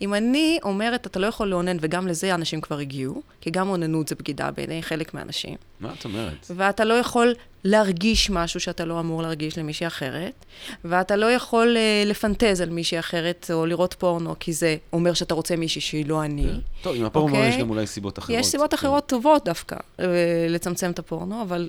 אם 0.00 0.14
אני 0.14 0.58
אומרת, 0.62 1.06
אתה 1.06 1.18
לא 1.18 1.26
יכול 1.26 1.48
לאונן, 1.48 1.76
וגם 1.80 2.08
לזה 2.08 2.34
אנשים 2.34 2.60
כבר 2.60 2.78
הגיעו, 2.78 3.22
כי 3.40 3.50
גם 3.50 3.68
אוננות 3.68 4.08
זה 4.08 4.14
בגידה 4.14 4.50
בעיני 4.50 4.82
חלק 4.82 5.14
מהאנשים, 5.14 5.56
מה 5.80 5.92
את 5.98 6.04
אומרת? 6.04 6.46
ואתה 6.56 6.84
לא 6.84 6.94
יכול 6.94 7.34
להרגיש 7.64 8.30
משהו 8.30 8.60
שאתה 8.60 8.84
לא 8.84 9.00
אמור 9.00 9.22
להרגיש 9.22 9.58
למישהי 9.58 9.86
אחרת, 9.86 10.44
ואתה 10.84 11.16
לא 11.16 11.26
יכול 11.26 11.76
uh, 11.76 12.08
לפנטז 12.08 12.60
על 12.60 12.70
מישהי 12.70 12.98
אחרת, 12.98 13.50
או 13.52 13.66
לראות 13.66 13.94
פורנו, 13.94 14.34
כי 14.40 14.52
זה 14.52 14.76
אומר 14.92 15.14
שאתה 15.14 15.34
רוצה 15.34 15.56
מישהי 15.56 15.80
שהיא 15.80 16.06
לא 16.06 16.24
אני. 16.24 16.44
כן. 16.44 16.58
טוב, 16.82 16.96
עם 16.96 17.04
הפורנו 17.04 17.34
אוקיי? 17.34 17.48
יש 17.48 17.56
גם 17.56 17.70
אולי 17.70 17.86
סיבות 17.86 18.18
אחרות. 18.18 18.38
יש 18.38 18.46
סיבות 18.46 18.70
כן. 18.70 18.76
אחרות 18.76 19.06
טובות 19.06 19.44
דווקא 19.44 19.76
אה, 20.00 20.06
לצמצם 20.48 20.90
את 20.90 20.98
הפורנו, 20.98 21.42
אבל 21.42 21.68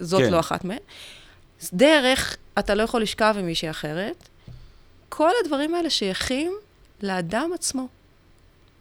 זאת 0.00 0.22
כן. 0.22 0.30
לא 0.32 0.40
אחת 0.40 0.64
מהן. 0.64 0.78
דרך, 1.72 2.36
אתה 2.58 2.74
לא 2.74 2.82
יכול 2.82 3.02
לשכב 3.02 3.34
עם 3.38 3.46
מישהי 3.46 3.70
אחרת. 3.70 4.28
כל 5.08 5.30
הדברים 5.44 5.74
האלה 5.74 5.90
שייכים 5.90 6.52
לאדם 7.02 7.50
עצמו. 7.54 7.88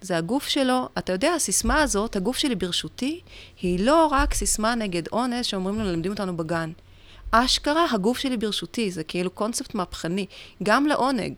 זה 0.01 0.17
הגוף 0.17 0.47
שלו. 0.47 0.89
אתה 0.97 1.11
יודע, 1.13 1.33
הסיסמה 1.33 1.81
הזאת, 1.81 2.15
הגוף 2.15 2.37
שלי 2.37 2.55
ברשותי, 2.55 3.19
היא 3.61 3.79
לא 3.79 4.05
רק 4.05 4.33
סיסמה 4.33 4.75
נגד 4.75 5.07
אונס 5.11 5.45
שאומרים 5.45 5.79
לנו, 5.79 5.91
לומדים 5.91 6.11
אותנו 6.11 6.37
בגן. 6.37 6.71
אשכרה, 7.31 7.85
הגוף 7.91 8.17
שלי 8.17 8.37
ברשותי, 8.37 8.91
זה 8.91 9.03
כאילו 9.03 9.29
קונספט 9.29 9.75
מהפכני. 9.75 10.25
גם 10.63 10.85
לעונג, 10.87 11.33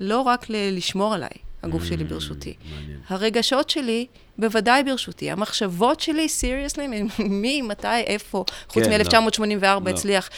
לא 0.00 0.20
רק 0.20 0.50
ל- 0.50 0.76
לשמור 0.76 1.14
עליי, 1.14 1.28
הגוף 1.62 1.84
שלי 1.84 2.04
ברשותי. 2.04 2.54
מעניין. 2.70 3.00
הרגשות 3.08 3.70
שלי 3.70 4.06
בוודאי 4.38 4.82
ברשותי. 4.84 5.30
המחשבות 5.30 6.00
שלי, 6.00 6.28
סיריוסלי, 6.28 6.86
מי, 7.18 7.62
מתי, 7.62 8.00
איפה, 8.06 8.44
חוץ 8.68 8.84
כן, 8.84 9.00
מ-1984 9.02 9.64
לא. 9.84 9.90
הצליח. 9.90 10.30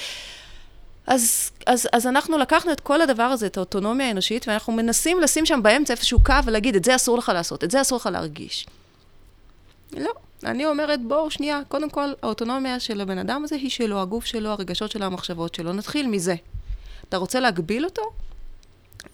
אז, 1.06 1.50
אז, 1.66 1.88
אז 1.92 2.06
אנחנו 2.06 2.38
לקחנו 2.38 2.72
את 2.72 2.80
כל 2.80 3.00
הדבר 3.00 3.22
הזה, 3.22 3.46
את 3.46 3.56
האוטונומיה 3.56 4.08
האנושית, 4.08 4.48
ואנחנו 4.48 4.72
מנסים 4.72 5.20
לשים 5.20 5.46
שם 5.46 5.60
באמצע 5.62 5.94
איזשהו 5.94 6.18
קו 6.24 6.34
ולהגיד, 6.44 6.76
את 6.76 6.84
זה 6.84 6.96
אסור 6.96 7.18
לך 7.18 7.28
לעשות, 7.34 7.64
את 7.64 7.70
זה 7.70 7.80
אסור 7.80 7.98
לך 7.98 8.06
להרגיש. 8.12 8.66
לא. 9.96 10.10
אני 10.44 10.66
אומרת, 10.66 11.00
בואו 11.02 11.30
שנייה, 11.30 11.60
קודם 11.68 11.90
כל, 11.90 12.12
האוטונומיה 12.22 12.80
של 12.80 13.00
הבן 13.00 13.18
אדם 13.18 13.44
הזה 13.44 13.56
היא 13.56 13.70
שלו, 13.70 14.00
הגוף 14.00 14.24
שלו, 14.24 14.50
הרגשות 14.50 14.90
שלו, 14.90 15.04
המחשבות 15.04 15.54
שלו. 15.54 15.72
נתחיל 15.72 16.06
מזה. 16.06 16.34
אתה 17.08 17.16
רוצה 17.16 17.40
להגביל 17.40 17.84
אותו? 17.84 18.02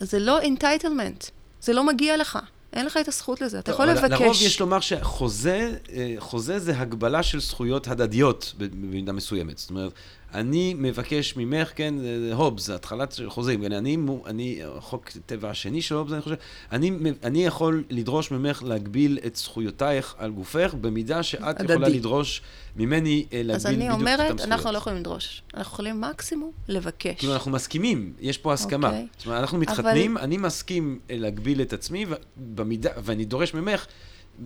זה 0.01 0.19
לא 0.19 0.41
entitlement, 0.43 1.31
זה 1.61 1.73
לא 1.73 1.87
מגיע 1.87 2.17
לך. 2.17 2.39
אין 2.73 2.87
לך 2.87 2.97
את 2.97 3.09
הזכות 3.09 3.41
לזה, 3.41 3.59
אתה 3.59 3.71
יכול 3.71 3.91
אבל 3.91 4.05
לבקש. 4.05 4.21
לרוב 4.21 4.37
יש 4.43 4.61
לומר 4.61 4.81
שחוזה, 4.81 5.73
אה, 5.93 6.15
חוזה 6.19 6.59
זה 6.59 6.79
הגבלה 6.79 7.23
של 7.23 7.41
זכויות 7.41 7.89
הדדיות 7.89 8.55
במידה 8.59 9.13
מסוימת. 9.13 9.59
זאת 9.59 9.71
אומרת, 9.71 9.93
אני 10.37 10.75
מבקש 10.75 11.37
ממך, 11.37 11.71
כן, 11.75 11.95
הובס, 12.33 12.71
התחלת 12.71 13.21
חוזים, 13.27 13.63
כן, 13.63 13.73
אני, 13.73 13.97
אני, 14.27 14.61
חוק 14.79 15.11
טבע 15.27 15.51
השני 15.51 15.83
של 15.83 15.95
הובס, 15.95 16.13
אני 16.13 16.21
חושב, 16.21 16.35
אני, 16.73 16.91
אני 17.23 17.45
יכול 17.45 17.85
לדרוש 17.91 18.31
ממך 18.31 18.63
להגביל 18.63 19.19
את 19.27 19.37
זכויותייך 19.37 20.15
על 20.19 20.31
גופך, 20.31 20.75
במידה 20.81 21.23
שאת 21.23 21.61
הדדי. 21.61 21.73
יכולה 21.73 21.89
לדרוש 21.89 22.43
ממני 22.77 23.27
אה, 23.33 23.43
להגביל 23.45 23.77
בדיוק 23.77 23.95
את 23.95 24.01
זכויות. 24.01 24.21
אז 24.21 24.27
אני 24.27 24.31
אומרת, 24.31 24.41
אנחנו 24.41 24.73
לא 24.73 24.79
יכולים 24.79 24.99
לדרוש, 24.99 25.43
אנחנו 25.55 25.73
יכולים 25.73 26.01
מקסימום 26.01 26.53
לבקש. 26.69 27.19
כאילו, 27.19 27.35
אנחנו 27.35 27.51
מסכימים, 27.51 28.13
יש 28.21 28.39
פה 28.39 28.53
הסכמה. 28.53 28.89
Okay. 28.89 28.93
אוקיי. 28.93 29.07
זאת 29.17 29.27
אומרת, 29.27 29.41
אנחנו 29.41 29.59
מתחתנים, 29.59 30.17
אבל... 30.17 30.25
אני 30.25 30.37
מסכים 30.37 30.99
אה, 31.11 31.17
להגביל 31.19 31.63
את 31.63 31.73
עצמי, 31.73 32.07
ובמידה, 32.37 32.91
ואני 33.05 33.25
דורש 33.25 33.55
ממך, 33.55 33.87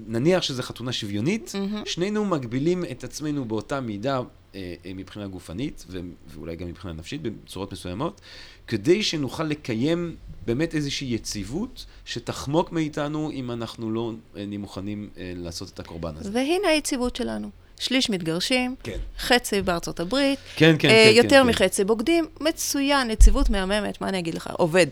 נניח 0.07 0.43
שזו 0.43 0.63
חתונה 0.63 0.93
שוויונית, 0.93 1.55
mm-hmm. 1.55 1.89
שנינו 1.89 2.25
מגבילים 2.25 2.85
את 2.91 3.05
עצמנו 3.05 3.45
באותה 3.45 3.81
מידה 3.81 4.21
מבחינה 4.95 5.27
גופנית, 5.27 5.87
ואולי 6.27 6.57
גם 6.57 6.69
מבחינה 6.69 6.95
נפשית, 6.95 7.23
בצורות 7.23 7.73
מסוימות, 7.73 8.21
כדי 8.67 9.03
שנוכל 9.03 9.45
לקיים 9.45 10.17
באמת 10.47 10.75
איזושהי 10.75 11.15
יציבות 11.15 11.87
שתחמוק 12.05 12.73
מאיתנו 12.73 13.31
אם 13.31 13.51
אנחנו 13.51 13.91
לא 13.91 14.13
אה, 14.37 14.47
נהיה 14.47 14.59
מוכנים 14.59 15.11
אה, 15.19 15.33
לעשות 15.37 15.71
את 15.75 15.81
הקורבן 15.81 16.17
הזה. 16.17 16.31
והנה 16.33 16.69
היציבות 16.69 17.17
שלנו. 17.17 17.51
שליש 17.79 18.11
מתגרשים, 18.11 18.75
כן. 18.83 18.99
חצי 19.19 19.63
בארצות 19.63 20.01
הברית, 20.01 20.39
כן, 20.57 20.77
כן, 20.79 20.89
אה, 20.89 21.11
כן, 21.11 21.17
יותר 21.17 21.41
כן, 21.43 21.47
מחצי 21.47 21.83
כן. 21.83 21.89
בוגדים, 21.89 22.27
מצוין, 22.41 23.11
יציבות 23.11 23.51
מהממת, 23.51 24.01
מה 24.01 24.09
אני 24.09 24.19
אגיד 24.19 24.35
לך, 24.35 24.51
עובד. 24.53 24.87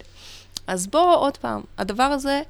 אז 0.66 0.86
בוא 0.86 1.16
עוד 1.16 1.36
פעם, 1.36 1.60
הדבר 1.78 2.02
הזה 2.02 2.42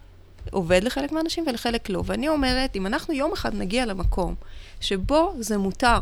עובד 0.50 0.84
לחלק 0.84 1.12
מהאנשים 1.12 1.44
ולחלק 1.46 1.88
לא. 1.88 2.02
ואני 2.06 2.28
אומרת, 2.28 2.76
אם 2.76 2.86
אנחנו 2.86 3.14
יום 3.14 3.32
אחד 3.32 3.54
נגיע 3.54 3.86
למקום 3.86 4.34
שבו 4.80 5.34
זה 5.38 5.59
מותר, 5.59 5.98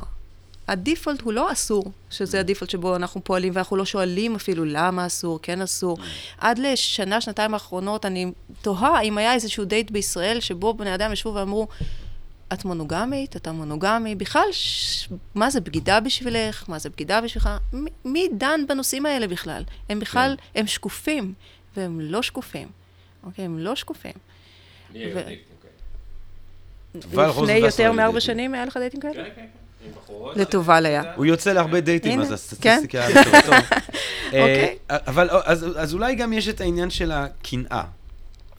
הדיפולט 0.68 1.20
הוא 1.20 1.32
לא 1.32 1.52
אסור, 1.52 1.84
שזה 2.10 2.40
הדיפולט 2.40 2.70
שבו 2.70 2.96
אנחנו 2.96 3.24
פועלים, 3.24 3.52
ואנחנו 3.56 3.76
לא 3.76 3.84
שואלים 3.84 4.34
אפילו 4.34 4.64
למה 4.64 5.06
אסור, 5.06 5.38
כן 5.42 5.62
אסור. 5.62 5.98
עד 6.38 6.58
לשנה, 6.58 7.20
שנתיים 7.20 7.54
האחרונות, 7.54 8.06
אני 8.06 8.32
תוהה 8.62 9.00
אם 9.02 9.18
היה 9.18 9.34
איזשהו 9.34 9.64
דייט 9.64 9.90
בישראל 9.90 10.40
שבו 10.40 10.74
בני 10.74 10.94
אדם 10.94 11.12
ישבו 11.12 11.34
ואמרו, 11.34 11.68
את 12.52 12.64
מונוגמית, 12.64 13.36
אתה 13.36 13.52
מונוגמי, 13.52 14.14
בכלל, 14.14 14.48
ש... 14.50 15.08
מה 15.34 15.50
זה 15.50 15.60
בגידה 15.60 16.00
בשבילך, 16.00 16.64
מה 16.68 16.78
זה 16.78 16.90
בגידה 16.90 17.20
בשבילך, 17.20 17.48
מ... 17.74 17.84
מי 18.04 18.28
דן 18.32 18.60
בנושאים 18.68 19.06
האלה 19.06 19.26
בכלל? 19.26 19.64
הם 19.88 20.00
בכלל, 20.00 20.34
כן. 20.38 20.60
הם 20.60 20.66
שקופים, 20.66 21.34
והם 21.76 22.00
לא 22.00 22.22
שקופים, 22.22 22.68
אוקיי? 23.24 23.44
הם 23.44 23.58
לא 23.58 23.74
שקופים. 23.74 24.12
ו... 24.94 25.20
לפני 26.94 27.52
יותר 27.52 27.92
מארבע 27.92 28.20
שנים 28.20 28.54
היה 28.54 28.64
לך 28.64 28.76
דייטים 28.76 29.00
כאלה? 29.00 29.14
כן, 29.14 29.22
כן, 29.24 29.30
כן. 29.36 29.65
לטובה 30.36 30.80
ליה. 30.80 31.02
הוא 31.16 31.26
יוצא 31.26 31.52
להרבה 31.52 31.80
דייטים, 31.80 32.20
אז 32.20 32.32
הסטטיסטיקה 32.32 33.06
כן? 33.12 33.40
טוב. 33.46 33.54
אוקיי. 34.26 34.76
אה, 34.90 34.96
אבל 35.06 35.30
אז 35.76 35.94
אולי 35.94 36.14
גם 36.14 36.32
יש 36.32 36.48
את 36.48 36.60
העניין 36.60 36.90
של 36.90 37.12
הקנאה. 37.12 37.82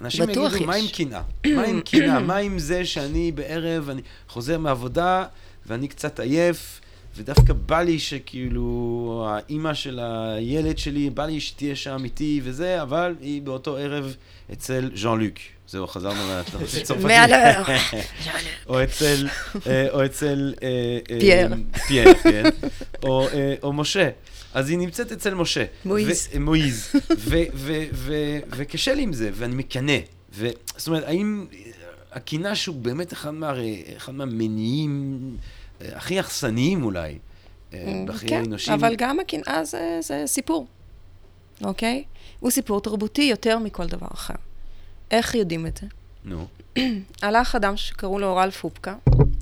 אנשים 0.02 0.24
יגידו, 0.24 0.48
מה 0.66 0.76
עם 0.76 0.88
קנאה? 0.88 1.22
מה 1.56 1.64
עם 1.64 1.82
קנאה? 1.82 2.20
מה 2.20 2.38
עם 2.38 2.60
זה 2.60 2.86
שאני 2.86 3.32
בערב, 3.32 3.90
אני 3.90 4.02
חוזר 4.30 4.58
מעבודה, 4.58 5.26
ואני 5.66 5.88
קצת 5.88 6.20
עייף, 6.20 6.82
ודווקא 7.18 7.54
בא 7.54 7.82
לי 7.82 8.00
שכאילו, 8.00 9.28
האימא 9.30 9.74
של 9.74 10.00
הילד 10.00 10.78
שלי, 10.78 11.10
בא 11.10 11.26
לי 11.26 11.40
שתהיה 11.40 11.76
שם 11.76 12.04
איתי 12.04 12.42
וזה, 12.44 12.82
אבל 12.82 13.16
היא 13.22 13.42
באותו 13.42 13.78
ערב 13.78 14.16
אצל 14.54 14.92
ז'אן 14.96 15.20
לוק. 15.20 15.34
זהו, 15.68 15.88
חזרנו 15.88 16.28
מהצרפתית. 16.28 16.92
או 18.70 18.84
אצל, 18.84 19.28
אה, 19.68 19.88
או 19.90 20.06
אצל... 20.06 20.54
אה, 20.64 20.68
אה, 21.12 21.20
פייר. 21.20 21.50
פייר, 21.88 22.14
כן. 22.14 22.44
או 23.64 23.74
משה. 23.74 24.10
אז 24.54 24.70
היא 24.70 24.78
נמצאת 24.78 25.12
אצל 25.12 25.34
משה. 25.34 25.66
מועיז. 25.86 26.30
מועיז. 26.40 26.92
וקשה 28.58 28.94
לי 28.94 29.02
עם 29.02 29.14
זה, 29.14 29.30
ואני 29.34 29.56
מקנא. 29.56 29.98
זאת 30.78 30.88
אומרת, 30.88 31.04
האם 31.06 31.46
הקינה 32.12 32.56
שהוא 32.56 32.76
באמת 32.76 33.14
אחד, 33.14 33.32
מה, 33.32 33.54
אחד 33.98 34.14
מהמניעים 34.14 35.38
הכי 35.82 36.20
אכסניים 36.20 36.84
אולי, 36.84 37.18
בחיי 38.06 38.30
כן, 38.30 38.36
האנושים. 38.36 38.74
אבל 38.74 38.96
גם 38.96 39.20
הקנאה 39.20 39.64
זה, 39.64 40.00
זה 40.02 40.24
סיפור, 40.26 40.68
אוקיי? 41.64 42.04
הוא 42.40 42.52
סיפור 42.52 42.82
תרבותי 42.82 43.22
יותר 43.22 43.60
מכל 43.60 43.88
דבר 43.88 44.08
אחר. 44.14 44.34
איך 45.12 45.36
יודעים 45.36 45.68
את 45.68 45.78
זה? 45.78 45.88
נו. 46.24 46.48
הלך 47.22 47.56
אדם 47.56 47.78
שקראו 47.78 48.20
לו 48.20 48.28
אורל 48.28 48.52
פופקה, 48.52 48.96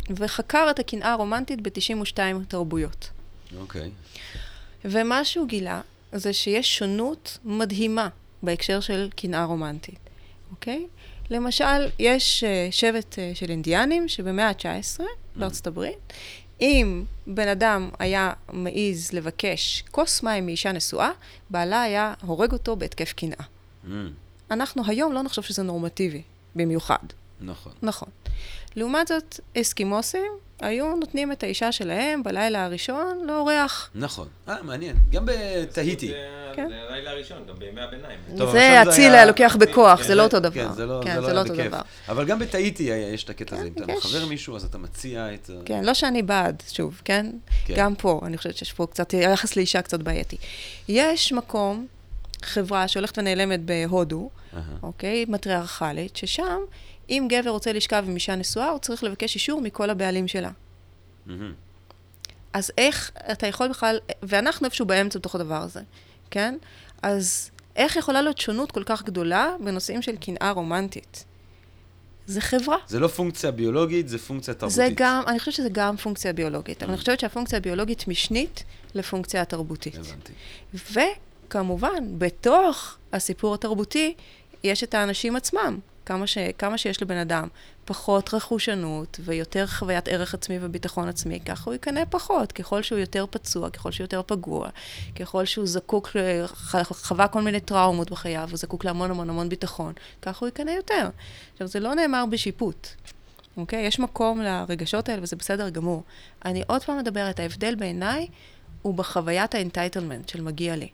וחקר 0.10 0.68
את 0.70 0.80
הקנאה 0.80 1.12
הרומנטית 1.12 1.62
ב-92 1.62 2.20
תרבויות. 2.48 3.10
אוקיי. 3.58 3.92
ומה 4.86 5.26
שהוא 5.26 5.48
גילה 5.48 5.82
זה 6.12 6.34
שיש 6.34 6.78
שונות 6.78 7.38
מדהימה 7.44 8.08
בהקשר 8.44 8.80
של 8.80 9.10
קנאה 9.16 9.44
רומנטית, 9.44 10.00
אוקיי? 10.52 10.88
למשל, 11.30 11.90
יש 12.00 12.44
uh, 12.44 12.72
שבט 12.72 13.14
uh, 13.14 13.38
של 13.38 13.50
אינדיאנים 13.50 14.08
שבמאה 14.08 14.48
ה-19 14.48 15.00
mm. 15.00 15.04
בארצות 15.36 15.68
הברית, 15.68 16.14
אם 16.62 17.04
בן 17.28 17.48
אדם 17.48 17.90
היה 18.00 18.34
מעז 18.54 19.14
לבקש 19.14 19.84
כוס 19.92 20.24
מים 20.24 20.46
מאישה 20.46 20.72
נשואה, 20.72 21.12
בעלה 21.50 21.82
היה 21.82 22.14
הורג 22.22 22.52
אותו 22.52 22.76
בהתקף 22.76 23.14
קנאה. 23.14 23.46
Mm. 23.86 23.90
אנחנו 24.52 24.84
היום 24.88 25.14
לא 25.14 25.22
נחשוב 25.22 25.46
שזה 25.46 25.64
נורמטיבי, 25.64 26.22
במיוחד. 26.56 27.06
נכון. 27.46 27.74
נכון. 27.82 28.10
לעומת 28.76 29.08
זאת, 29.08 29.40
אסקימוסים 29.58 30.32
היו 30.60 30.96
נותנים 30.96 31.32
את 31.32 31.44
האישה 31.44 31.72
שלהם 31.72 32.24
בלילה 32.24 32.66
הראשון 32.66 33.22
לאורח. 33.28 33.90
נכון. 33.96 34.28
אה, 34.50 34.64
מעניין. 34.64 34.96
גם 35.10 35.26
בתהיטי. 35.26 36.12
כן. 36.56 36.68
זה 36.70 36.76
הלילה 36.90 37.12
הראשון, 37.12 37.38
גם 37.48 37.56
בימי 37.60 37.82
הביניים. 37.82 38.20
זה 38.52 38.82
אציל 38.82 39.14
היה 39.14 39.26
לוקח 39.26 39.56
בכוח, 39.60 40.04
זה 40.04 40.16
לא 40.16 40.24
אותו 40.24 40.40
דבר. 40.40 40.68
כן, 40.68 40.74
זה 40.74 40.86
לא, 40.86 41.02
כן, 41.04 41.22
לא, 41.22 41.32
לא 41.32 41.40
אותו 41.40 41.54
דבר. 41.56 41.82
אבל 42.10 42.26
גם 42.26 42.40
בתהיטי 42.40 42.84
יש 42.84 43.24
את 43.24 43.30
הקטע 43.30 43.56
הזה. 43.56 43.66
אם 43.66 43.84
אתה 43.84 43.94
מחבר 43.94 44.26
מישהו, 44.26 44.56
אז 44.56 44.64
אתה 44.64 44.78
מציע 44.78 45.34
את... 45.34 45.50
כן, 45.66 45.84
לא 45.84 45.94
שאני 45.94 46.22
בעד, 46.22 46.64
שוב, 46.72 47.02
כן? 47.06 47.32
גם 47.76 47.96
פה, 47.96 48.22
אני 48.26 48.38
חושבת 48.38 48.58
שיש 48.58 48.74
פה 48.74 48.88
קצת, 48.92 49.12
היחס 49.12 49.56
לאישה 49.56 49.82
קצת 49.82 50.00
בעייתי. 50.00 50.38
יש 50.88 51.34
מקום 51.34 51.88
חברה 52.44 52.88
שהולכת 52.88 53.18
ונעלמת 53.18 53.60
בהודו. 53.66 54.30
אוקיי? 54.84 55.26
מטריארכלית, 55.28 56.16
ששם, 56.16 56.60
אם 57.10 57.28
גבר 57.30 57.50
רוצה 57.50 57.74
לשכב 57.74 58.04
עם 58.08 58.16
אישה 58.16 58.36
נשואה, 58.36 58.70
הוא 58.70 58.80
צריך 58.80 59.04
לבקש 59.04 59.36
אישור 59.36 59.62
מכל 59.62 59.90
הבעלים 59.90 60.28
שלה. 60.28 60.52
Uh-huh. 61.28 61.32
אז 62.54 62.72
איך 62.78 63.12
אתה 63.32 63.48
יכול 63.48 63.68
בכלל, 63.68 64.00
ואנחנו 64.24 64.66
איפשהו 64.66 64.86
באמצע 64.86 65.20
בתוך 65.20 65.36
הדבר 65.36 65.62
הזה, 65.62 65.82
כן? 66.32 66.58
אז 67.02 67.52
איך 67.76 67.96
יכולה 67.96 68.22
להיות 68.22 68.38
שונות 68.38 68.72
כל 68.72 68.84
כך 68.84 69.04
גדולה 69.04 69.56
בנושאים 69.60 70.02
של 70.02 70.16
קנאה 70.16 70.52
רומנטית? 70.52 71.26
זה 72.28 72.42
חברה. 72.42 72.78
זה 72.88 73.00
לא 73.00 73.08
פונקציה 73.08 73.52
ביולוגית, 73.52 74.10
זה 74.10 74.18
פונקציה 74.18 74.54
תרבותית. 74.54 74.76
זה 74.76 74.88
גם, 74.96 75.24
אני 75.28 75.40
חושבת 75.40 75.54
שזה 75.54 75.70
גם 75.72 75.98
פונקציה 75.98 76.34
ביולוגית, 76.34 76.84
אבל 76.84 76.92
אני 76.92 77.00
חושבת 77.00 77.20
שהפונקציה 77.20 77.58
הביולוגית 77.58 78.08
משנית 78.08 78.64
לפונקציה 78.96 79.42
התרבותית. 79.42 79.96
הבנתי. 79.96 80.34
כמובן, 81.50 82.04
בתוך 82.18 82.98
הסיפור 83.14 83.54
התרבותי, 83.54 84.14
יש 84.64 84.84
את 84.84 84.94
האנשים 84.94 85.36
עצמם. 85.36 85.80
כמה, 86.06 86.28
ש, 86.28 86.38
כמה 86.58 86.78
שיש 86.78 87.02
לבן 87.02 87.18
אדם 87.18 87.48
פחות 87.86 88.34
רכושנות 88.34 89.20
ויותר 89.24 89.68
חוויית 89.68 90.08
ערך 90.08 90.34
עצמי 90.34 90.58
וביטחון 90.62 91.10
עצמי, 91.10 91.40
ככה 91.40 91.64
הוא 91.66 91.74
יקנא 91.74 92.02
פחות. 92.10 92.52
ככל 92.52 92.82
שהוא 92.82 93.00
יותר 93.00 93.26
פצוע, 93.30 93.70
ככל 93.70 93.92
שהוא 93.92 94.04
יותר 94.04 94.22
פגוע, 94.26 94.70
ככל 95.16 95.46
שהוא 95.46 95.68
זקוק, 95.68 96.10
חווה 96.92 97.28
כל 97.28 97.42
מיני 97.42 97.60
טראומות 97.60 98.12
בחייו, 98.12 98.48
הוא 98.50 98.58
זקוק 98.58 98.86
להמון 98.86 99.12
המון 99.12 99.30
המון 99.30 99.50
ביטחון, 99.50 99.94
ככה 100.22 100.40
הוא 100.40 100.48
יקנא 100.48 100.72
יותר. 100.72 101.10
עכשיו, 101.54 101.68
זה 101.68 101.80
לא 101.80 101.96
נאמר 101.96 102.26
בשיפוט, 102.30 102.88
אוקיי? 103.58 103.86
יש 103.86 104.00
מקום 104.00 104.42
לרגשות 104.42 105.10
האלה 105.10 105.24
וזה 105.24 105.36
בסדר 105.36 105.70
גמור. 105.70 106.04
אני 106.46 106.64
עוד 106.68 106.84
פעם 106.84 106.98
מדברת, 106.98 107.40
ההבדל 107.40 107.76
בעיניי 107.76 108.28
הוא 108.82 108.94
בחוויית 108.94 109.56
האנטייטלמנט 109.56 110.30
של 110.30 110.42
מגיע 110.42 110.76
לי. 110.76 110.90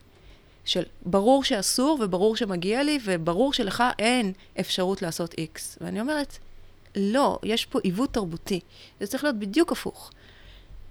של 0.66 0.84
ברור 1.05 1.43
שאסור 1.43 1.99
וברור 2.01 2.36
שמגיע 2.36 2.84
לי, 2.84 2.99
וברור 3.05 3.53
שלך 3.53 3.84
אין 3.99 4.32
אפשרות 4.59 5.01
לעשות 5.01 5.34
איקס. 5.38 5.78
ואני 5.82 6.01
אומרת, 6.01 6.38
לא, 6.95 7.39
יש 7.43 7.66
פה 7.66 7.80
עיוות 7.84 8.14
תרבותי. 8.14 8.59
זה 8.99 9.07
צריך 9.07 9.24
להיות 9.24 9.39
בדיוק 9.39 9.72
הפוך. 9.72 10.12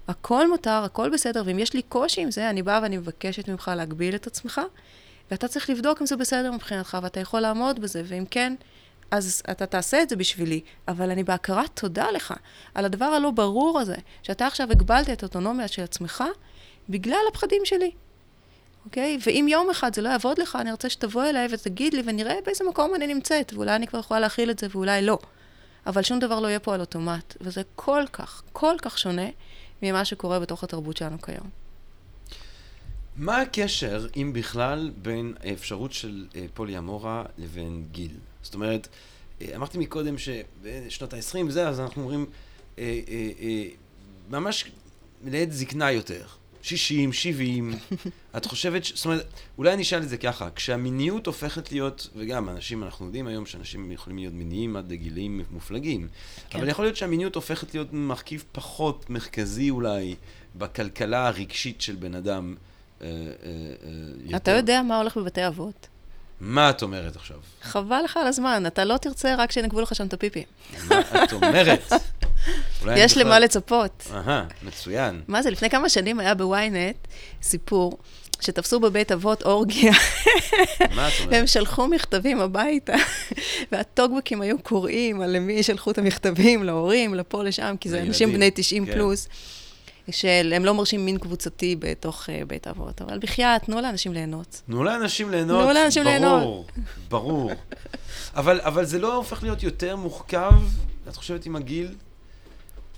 הכל 0.07 0.49
מותר, 0.49 0.83
הכל 0.85 1.09
בסדר, 1.09 1.43
ואם 1.45 1.59
יש 1.59 1.73
לי 1.73 1.81
קושי 1.81 2.21
עם 2.21 2.31
זה, 2.31 2.49
אני 2.49 2.63
באה 2.63 2.79
ואני 2.83 2.97
מבקשת 2.97 3.47
ממך 3.47 3.71
להגביל 3.75 4.15
את 4.15 4.27
עצמך, 4.27 4.61
ואתה 5.31 5.47
צריך 5.47 5.69
לבדוק 5.69 6.01
אם 6.01 6.05
זה 6.05 6.15
בסדר 6.15 6.51
מבחינתך, 6.51 6.97
ואתה 7.03 7.19
יכול 7.19 7.39
לעמוד 7.39 7.79
בזה, 7.79 8.03
ואם 8.05 8.25
כן, 8.31 8.55
אז 9.11 9.41
אתה 9.51 9.65
תעשה 9.65 10.01
את 10.01 10.09
זה 10.09 10.15
בשבילי, 10.15 10.61
אבל 10.87 11.11
אני 11.11 11.23
בהכרת 11.23 11.79
תודה 11.79 12.11
לך 12.11 12.33
על 12.75 12.85
הדבר 12.85 13.05
הלא 13.05 13.31
ברור 13.31 13.79
הזה, 13.79 13.95
שאתה 14.23 14.47
עכשיו 14.47 14.71
הגבלת 14.71 15.09
את 15.09 15.23
האוטונומיה 15.23 15.67
של 15.67 15.81
עצמך 15.81 16.23
בגלל 16.89 17.21
הפחדים 17.31 17.61
שלי. 17.65 17.91
אוקיי? 18.85 19.17
ואם 19.25 19.45
יום 19.49 19.69
אחד 19.69 19.95
זה 19.95 20.01
לא 20.01 20.09
יעבוד 20.09 20.39
לך, 20.39 20.57
אני 20.61 20.71
רוצה 20.71 20.89
שתבוא 20.89 21.23
אליי 21.23 21.47
ותגיד 21.51 21.93
לי, 21.93 22.01
ונראה 22.05 22.35
באיזה 22.45 22.63
מקום 22.69 22.95
אני 22.95 23.07
נמצאת, 23.07 23.53
ואולי 23.53 23.75
אני 23.75 23.87
כבר 23.87 23.99
יכולה 23.99 24.19
להכיל 24.19 24.51
את 24.51 24.59
זה 24.59 24.67
ואולי 24.71 25.01
לא. 25.01 25.19
אבל 25.87 26.01
שום 26.01 26.19
דבר 26.19 26.39
לא 26.39 26.47
יהיה 26.47 26.59
פה 26.59 26.73
על 26.73 26.79
אוטומט, 26.79 27.37
וזה 27.41 27.61
כל 27.75 28.03
כך, 28.13 28.43
כל 28.51 28.75
כך 28.81 28.97
שונה 28.97 29.27
ממה 29.81 30.05
שקורה 30.05 30.39
בתוך 30.39 30.63
התרבות 30.63 30.97
שלנו 30.97 31.21
כיום. 31.21 31.49
מה 33.15 33.41
הקשר, 33.41 34.07
אם 34.15 34.33
בכלל, 34.33 34.91
בין 35.01 35.33
האפשרות 35.43 35.93
של 35.93 36.27
אה, 36.35 36.45
פוליאמורה 36.53 37.23
לבין 37.37 37.85
גיל? 37.91 38.11
זאת 38.43 38.53
אומרת, 38.53 38.87
אה, 39.41 39.55
אמרתי 39.55 39.77
מקודם 39.77 40.15
שבשנות 40.17 41.13
ה-20 41.13 41.37
וזה, 41.47 41.67
אז 41.67 41.79
אנחנו 41.79 42.01
אומרים, 42.01 42.25
אה, 42.79 42.99
ממש 44.29 44.71
לעת 45.23 45.51
זקנה 45.51 45.91
יותר. 45.91 46.25
60, 46.61 47.13
70, 47.13 47.73
את 48.37 48.45
חושבת, 48.45 48.85
ש... 48.85 48.93
זאת 48.95 49.05
אומרת, 49.05 49.25
אולי 49.57 49.73
אני 49.73 49.81
אשאל 49.81 50.01
את 50.01 50.09
זה 50.09 50.17
ככה, 50.17 50.49
כשהמיניות 50.55 51.27
הופכת 51.27 51.71
להיות, 51.71 52.07
וגם 52.15 52.49
אנשים, 52.49 52.83
אנחנו 52.83 53.05
יודעים 53.05 53.27
היום 53.27 53.45
שאנשים 53.45 53.91
יכולים 53.91 54.17
להיות 54.17 54.33
מיניים 54.33 54.75
עד 54.75 54.91
לגילים 54.91 55.43
מופלגים, 55.51 56.07
כן. 56.49 56.59
אבל 56.59 56.69
יכול 56.69 56.85
להיות 56.85 56.97
שהמיניות 56.97 57.35
הופכת 57.35 57.73
להיות 57.73 57.93
מרכיב 57.93 58.43
פחות 58.51 59.09
מרכזי 59.09 59.69
אולי 59.69 60.15
בכלכלה 60.55 61.27
הרגשית 61.27 61.81
של 61.81 61.95
בן 61.95 62.15
אדם. 62.15 62.55
אה, 63.01 63.07
אה, 63.07 63.11
אה, 64.31 64.37
אתה 64.37 64.51
יודע 64.51 64.81
מה 64.81 64.97
הולך 64.97 65.17
בבתי 65.17 65.47
אבות? 65.47 65.87
מה 66.41 66.69
את 66.69 66.81
אומרת 66.81 67.15
עכשיו? 67.15 67.37
חבל 67.61 68.01
לך 68.03 68.17
על 68.17 68.27
הזמן, 68.27 68.63
אתה 68.67 68.85
לא 68.85 68.97
תרצה 68.97 69.35
רק 69.35 69.51
שינקבו 69.51 69.81
לך 69.81 69.95
שם 69.95 70.07
את 70.07 70.13
הפיפי. 70.13 70.43
מה 70.89 71.23
את 71.23 71.33
אומרת? 71.33 71.91
יש 72.95 73.17
למה 73.17 73.39
לצפות. 73.39 74.07
אהה, 74.13 74.45
מצוין. 74.63 75.21
מה 75.27 75.41
זה, 75.41 75.49
לפני 75.49 75.69
כמה 75.69 75.89
שנים 75.89 76.19
היה 76.19 76.35
בוויינט 76.35 77.07
סיפור 77.41 77.97
שתפסו 78.41 78.79
בבית 78.79 79.11
אבות 79.11 79.43
אורגיה. 79.43 79.91
מה 80.95 81.07
את 81.07 81.13
אומרת? 81.19 81.31
והם 81.31 81.47
שלחו 81.47 81.87
מכתבים 81.87 82.41
הביתה, 82.41 82.95
והטוקבקים 83.71 84.41
היו 84.41 84.59
קוראים 84.59 85.21
על 85.21 85.35
למי 85.35 85.63
שלחו 85.63 85.91
את 85.91 85.97
המכתבים, 85.97 86.63
להורים, 86.63 87.15
לפה, 87.15 87.43
לשם, 87.43 87.75
כי 87.79 87.89
זה 87.89 88.01
אנשים 88.01 88.33
בני 88.33 88.51
90 88.53 88.85
כן. 88.85 88.93
פלוס. 88.93 89.27
שהם 90.11 90.65
לא 90.65 90.73
מרשים 90.73 91.05
מין 91.05 91.17
קבוצתי 91.17 91.75
בתוך 91.79 92.25
uh, 92.25 92.45
בית 92.47 92.67
אבות, 92.67 93.01
אבל 93.01 93.19
בחייאת, 93.19 93.63
תנו 93.63 93.81
לאנשים 93.81 94.13
ליהנות. 94.13 94.61
תנו 94.65 94.83
לאנשים 94.83 95.29
ליהנות, 95.29 95.63
תנו 95.63 95.73
לאנשים 95.73 96.03
ברור, 96.03 96.17
ליהנות. 96.19 96.71
ברור. 97.09 97.51
אבל, 98.35 98.61
אבל 98.61 98.85
זה 98.85 98.99
לא 98.99 99.15
הופך 99.15 99.43
להיות 99.43 99.63
יותר 99.63 99.95
מורכב, 99.95 100.53
את 101.09 101.15
חושבת, 101.15 101.45
עם 101.45 101.55
הגיל? 101.55 101.95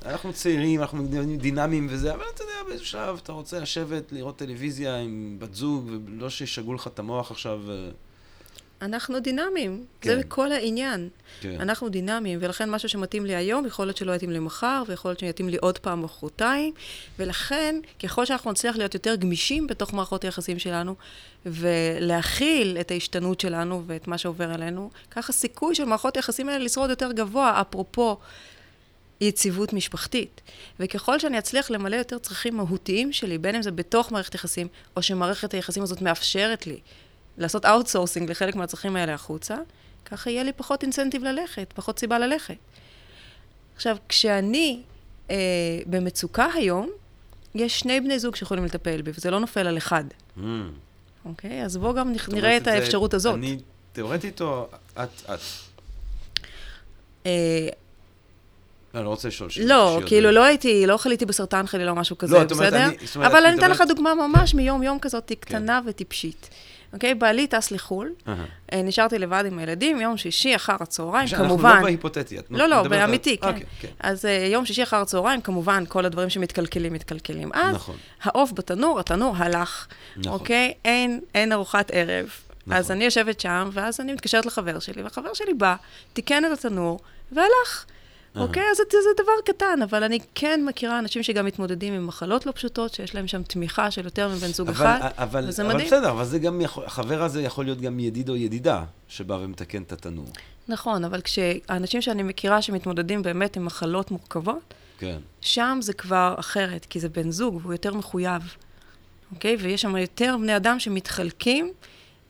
אנחנו 0.06 0.34
צעירים, 0.34 0.82
אנחנו 0.82 1.08
דינמיים 1.38 1.88
וזה, 1.90 2.14
אבל 2.14 2.24
אתה 2.36 2.44
יודע, 2.44 2.54
באיזשהו 2.68 2.88
שלב 2.88 3.20
אתה 3.24 3.32
רוצה 3.32 3.60
לשבת, 3.60 4.12
לראות 4.12 4.38
טלוויזיה 4.38 4.98
עם 4.98 5.36
בת 5.40 5.54
זוג, 5.54 5.92
ולא 6.06 6.30
שישגעו 6.30 6.74
לך 6.74 6.88
את 6.88 7.00
המוח 7.00 7.32
עכשיו. 7.32 7.60
אה, 7.72 7.90
אנחנו 8.82 9.20
דינמיים, 9.20 9.86
כן. 10.02 10.16
זה 10.16 10.24
כל 10.28 10.52
העניין. 10.52 11.10
כן. 11.42 11.62
אנחנו 11.62 11.90
דינמיים, 11.90 12.40
ולכן 12.42 12.70
משהו 12.70 12.90
שמתאים 12.90 13.26
לי 13.26 13.36
היום, 13.36 13.66
יכול 13.66 13.86
להיות 13.86 13.98
שלא 13.98 14.12
יתאים 14.12 14.32
לי 14.32 14.40
מחר, 14.40 14.84
ויכול 14.88 15.12
להיות 15.12 15.20
שיתאים 15.20 15.50
לי 15.50 15.58
עוד 15.58 15.78
פעם 15.78 16.02
מחרתיים, 16.02 16.74
ולכן, 17.20 17.76
ככל 18.04 18.26
שאנחנו 18.26 18.52
נצליח 18.52 18.78
להיות 18.78 18.94
יותר 18.94 19.16
גמישים 19.16 19.68
בתוך 19.68 19.94
מערכות 19.94 20.24
היחסים 20.24 20.60
שלנו, 20.60 20.96
ולהכיל 21.46 22.78
את 22.80 22.92
ההשתנות 22.92 23.40
שלנו 23.40 23.84
ואת 23.88 24.08
מה 24.08 24.18
שעובר 24.18 24.52
עלינו, 24.52 24.90
ככה 25.12 25.34
סיכוי 25.34 25.76
של 25.76 25.86
מערכות 25.86 26.16
היחסים 26.16 26.50
האלה 26.50 26.64
לשרוד 26.64 26.90
יותר 26.90 27.12
גבוה, 27.12 27.62
אפרופו 27.62 28.18
יציבות 29.22 29.74
משפחתית. 29.74 30.42
וככל 30.80 31.20
שאני 31.20 31.40
אצליח 31.40 31.72
למלא 31.72 31.96
יותר 31.96 32.18
צרכים 32.18 32.58
מהותיים 32.58 33.14
שלי, 33.14 33.38
בין 33.38 33.56
אם 33.56 33.62
זה 33.62 33.72
בתוך 33.72 34.12
מערכת 34.12 34.36
יחסים, 34.36 34.68
או 34.98 35.02
שמערכת 35.02 35.54
היחסים 35.54 35.84
הזאת 35.84 36.02
מאפשרת 36.02 36.68
לי 36.68 36.80
לעשות 37.38 37.66
outsourcing 37.66 38.30
לחלק 38.32 38.56
מהצרכים 38.56 38.96
האלה 38.96 39.14
החוצה, 39.14 39.58
ככה 40.06 40.30
יהיה 40.30 40.44
לי 40.44 40.54
פחות 40.54 40.84
incentive 40.84 41.24
ללכת, 41.24 41.74
פחות 41.76 42.00
סיבה 42.00 42.20
ללכת. 42.20 42.56
עכשיו, 43.76 43.98
כשאני 44.10 44.82
אה, 45.32 45.36
במצוקה 45.86 46.48
היום, 46.54 46.90
יש 47.56 47.80
שני 47.80 48.02
בני 48.02 48.20
זוג 48.20 48.36
שיכולים 48.36 48.66
לטפל 48.66 49.02
בי, 49.02 49.12
וזה 49.14 49.32
לא 49.32 49.40
נופל 49.40 49.68
על 49.68 49.78
אחד. 49.78 50.04
Mm. 50.38 50.42
אוקיי? 51.26 51.66
אז 51.66 51.78
בואו 51.78 51.94
גם 51.94 52.14
נראה 52.32 52.58
את 52.58 52.68
האפשרות 52.68 53.12
זה, 53.12 53.18
הזאת. 53.18 53.36
אני 53.36 53.58
תיאורטית 53.94 54.42
או 54.42 54.68
את, 54.94 55.10
את? 55.34 55.40
אה, 57.26 57.70
לא, 58.94 59.00
אני 59.00 59.06
לא 59.06 59.10
רוצה 59.10 59.28
לשאול 59.28 59.50
שאלות. 59.50 59.70
לא, 59.70 60.02
כאילו 60.06 60.32
לא 60.32 60.44
הייתי, 60.44 60.88
לא 60.88 60.98
חליתי 60.98 61.26
בסרטן 61.26 61.68
חלילה 61.68 61.92
או 61.92 61.96
משהו 61.96 62.18
כזה, 62.18 62.46
בסדר? 62.46 62.90
אבל 63.16 63.46
אני 63.46 63.58
אתן 63.58 63.72
לך 63.72 63.84
דוגמה 63.88 64.16
ממש 64.16 64.56
מיום-יום 64.56 65.00
כזאת, 65.00 65.32
קטנה 65.40 65.80
כן. 65.84 65.90
וטיפשית. 65.90 66.50
אוקיי? 66.94 67.16
בעלי 67.16 67.48
טס 67.48 67.72
לחו"ל, 67.72 68.12
uh-huh. 68.26 68.76
נשארתי 68.76 69.20
לבד 69.20 69.44
עם 69.48 69.60
הילדים, 69.60 70.02
יום 70.02 70.18
שישי 70.18 70.56
אחר 70.56 70.76
הצהריים, 70.80 71.28
כמובן... 71.28 71.70
אנחנו 71.70 71.80
לא 71.80 71.84
בהיפותטי, 71.84 72.40
את 72.40 72.46
לא, 72.50 72.66
לא, 72.66 72.84
באמיתי, 72.84 73.38
כן. 73.38 73.48
אוקיי, 73.48 73.64
okay. 73.82 73.88
אז 74.00 74.26
uh, 74.26 74.28
יום 74.28 74.66
שישי 74.66 74.84
אחר 74.84 74.98
הצהריים, 74.98 75.42
כמובן, 75.42 75.84
כל 75.88 76.06
הדברים 76.06 76.30
שמתקלקלים, 76.30 76.94
מתקלקלים. 76.94 77.50
אז 77.54 77.76
נכון. 77.76 77.96
העוף 78.24 78.52
בתנור, 78.52 79.00
התנור 79.00 79.36
הלך, 79.38 79.88
נכון. 80.18 80.32
אוקיי? 80.34 80.74
אין, 80.86 81.20
אין 81.36 81.52
ארוחת 81.52 81.92
ערב. 81.94 82.30
נכון. 82.68 82.74
אז 82.78 82.92
אני 82.92 83.04
יושבת 83.04 83.40
שם, 83.40 83.70
ואז 83.74 84.00
אני 84.00 84.14
מתקשרת 84.14 84.46
לחבר 84.46 84.80
שלי, 84.80 85.04
והחבר 85.04 85.34
שלי 85.34 85.54
בא, 85.54 85.76
תיקן 86.14 86.46
את 86.46 86.52
התנור, 86.52 87.00
והלך. 87.32 87.86
אוקיי? 88.36 88.64
אז 88.72 88.78
זה, 88.78 88.84
זה 88.92 89.24
דבר 89.24 89.32
קטן, 89.46 89.82
אבל 89.84 90.04
אני 90.04 90.20
כן 90.36 90.62
מכירה 90.66 91.00
אנשים 91.00 91.24
שגם 91.24 91.46
מתמודדים 91.46 91.94
עם 91.94 92.08
מחלות 92.08 92.46
לא 92.46 92.52
פשוטות, 92.52 92.94
שיש 92.94 93.16
להם 93.16 93.28
שם 93.28 93.44
תמיכה 93.44 93.92
של 93.92 94.06
יותר 94.06 94.30
מבן 94.30 94.48
זוג 94.48 94.70
אבל, 94.70 94.86
אחד, 94.86 95.10
אבל, 95.18 95.46
וזה 95.48 95.62
אבל 95.62 95.74
מדהים. 95.74 95.88
בסדר, 95.88 96.12
אבל 96.12 96.26
זה 96.26 96.40
גם 96.40 96.62
יכול, 96.62 96.86
החבר 96.86 97.24
הזה 97.24 97.42
יכול 97.42 97.66
להיות 97.66 97.82
גם 97.82 98.00
ידיד 98.00 98.30
או 98.30 98.36
ידידה 98.36 98.84
שבא 99.08 99.34
ומתקן 99.34 99.82
את 99.84 99.92
התנור. 99.92 100.28
נכון, 100.68 101.04
אבל 101.04 101.22
כשאנשים 101.22 102.02
שאני 102.02 102.24
מכירה 102.24 102.62
שמתמודדים 102.62 103.22
באמת 103.22 103.58
עם 103.58 103.66
מחלות 103.66 104.12
מורכבות, 104.12 104.74
כן. 105.00 105.18
שם 105.42 105.80
זה 105.82 105.94
כבר 105.94 106.36
אחרת, 106.38 106.86
כי 106.86 107.00
זה 107.00 107.10
בן 107.10 107.32
זוג 107.32 107.60
והוא 107.62 107.74
יותר 107.74 107.94
מחויב, 107.94 108.42
אוקיי? 109.32 109.56
ויש 109.60 109.82
שם 109.82 109.98
יותר 109.98 110.36
בני 110.42 110.56
אדם 110.56 110.80
שמתחלקים 110.80 111.72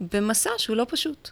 במסע 0.02 0.50
שהוא 0.58 0.76
לא 0.76 0.86
פשוט. 0.90 1.30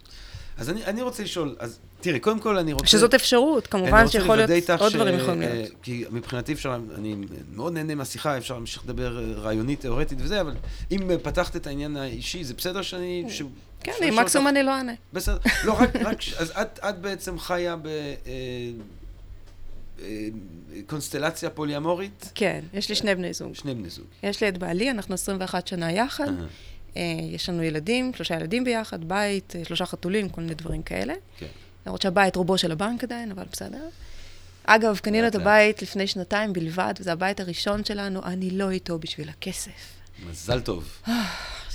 אז 0.57 0.69
אני, 0.69 0.85
אני 0.85 1.01
רוצה 1.01 1.23
לשאול, 1.23 1.55
אז 1.59 1.79
תראי, 2.01 2.19
קודם 2.19 2.39
כל 2.39 2.57
אני 2.57 2.73
רוצה... 2.73 2.87
שזאת 2.87 3.13
אפשרות, 3.13 3.67
כמובן 3.67 4.07
שיכול 4.07 4.35
להיות 4.35 4.69
עוד 4.79 4.93
דברים 4.93 5.19
יכולים 5.19 5.41
להיות. 5.41 5.69
כי 5.81 6.03
מבחינתי 6.11 6.53
אפשר, 6.53 6.79
אני 6.95 7.15
מאוד 7.53 7.73
נהנה 7.73 7.95
מהשיחה, 7.95 8.37
אפשר 8.37 8.53
להמשיך 8.53 8.83
לדבר 8.83 9.33
רעיונית, 9.35 9.81
תיאורטית 9.81 10.17
וזה, 10.21 10.41
אבל 10.41 10.53
אם 10.91 10.99
פתחת 11.23 11.55
את 11.55 11.67
העניין 11.67 11.97
האישי, 11.97 12.43
זה 12.43 12.53
בסדר 12.53 12.81
שאני... 12.81 13.25
כן, 13.83 13.91
אם 14.09 14.19
מקסימום 14.19 14.47
אני 14.47 14.63
לא 14.63 14.71
אענה. 14.71 14.93
בסדר. 15.13 15.37
לא, 15.63 15.73
רק, 15.73 15.95
אז 16.37 16.53
את 16.89 16.99
בעצם 17.01 17.39
חיה 17.39 17.75
ב... 17.75 17.87
אה, 17.87 17.93
אה, 20.01 20.27
קונסטלציה 20.87 21.49
פוליאמורית? 21.49 22.31
כן, 22.35 22.61
יש 22.73 22.89
לי 22.89 22.95
שני 22.95 23.15
בני 23.15 23.33
זוג. 23.33 23.55
שני 23.55 23.75
בני 23.75 23.89
זוג. 23.89 24.05
יש 24.23 24.43
לי 24.43 24.49
את 24.49 24.57
בעלי, 24.57 24.91
אנחנו 24.91 25.13
21 25.13 25.67
שנה 25.67 25.91
יחד. 25.91 26.31
יש 27.31 27.49
לנו 27.49 27.63
ילדים, 27.63 28.11
שלושה 28.15 28.35
ילדים 28.35 28.63
ביחד, 28.63 29.03
בית, 29.03 29.55
שלושה 29.63 29.85
חתולים, 29.85 30.29
כל 30.29 30.41
מיני 30.41 30.53
דברים 30.53 30.81
כאלה. 30.81 31.13
כן. 31.37 31.45
למרות 31.85 32.01
שהבית 32.01 32.35
רובו 32.35 32.57
של 32.57 32.71
הבנק 32.71 33.03
עדיין, 33.03 33.31
אבל 33.31 33.43
בסדר. 33.51 33.87
אגב, 34.63 34.97
קנינו 34.97 35.27
את 35.27 35.35
הבית 35.35 35.81
לפני 35.81 36.07
שנתיים 36.07 36.53
בלבד, 36.53 36.93
וזה 36.99 37.11
הבית 37.11 37.39
הראשון 37.39 37.85
שלנו, 37.85 38.23
אני 38.23 38.51
לא 38.51 38.69
איתו 38.69 38.99
בשביל 38.99 39.29
הכסף. 39.29 39.71
מזל 40.29 40.61
טוב. 40.61 41.01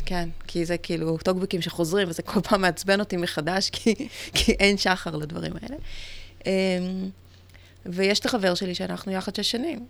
כן, 0.06 0.28
כי 0.46 0.64
זה 0.64 0.78
כאילו 0.78 1.18
טוקבקים 1.18 1.62
שחוזרים, 1.62 2.08
וזה 2.08 2.22
כל 2.22 2.40
פעם 2.40 2.60
מעצבן 2.60 3.00
אותי 3.00 3.16
מחדש, 3.16 3.70
כי, 3.70 4.08
כי 4.34 4.52
אין 4.52 4.76
שחר 4.78 5.16
לדברים 5.16 5.52
האלה. 5.62 5.76
אמ, 6.46 7.10
ויש 7.86 8.20
את 8.20 8.26
החבר 8.26 8.54
שלי 8.54 8.74
שאנחנו 8.74 9.12
יחד 9.12 9.36
שש 9.36 9.50
שנים. 9.50 9.86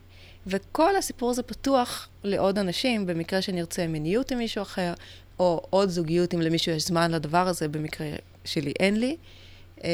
וכל 0.46 0.96
הסיפור 0.96 1.30
הזה 1.30 1.42
פתוח 1.42 2.08
לעוד 2.24 2.58
אנשים, 2.58 3.06
במקרה 3.06 3.42
שנרצה 3.42 3.86
מיניות 3.86 4.32
עם 4.32 4.38
מישהו 4.38 4.62
אחר, 4.62 4.94
או 5.38 5.66
עוד 5.70 5.88
זוגיות 5.88 6.34
אם 6.34 6.40
למישהו 6.40 6.72
יש 6.72 6.86
זמן 6.86 7.10
לדבר 7.10 7.48
הזה, 7.48 7.68
במקרה 7.68 8.06
שלי 8.44 8.72
אין 8.80 9.00
לי. 9.00 9.16
אמ, 9.84 9.88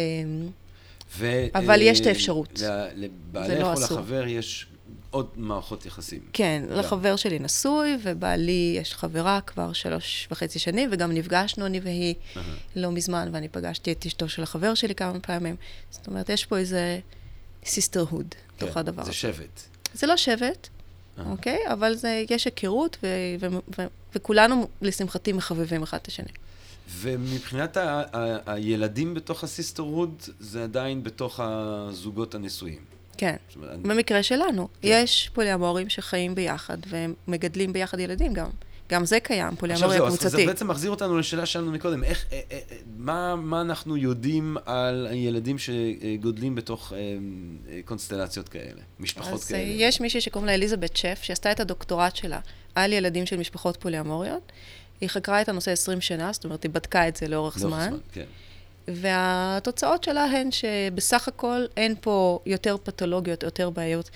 ו, 1.19 1.45
אבל 1.55 1.83
יש 1.83 2.01
את 2.01 2.07
האפשרות. 2.07 2.63
לבעלך 2.95 3.61
לא 3.61 3.73
או 3.75 3.81
לחבר 3.81 4.27
יש 4.27 4.67
עוד 5.13 5.29
מערכות 5.37 5.87
יחסים. 5.87 6.21
כן, 6.33 6.63
גם. 6.71 6.79
לחבר 6.79 7.17
שלי 7.17 7.39
נשוי, 7.39 7.97
ובעלי 8.03 8.77
יש 8.81 8.95
חברה 8.95 9.41
כבר 9.47 9.73
שלוש 9.73 10.29
וחצי 10.31 10.59
שנים, 10.59 10.89
וגם 10.93 11.13
נפגשנו, 11.13 11.67
אני 11.67 11.81
והיא, 11.81 12.15
uh-huh. 12.15 12.39
לא 12.77 12.91
מזמן, 12.91 13.29
ואני 13.33 13.49
פגשתי 13.49 13.93
את 13.93 14.07
אשתו 14.07 14.29
של 14.29 14.43
החבר 14.43 14.75
שלי 14.75 14.95
כמה 14.95 15.21
פעמים. 15.21 15.57
זאת 15.91 16.07
אומרת, 16.07 16.29
יש 16.29 16.47
פה 16.47 16.59
איזה 16.59 17.01
sisterhood 17.65 18.35
כן, 18.59 18.67
תוך 18.67 18.77
הדבר. 18.77 19.05
זה 19.05 19.13
שבט. 19.13 19.61
זה 19.95 20.07
לא 20.07 20.17
שבט, 20.17 20.69
uh-huh. 20.69 21.23
אוקיי? 21.27 21.59
אבל 21.73 21.95
זה, 21.95 22.25
יש 22.31 22.45
היכרות, 22.45 22.97
ו- 23.03 23.07
ו- 23.41 23.59
ו- 23.79 23.87
וכולנו, 24.15 24.69
לשמחתי, 24.83 25.33
מחבבים 25.33 25.83
אחד 25.83 25.99
את 26.03 26.07
השני. 26.07 26.33
ומבחינת 26.89 27.77
ה- 27.77 28.03
ה- 28.13 28.53
הילדים 28.53 29.15
בתוך 29.15 29.45
הסיסטרהוד, 29.45 30.23
זה 30.41 30.63
עדיין 30.65 31.03
בתוך 31.03 31.41
הזוגות 31.43 32.35
הנשואים. 32.35 32.81
כן, 33.17 33.37
אומרת, 33.57 33.79
במקרה 33.79 34.23
שלנו. 34.23 34.69
כן. 34.83 34.89
יש 34.91 35.31
פוליאמורים 35.35 35.89
שחיים 35.89 36.35
ביחד 36.35 36.79
ומגדלים 36.89 37.73
ביחד 37.73 37.99
ילדים 37.99 38.33
גם. 38.33 38.51
גם 38.91 39.05
זה 39.05 39.21
קיים, 39.21 39.57
פוליאמוריה 39.57 39.99
קבוצתית. 39.99 40.27
עכשיו 40.27 40.41
זה 40.41 40.47
בעצם 40.47 40.69
מחזיר 40.69 40.91
אותנו 40.91 41.19
לשאלה 41.19 41.47
שלנו 41.47 41.73
מקודם, 41.73 42.05
איך, 42.05 42.25
אה, 42.33 42.41
אה, 42.53 42.59
אה, 42.71 42.77
מה, 42.97 43.37
מה 43.37 43.61
אנחנו 43.61 43.97
יודעים 43.97 44.57
על 44.67 45.07
הילדים 45.11 45.57
שגודלים 45.59 46.55
בתוך 46.55 46.93
קונסטלציות 47.85 48.49
כאלה, 48.49 48.81
משפחות 49.01 49.33
אז 49.33 49.45
כאלה? 49.45 49.61
אז 49.63 49.69
יש 49.77 50.01
מישהי 50.01 50.21
שקוראים 50.21 50.47
לה 50.47 50.55
אליזבת 50.55 50.97
שף, 50.97 51.19
שעשתה 51.23 51.53
את 51.53 51.61
הדוקטורט 51.61 52.17
שלה 52.17 52.41
על 52.75 52.93
ילדים 52.93 53.27
של 53.27 53.37
משפחות 53.37 53.77
פוליאמוריות, 53.77 54.53
היא 55.03 55.09
חקרה 55.09 55.41
את 55.41 55.49
הנושא 55.49 55.71
20 55.71 56.01
שנה, 56.01 56.33
זאת 56.33 56.45
אומרת, 56.45 56.63
היא 56.63 56.71
בדקה 56.71 57.09
את 57.09 57.17
זה 57.17 57.29
לאורך 57.29 57.57
לאורך 57.57 57.59
זמן. 57.59 57.89
זמן, 57.91 57.99
כן. 58.13 58.25
והתוצאות 58.89 60.05
שלה 60.05 60.25
הן 60.25 60.49
שבסך 60.51 61.29
הכל 61.29 61.65
אין 61.77 61.95
פה 62.01 62.39
יותר 62.47 62.77
פתולוגיות, 62.83 63.43
יותר 63.43 63.71
בעיות 63.71 64.11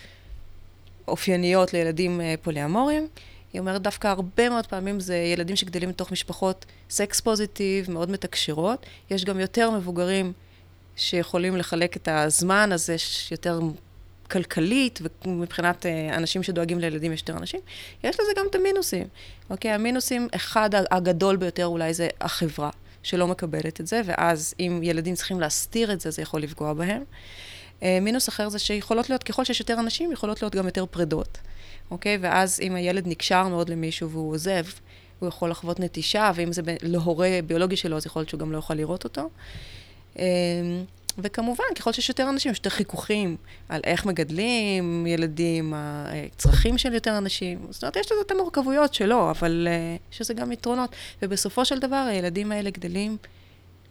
אופייניות 1.08 1.72
לילדים 1.72 2.20
אה, 2.20 2.34
פוליאמוריים. 2.42 3.08
היא 3.52 3.60
אומרת 3.60 3.82
דווקא 3.82 4.08
הרבה 4.08 4.48
מאוד 4.48 4.66
פעמים 4.66 5.00
זה 5.00 5.16
ילדים 5.16 5.56
שגדלים 5.56 5.88
בתוך 5.88 6.12
משפחות 6.12 6.64
סקס 6.90 7.20
פוזיטיב, 7.20 7.90
מאוד 7.90 8.10
מתקשרות. 8.10 8.86
יש 9.10 9.24
גם 9.24 9.40
יותר 9.40 9.70
מבוגרים 9.70 10.32
שיכולים 10.96 11.56
לחלק 11.56 11.96
את 11.96 12.08
הזמן 12.12 12.72
הזה 12.72 12.98
ש- 12.98 13.32
יותר 13.32 13.60
כלכלית, 14.26 15.00
ומבחינת 15.24 15.86
אה, 15.86 16.16
אנשים 16.16 16.42
שדואגים 16.42 16.78
לילדים 16.78 17.12
יש 17.12 17.20
יותר 17.20 17.36
אנשים. 17.36 17.60
יש 18.04 18.20
לזה 18.20 18.32
גם 18.36 18.46
את 18.50 18.54
המינוסים. 18.54 19.06
אוקיי, 19.50 19.70
המינוסים, 19.70 20.28
אחד 20.34 20.70
הגדול 20.90 21.36
ביותר 21.36 21.66
אולי 21.66 21.94
זה 21.94 22.08
החברה. 22.20 22.70
שלא 23.06 23.26
מקבלת 23.26 23.80
את 23.80 23.86
זה, 23.86 24.00
ואז 24.04 24.54
אם 24.60 24.80
ילדים 24.82 25.14
צריכים 25.14 25.40
להסתיר 25.40 25.92
את 25.92 26.00
זה, 26.00 26.10
זה 26.10 26.22
יכול 26.22 26.42
לפגוע 26.42 26.72
בהם. 26.72 27.02
אה, 27.82 27.98
מינוס 28.02 28.28
אחר 28.28 28.48
זה 28.48 28.58
שיכולות 28.58 29.10
להיות, 29.10 29.22
ככל 29.22 29.44
שיש 29.44 29.60
יותר 29.60 29.74
אנשים, 29.80 30.12
יכולות 30.12 30.42
להיות 30.42 30.54
גם 30.54 30.66
יותר 30.66 30.86
פרידות, 30.86 31.38
אוקיי? 31.90 32.18
ואז 32.20 32.60
אם 32.60 32.74
הילד 32.74 33.06
נקשר 33.06 33.48
מאוד 33.48 33.68
למישהו 33.68 34.10
והוא 34.10 34.34
עוזב, 34.34 34.64
הוא 35.18 35.28
יכול 35.28 35.50
לחוות 35.50 35.80
נטישה, 35.80 36.30
ואם 36.34 36.52
זה 36.52 36.62
להורה 36.82 37.38
ביולוגי 37.46 37.76
שלו, 37.76 37.96
אז 37.96 38.06
יכול 38.06 38.20
להיות 38.20 38.28
שהוא 38.28 38.40
גם 38.40 38.52
לא 38.52 38.56
יוכל 38.56 38.74
לראות 38.74 39.04
אותו. 39.04 39.30
אה, 41.18 41.22
וכמובן, 41.24 41.64
ככל 41.76 41.92
שיש 41.92 42.08
יותר 42.08 42.28
אנשים, 42.28 42.52
יש 42.52 42.58
יותר 42.58 42.70
חיכוכים 42.70 43.36
על 43.68 43.80
איך 43.84 44.06
מגדלים 44.06 45.06
ילדים, 45.06 45.72
הצרכים 45.76 46.78
של 46.78 46.94
יותר 46.94 47.18
אנשים. 47.18 47.66
זאת 47.70 47.82
אומרת, 47.82 47.96
יש 47.96 48.06
לזה 48.06 48.20
את 48.26 48.30
המורכבויות 48.30 48.94
שלו, 48.94 49.30
אבל 49.30 49.68
אה, 49.70 49.96
יש 50.12 50.20
לזה 50.20 50.34
גם 50.34 50.52
יתרונות. 50.52 50.90
ובסופו 51.22 51.64
של 51.64 51.78
דבר, 51.78 52.06
הילדים 52.10 52.52
האלה 52.52 52.70
גדלים 52.70 53.16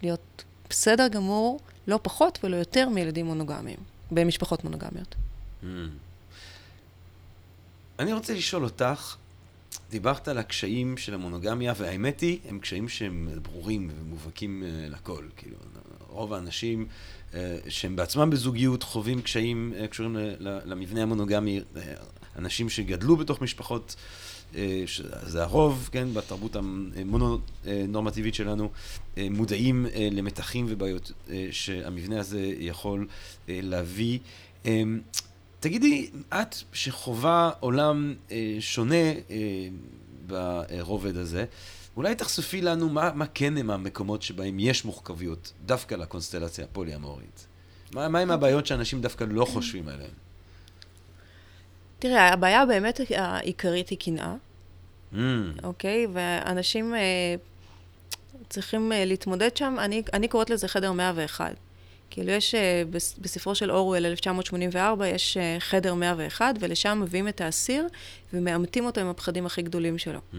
להיות 0.03 0.43
בסדר 0.69 1.07
גמור, 1.07 1.59
לא 1.87 1.99
פחות 2.01 2.39
ולא 2.43 2.55
יותר 2.55 2.89
מילדים 2.89 3.25
מונוגמיים, 3.25 3.77
במשפחות 4.11 4.63
מונוגמיות. 4.63 5.15
Mm. 5.63 5.65
אני 7.99 8.13
רוצה 8.13 8.33
לשאול 8.33 8.63
אותך, 8.63 9.15
דיברת 9.89 10.27
על 10.27 10.37
הקשיים 10.37 10.97
של 10.97 11.13
המונוגמיה, 11.13 11.73
והאמת 11.77 12.19
היא, 12.19 12.39
הם 12.49 12.59
קשיים 12.59 12.89
שהם 12.89 13.29
ברורים 13.41 13.89
ומובהקים 13.99 14.63
אה, 14.63 14.89
לכל. 14.89 15.23
כאילו, 15.37 15.57
רוב 16.15 16.33
האנשים 16.33 16.87
אה, 17.33 17.57
שהם 17.69 17.95
בעצמם 17.95 18.29
בזוגיות 18.29 18.83
חווים 18.83 19.21
קשיים 19.21 19.73
אה, 19.77 19.87
קשורים 19.87 20.15
למבנה 20.39 21.03
המונוגמי, 21.03 21.59
אה, 21.75 21.81
אנשים 22.35 22.69
שגדלו 22.69 23.17
בתוך 23.17 23.41
משפחות, 23.41 23.95
שזה 24.85 25.43
הרוב, 25.43 25.89
כן, 25.91 26.13
בתרבות 26.13 26.55
המונו-נורמטיבית 26.55 28.35
שלנו, 28.35 28.69
מודעים 29.17 29.85
למתחים 30.11 30.65
ובעיות 30.69 31.11
שהמבנה 31.51 32.19
הזה 32.19 32.53
יכול 32.59 33.07
להביא. 33.47 34.19
תגידי, 35.59 36.09
את 36.29 36.55
שחווה 36.73 37.51
עולם 37.59 38.13
שונה 38.59 39.13
ברובד 40.27 41.17
הזה, 41.17 41.45
אולי 41.97 42.15
תחשפי 42.15 42.61
לנו 42.61 42.89
מה, 42.89 43.11
מה 43.15 43.25
כן 43.33 43.57
הם 43.57 43.69
המקומות 43.71 44.21
שבהם 44.21 44.59
יש 44.59 44.85
מורכבויות, 44.85 45.53
דווקא 45.65 45.95
לקונסטלציה 45.95 46.65
הפולי-אמורית. 46.65 47.47
מה, 47.93 48.07
מה 48.09 48.19
הם 48.19 48.31
הבעיות 48.31 48.65
שאנשים 48.65 49.01
דווקא 49.01 49.23
לא 49.29 49.45
חושבים 49.45 49.87
עליהן? 49.87 50.09
תראה, 51.99 52.33
הבעיה 52.33 52.65
באמת 52.65 52.99
העיקרית 53.15 53.89
היא 53.89 53.97
קנאה, 53.97 54.35
Mm, 55.13 55.17
אוקיי? 55.63 56.07
ואנשים 56.13 56.95
אה, 56.95 56.99
צריכים 58.49 58.91
אה, 58.91 59.05
להתמודד 59.05 59.57
שם, 59.57 59.75
אני, 59.79 60.03
אני 60.13 60.27
קוראת 60.27 60.49
לזה 60.49 60.67
חדר 60.67 60.91
101. 60.91 61.55
כאילו 62.09 62.31
יש, 62.31 62.55
אה, 62.55 62.83
בס- 62.89 63.15
בספרו 63.21 63.55
של 63.55 63.71
אורוול, 63.71 64.05
1984, 64.05 65.07
יש 65.07 65.37
אה, 65.37 65.55
חדר 65.59 65.93
101, 65.93 66.55
ולשם 66.59 66.99
מביאים 67.03 67.27
את 67.27 67.41
האסיר 67.41 67.87
ומאמתים 68.33 68.85
אותו 68.85 69.01
עם 69.01 69.07
הפחדים 69.07 69.45
הכי 69.45 69.61
גדולים 69.61 69.97
שלו. 69.97 70.19
mm, 70.33 70.35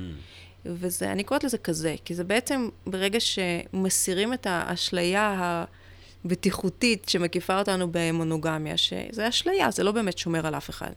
וזה, 0.75 1.13
אני 1.13 1.25
קוראת 1.25 1.45
לזה 1.45 1.59
כזה, 1.59 1.95
כי 2.05 2.15
זה 2.15 2.25
בעצם 2.25 2.69
ברגע 2.87 3.19
שמסירים 3.21 4.33
את 4.33 4.47
האשליה 4.51 5.55
הבטיחותית 6.25 7.09
שמקיפה 7.09 7.59
אותנו 7.59 7.89
במונוגמיה, 7.91 8.77
שזה 8.77 9.29
אשליה, 9.29 9.71
זה 9.71 9.85
לא 9.85 9.93
באמת 9.93 10.19
שומר 10.19 10.47
על 10.47 10.55
אף 10.55 10.71
אחד. 10.71 10.91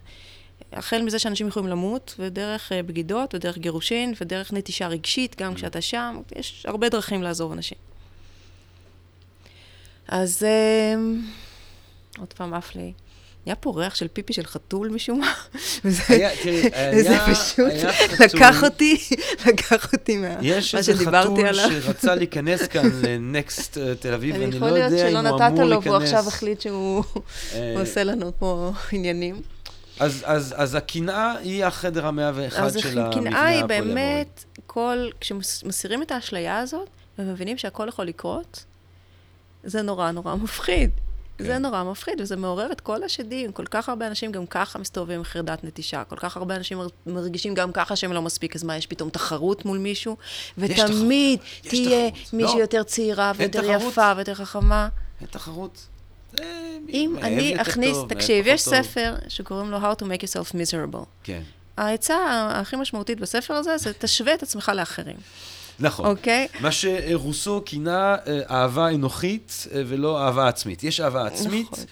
החל 0.74 1.02
מזה 1.02 1.20
שאנשים 1.20 1.48
יכולים 1.48 1.70
למות, 1.70 2.16
ודרך 2.20 2.72
אה, 2.72 2.84
בגידות, 2.84 3.36
ודרך 3.36 3.58
גירושין, 3.58 4.14
ודרך 4.22 4.54
נטישה 4.54 4.88
רגשית, 4.88 5.36
גם 5.42 5.56
כשאתה 5.56 5.82
שם, 5.82 6.22
יש 6.36 6.66
הרבה 6.66 6.90
דרכים 6.90 7.24
לעזוב 7.24 7.52
אנשים. 7.52 7.78
אז 10.08 10.44
אה, 10.44 10.96
עוד 12.20 12.34
פעם 12.34 12.54
עף 12.54 12.76
לי. 12.76 12.94
נהיה 13.50 13.56
פה 13.56 13.74
ריח 13.76 13.95
של 13.95 14.08
פיפי 14.08 14.34
של 14.34 14.45
חתול 14.45 14.89
משום 14.89 15.20
מה. 15.20 15.34
וזה- 15.86 16.04
היה, 16.10 16.30
תראי, 16.43 16.62
וזה 16.97 17.10
היה- 17.10 17.36
פשוט 17.36 17.60
היה 17.70 17.93
חתול- 17.93 18.26
לקח 18.26 18.64
אותי, 18.64 18.97
לקח 19.47 19.93
אותי 19.93 20.18
מה 20.18 20.28
יש 20.41 20.76
מה 20.76 20.80
איזה 20.80 20.93
שדיברתי 20.95 21.28
חתול 21.34 21.45
עליו. 21.47 21.70
שרצה 21.82 22.16
להיכנס 22.16 22.68
כאן 22.68 22.89
לנקסט 23.04 23.78
אה, 23.78 23.95
תל 23.95 24.14
אביב, 24.14 24.36
ואני 24.39 24.56
יכול 24.56 24.68
לא 24.68 24.74
להיות 24.74 24.91
יודע 24.91 25.06
אם 25.06 25.10
שלא 25.12 25.20
הוא 25.20 25.28
אמור 25.28 25.39
נתת 25.39 25.58
להיכנס. 25.58 25.70
לו, 25.70 25.82
והוא 25.84 26.04
עכשיו 26.04 26.28
החליט 26.28 26.62
שהוא 26.62 27.04
אה, 27.54 27.74
הוא 27.74 27.82
עושה 27.82 28.04
לנו 28.04 28.32
פה 28.39 28.72
עניינים. 28.91 29.41
אז, 30.00 30.24
אז, 30.26 30.54
אז 30.58 30.76
הקנאה 30.76 31.34
היא 31.43 31.66
החדר 31.66 32.06
המאה 32.06 32.32
ואחד 32.36 32.64
אז 32.64 32.78
של 32.80 33.00
המבנה 33.00 33.10
הקנאה 33.10 33.45
היא 33.45 33.60
הפוליאמורי. 33.64 33.93
באמת, 33.93 34.43
כל, 34.68 35.08
כשמסירים 35.22 36.02
את 36.02 36.12
האשליה 36.12 36.60
הזאת, 36.60 36.88
ומבינים 37.20 37.58
שהכל 37.58 37.86
יכול 37.88 38.06
לקרות, 38.06 38.66
זה 39.64 39.82
נורא 39.82 40.12
נורא 40.12 40.36
מפחיד. 40.36 40.89
כן. 41.40 41.46
זה 41.46 41.58
נורא 41.58 41.84
מפחיד, 41.84 42.22
וזה 42.22 42.36
מעורר 42.36 42.72
את 42.72 42.82
כל 42.82 43.04
השדים. 43.04 43.52
כל 43.52 43.66
כך 43.66 43.90
הרבה 43.90 44.08
אנשים 44.08 44.32
גם 44.32 44.46
ככה 44.46 44.80
מסתובבים 44.80 45.18
עם 45.18 45.24
חרדת 45.24 45.64
נטישה. 45.64 46.04
כל 46.04 46.16
כך 46.16 46.38
הרבה 46.38 46.56
אנשים 46.56 46.78
מר- 46.78 46.88
מרגישים 47.06 47.54
גם 47.54 47.72
ככה 47.72 47.96
שהם 47.96 48.14
לא 48.14 48.22
מספיק, 48.22 48.56
אז 48.56 48.64
מה, 48.64 48.78
יש 48.78 48.88
פתאום 48.88 49.10
תחרות 49.10 49.66
מול 49.66 49.78
מישהו? 49.78 50.18
ותמיד 50.58 51.40
יש 51.64 51.70
תהיה. 51.70 52.10
מישהי 52.34 52.56
לא. 52.58 52.62
יותר 52.62 52.84
צעירה 52.84 53.32
ויותר. 53.36 53.64
יפה 53.64 54.14
ויותר 54.16 54.34
חכמה. 54.34 54.90
אין 55.22 55.28
תחרות. 55.28 55.88
אם 56.90 57.16
אני 57.22 57.62
אכניס, 57.62 57.98
טוב, 57.98 58.10
תקשיב, 58.10 58.48
יש 58.48 58.64
טוב. 58.66 58.74
ספר 58.82 59.16
שקוראים 59.28 59.72
לו 59.72 59.78
How 59.78 59.96
to 59.96 60.04
make 60.04 60.22
yourself 60.24 60.52
miserable. 60.56 61.06
כן. 61.24 61.42
העצה 61.78 62.18
הכי 62.54 62.76
משמעותית 62.76 63.20
בספר 63.20 63.54
הזה 63.54 63.78
זה 63.78 63.94
תשווה 63.94 64.34
את 64.34 64.44
עצמך 64.44 64.72
לאחרים, 64.76 65.16
נכון. 65.80 66.06
אוקיי? 66.06 66.48
מה 66.62 66.72
שרוסו 66.72 67.62
כינה 67.66 68.16
אה, 68.28 68.42
אהבה 68.50 68.90
אנוכית 68.90 69.68
אה, 69.74 69.82
ולא 69.88 70.22
אהבה 70.22 70.48
עצמית. 70.48 70.84
יש 70.84 71.00
אהבה 71.00 71.26
עצמית, 71.28 71.72
נכון. 71.72 71.86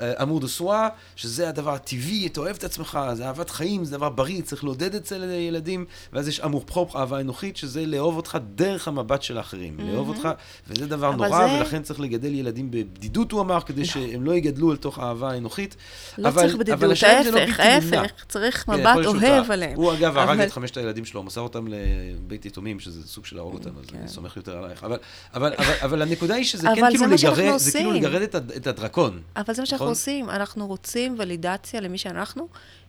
אה, 0.00 0.22
amour 0.22 0.40
de 0.40 0.48
soi, 0.48 0.88
שזה 1.16 1.48
הדבר 1.48 1.74
הטבעי, 1.74 2.26
אתה 2.26 2.40
אוהב 2.40 2.56
את 2.56 2.64
עצמך, 2.64 2.98
זה 3.12 3.26
אהבת 3.26 3.50
חיים, 3.50 3.84
זה 3.84 3.96
דבר 3.96 4.08
בריא, 4.08 4.42
צריך 4.42 4.64
לעודד 4.64 4.94
אצל 4.94 5.24
ילדים, 5.30 5.84
ואז 6.12 6.28
יש 6.28 6.40
amour 6.40 6.62
propre, 6.66 6.96
אהבה 6.96 7.20
אנוכית, 7.20 7.56
שזה 7.56 7.86
לאהוב 7.86 8.16
אותך 8.16 8.38
דרך 8.54 8.88
המבט 8.88 9.22
של 9.22 9.38
האחרים. 9.38 9.76
לאהוב 9.78 10.08
אותך, 10.08 10.28
וזה 10.68 10.86
דבר 10.86 11.08
אבל 11.08 11.16
נורא, 11.16 11.46
זה- 11.48 11.54
ולכן 11.58 11.82
צריך 11.82 12.00
לגדל 12.00 12.34
ילדים 12.34 12.70
בבדידות, 12.70 13.32
הוא 13.32 13.40
אמר, 13.40 13.60
כדי 13.60 13.84
שהם 13.84 14.24
לא 14.24 14.34
יגדלו 14.34 14.72
אל 14.72 14.76
תוך 14.76 14.98
האהבה 14.98 15.30
האנוכית. 15.30 15.76
לא 16.18 16.28
אבל- 16.28 16.40
צריך 16.42 16.54
אבל 16.54 16.60
בדידות, 16.62 16.82
אם 17.04 17.22
זה 17.24 17.30
לא 17.30 17.38
ההפך. 17.38 17.92
ההפך, 17.92 18.24
צריך 18.28 18.64
כן, 18.66 18.72
מבט 18.72 19.06
אוהב. 19.06 19.50
עליהם. 19.50 19.76
הוא 19.76 19.92
אגב 19.92 20.18
הרג 20.18 20.28
אבל- 20.38 20.46
את 20.46 20.52
חמשת 20.52 20.76
הילדים 20.76 21.04
שלו, 21.04 21.22
מסר 21.22 21.40
אותם 21.40 21.64
לבית 21.68 22.46
יתומים, 22.46 22.80
שזה 22.80 23.08
סוג 23.08 23.26
של 23.26 23.36
להרוג 23.36 23.54
אותם, 23.54 23.70
אז 23.80 23.86
כן. 23.86 23.98
אני 23.98 24.08
סומך 24.08 24.36
יותר 24.36 24.58
עלייך. 24.58 24.84
אבל- 24.84 24.98
אבל 25.34 25.52
אבל- 25.58 25.74
אבל 25.82 26.02
הנקודה 26.02 26.34
היא 26.34 26.44
שזה 26.44 26.68
אבל 26.72 26.76
כן 26.76 26.98
זה 26.98 27.04
כאילו 27.06 27.32
לגרד, 27.32 27.58
זה 27.58 27.72
כאילו 27.72 28.24
את 28.24 28.34
את 28.56 28.66
הדרקון. 28.66 29.20
אבל 29.36 29.54
זה 29.54 29.62
מה 29.62 29.66
שאנחנו 29.66 29.83
נכון? 29.84 29.92
עושים, 29.92 30.30
אנחנו 30.30 30.66
רוצים 30.66 31.16
ולידציה 31.18 31.80
למי 31.80 31.98
שאנחנו, 31.98 32.48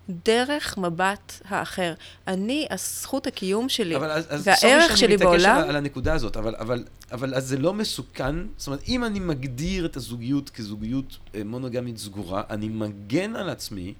דרך 0.10 0.78
מבט 0.78 1.34
האחר. 1.46 1.94
אני, 2.28 2.68
הזכות 2.70 3.28
הקיום 3.28 3.70
שלי, 3.70 3.96
אבל 3.96 4.12
אז, 4.12 4.26
אז 4.30 4.48
והערך 4.48 4.62
סורי 4.62 4.88
שלי 4.88 4.98
שאני 4.98 5.16
מתעקש 5.16 5.30
בעולם, 5.30 5.58
על, 5.58 5.70
על 5.70 5.76
הנקודה 5.76 6.14
הזאת, 6.14 6.38
אבל, 6.38 6.56
אבל, 6.56 6.84
אבל 7.12 7.34
אז 7.36 7.48
זה 7.48 7.58
לא 7.58 7.74
מסוכן, 7.74 8.36
זאת 8.58 8.68
אומרת, 8.68 8.84
אם 8.88 9.04
אני 9.04 9.20
מגדיר 9.20 9.86
את 9.86 9.98
הזוגיות 9.98 10.50
כזוגיות 10.50 11.18
אה, 11.36 11.42
מונוגמית 11.46 11.98
סגורה, 11.98 12.44
אני 12.50 12.70
מגן 12.70 13.36
על 13.36 13.50
עצמי 13.50 13.94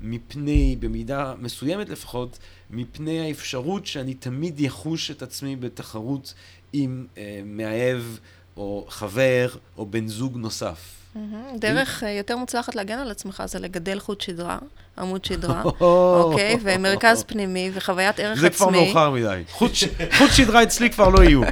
מפני, 0.00 0.76
במידה 0.80 1.34
מסוימת 1.38 1.88
לפחות, 1.88 2.38
מפני 2.70 3.20
האפשרות 3.20 3.86
שאני 3.86 4.14
תמיד 4.14 4.60
יחוש 4.60 5.10
את 5.10 5.22
עצמי 5.22 5.56
בתחרות 5.56 6.34
עם 6.72 7.06
אה, 7.18 7.40
מאהב, 7.44 8.02
או 8.56 8.86
חבר, 8.88 9.48
או 9.76 9.86
בן 9.86 10.08
זוג 10.08 10.36
נוסף. 10.36 11.01
דרך 11.54 12.04
אה, 12.04 12.10
יותר 12.10 12.36
מוצלחת 12.36 12.74
להגן 12.74 12.98
על 12.98 13.10
עצמך 13.10 13.42
זה 13.46 13.58
לגדל 13.58 13.98
חוט 13.98 14.20
שדרה, 14.20 14.58
עמוד 14.98 15.24
שדרה, 15.24 15.62
אוקיי? 15.80 16.56
ומרכז 16.62 17.24
פנימי 17.24 17.70
וחוויית 17.74 18.20
ערך 18.20 18.38
זה 18.38 18.46
עצמי. 18.46 18.56
כבר 18.56 18.70
מאוחר 18.70 19.10
מדי. 19.10 19.42
חוט, 19.50 20.30
שדרה 20.32 20.62
אצלי 20.62 20.90
כבר 20.90 21.08
לא 21.08 21.22
יהיו, 21.22 21.42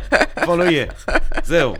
כבר 0.42 0.56
לא 0.56 0.64
יהיה. 0.64 0.86
זהו. 1.44 1.74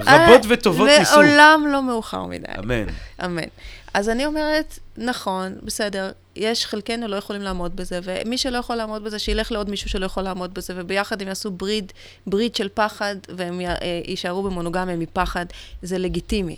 רבות 0.00 0.40
וטובות 0.48 0.88
ניסו. 0.98 1.22
לעולם 1.22 1.64
לא 1.72 1.82
מאוחר 1.82 2.24
מדי. 2.24 2.46
אמן. 2.58 2.86
אמן. 3.24 3.48
אז 3.94 4.08
אני 4.08 4.26
אומרת, 4.26 4.78
נכון, 4.96 5.54
בסדר, 5.62 6.12
יש 6.36 6.66
חלקנו 6.66 7.08
לא 7.08 7.16
יכולים 7.16 7.42
לעמוד 7.42 7.76
בזה, 7.76 8.00
ומי 8.02 8.38
שלא 8.38 8.58
יכול 8.58 8.76
לעמוד 8.76 9.04
בזה, 9.04 9.18
שילך 9.18 9.52
לעוד 9.52 9.70
מישהו 9.70 9.90
שלא 9.90 10.06
יכול 10.06 10.22
לעמוד 10.22 10.54
בזה, 10.54 10.72
וביחד 10.76 11.22
הם 11.22 11.28
יעשו 11.28 11.50
ברית, 11.50 11.92
ברית 12.26 12.56
של 12.56 12.68
פחד, 12.74 13.16
והם 13.36 13.60
אה, 13.60 13.74
יישארו 14.06 14.42
במונוגמיה 14.42 14.96
מפחד, 14.96 15.46
זה 15.82 15.98
לגיטימי, 15.98 16.56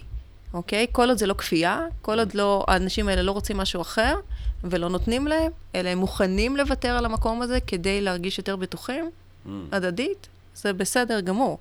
אוקיי? 0.54 0.86
כל 0.92 1.08
עוד 1.08 1.18
זה 1.18 1.26
לא 1.26 1.34
כפייה, 1.34 1.86
כל 2.02 2.18
עוד 2.18 2.34
לא, 2.34 2.64
האנשים 2.68 3.08
האלה 3.08 3.22
לא 3.22 3.32
רוצים 3.32 3.56
משהו 3.56 3.80
אחר, 3.80 4.14
ולא 4.64 4.88
נותנים 4.88 5.26
להם, 5.26 5.52
אלא 5.74 5.88
הם 5.88 5.98
מוכנים 5.98 6.56
לוותר 6.56 6.96
על 6.96 7.04
המקום 7.04 7.42
הזה 7.42 7.58
כדי 7.60 8.00
להרגיש 8.00 8.38
יותר 8.38 8.56
בטוחים, 8.56 9.10
Mm. 9.46 9.48
הדדית, 9.72 10.28
זה 10.54 10.72
בסדר 10.72 11.20
גמור, 11.20 11.58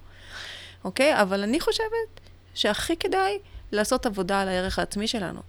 אוקיי? 0.84 1.22
אבל 1.22 1.44
אני 1.44 1.60
חושבת 1.60 2.20
שהכי 2.54 2.98
כדאי 2.98 3.40
לעשות 3.72 4.06
עבודה 4.06 4.42
על 4.42 4.48
הערך 4.48 4.80
העצמי 4.80 5.08
שלנו. 5.08 5.40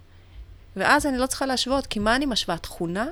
ואז 0.75 1.05
אני 1.05 1.17
לא 1.17 1.25
צריכה 1.25 1.45
להשוות, 1.45 1.87
כי 1.87 1.99
מה 1.99 2.15
אני 2.15 2.25
משווה? 2.25 2.57
תכונה? 2.57 3.05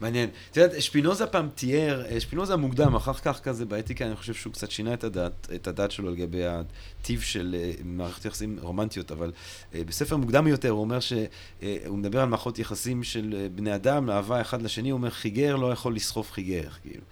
מעניין. 0.00 0.28
את 0.50 0.56
יודעת, 0.56 0.82
שפינוזה 0.82 1.26
פעם 1.26 1.48
תיאר, 1.54 2.04
אה, 2.10 2.20
שפינוזה 2.20 2.56
מוקדם, 2.56 2.94
אחר 2.94 3.12
כך 3.14 3.40
כזה 3.40 3.64
באתיקה, 3.64 4.06
אני 4.06 4.16
חושב 4.16 4.34
שהוא 4.34 4.52
קצת 4.52 4.70
שינה 4.70 4.94
את 4.94 5.04
הדת, 5.04 5.48
את 5.54 5.66
הדת 5.66 5.90
שלו 5.90 6.10
לגבי 6.10 6.42
הטיב 6.46 7.20
של 7.20 7.56
אה, 7.58 7.72
מערכת 7.84 8.24
יחסים 8.24 8.58
רומנטיות, 8.60 9.12
אבל 9.12 9.32
אה, 9.74 9.82
בספר 9.86 10.16
מוקדם 10.16 10.46
יותר 10.46 10.70
הוא 10.70 10.80
אומר 10.80 11.00
שהוא 11.00 11.98
מדבר 11.98 12.20
על 12.20 12.28
מערכות 12.28 12.58
יחסים 12.58 13.04
של 13.04 13.48
בני 13.54 13.74
אדם, 13.74 14.10
אהבה 14.10 14.40
אחד 14.40 14.62
לשני, 14.62 14.90
הוא 14.90 14.98
אומר, 14.98 15.10
חיגר 15.10 15.56
לא 15.56 15.72
יכול 15.72 15.94
לסחוב 15.94 16.30
חיגר, 16.30 16.68
כאילו. 16.82 17.02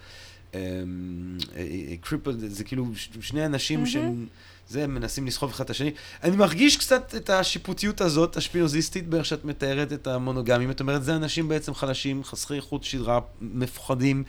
קריפל, 2.01 2.31
זה 2.37 2.63
כאילו 2.63 2.85
שני 3.21 3.45
אנשים 3.45 3.85
שהם... 3.85 4.25
זה, 4.67 4.87
מנסים 4.87 5.27
לסחוב 5.27 5.49
אחד 5.49 5.63
את 5.63 5.69
השני. 5.69 5.91
אני 6.23 6.35
מרגיש 6.35 6.77
קצת 6.77 7.15
את 7.15 7.29
השיפוטיות 7.29 8.01
הזאת, 8.01 8.37
השפינוזיסטית, 8.37 9.07
באיך 9.07 9.25
שאת 9.25 9.45
מתארת 9.45 9.93
את 9.93 10.07
המונוגמים. 10.07 10.71
את 10.71 10.79
אומרת, 10.79 11.03
זה 11.03 11.15
אנשים 11.15 11.47
בעצם 11.47 11.73
חלשים, 11.73 12.23
חסרי 12.23 12.61
חוט 12.61 12.83
שדרה, 12.83 13.19
מפוחדים, 13.41 14.23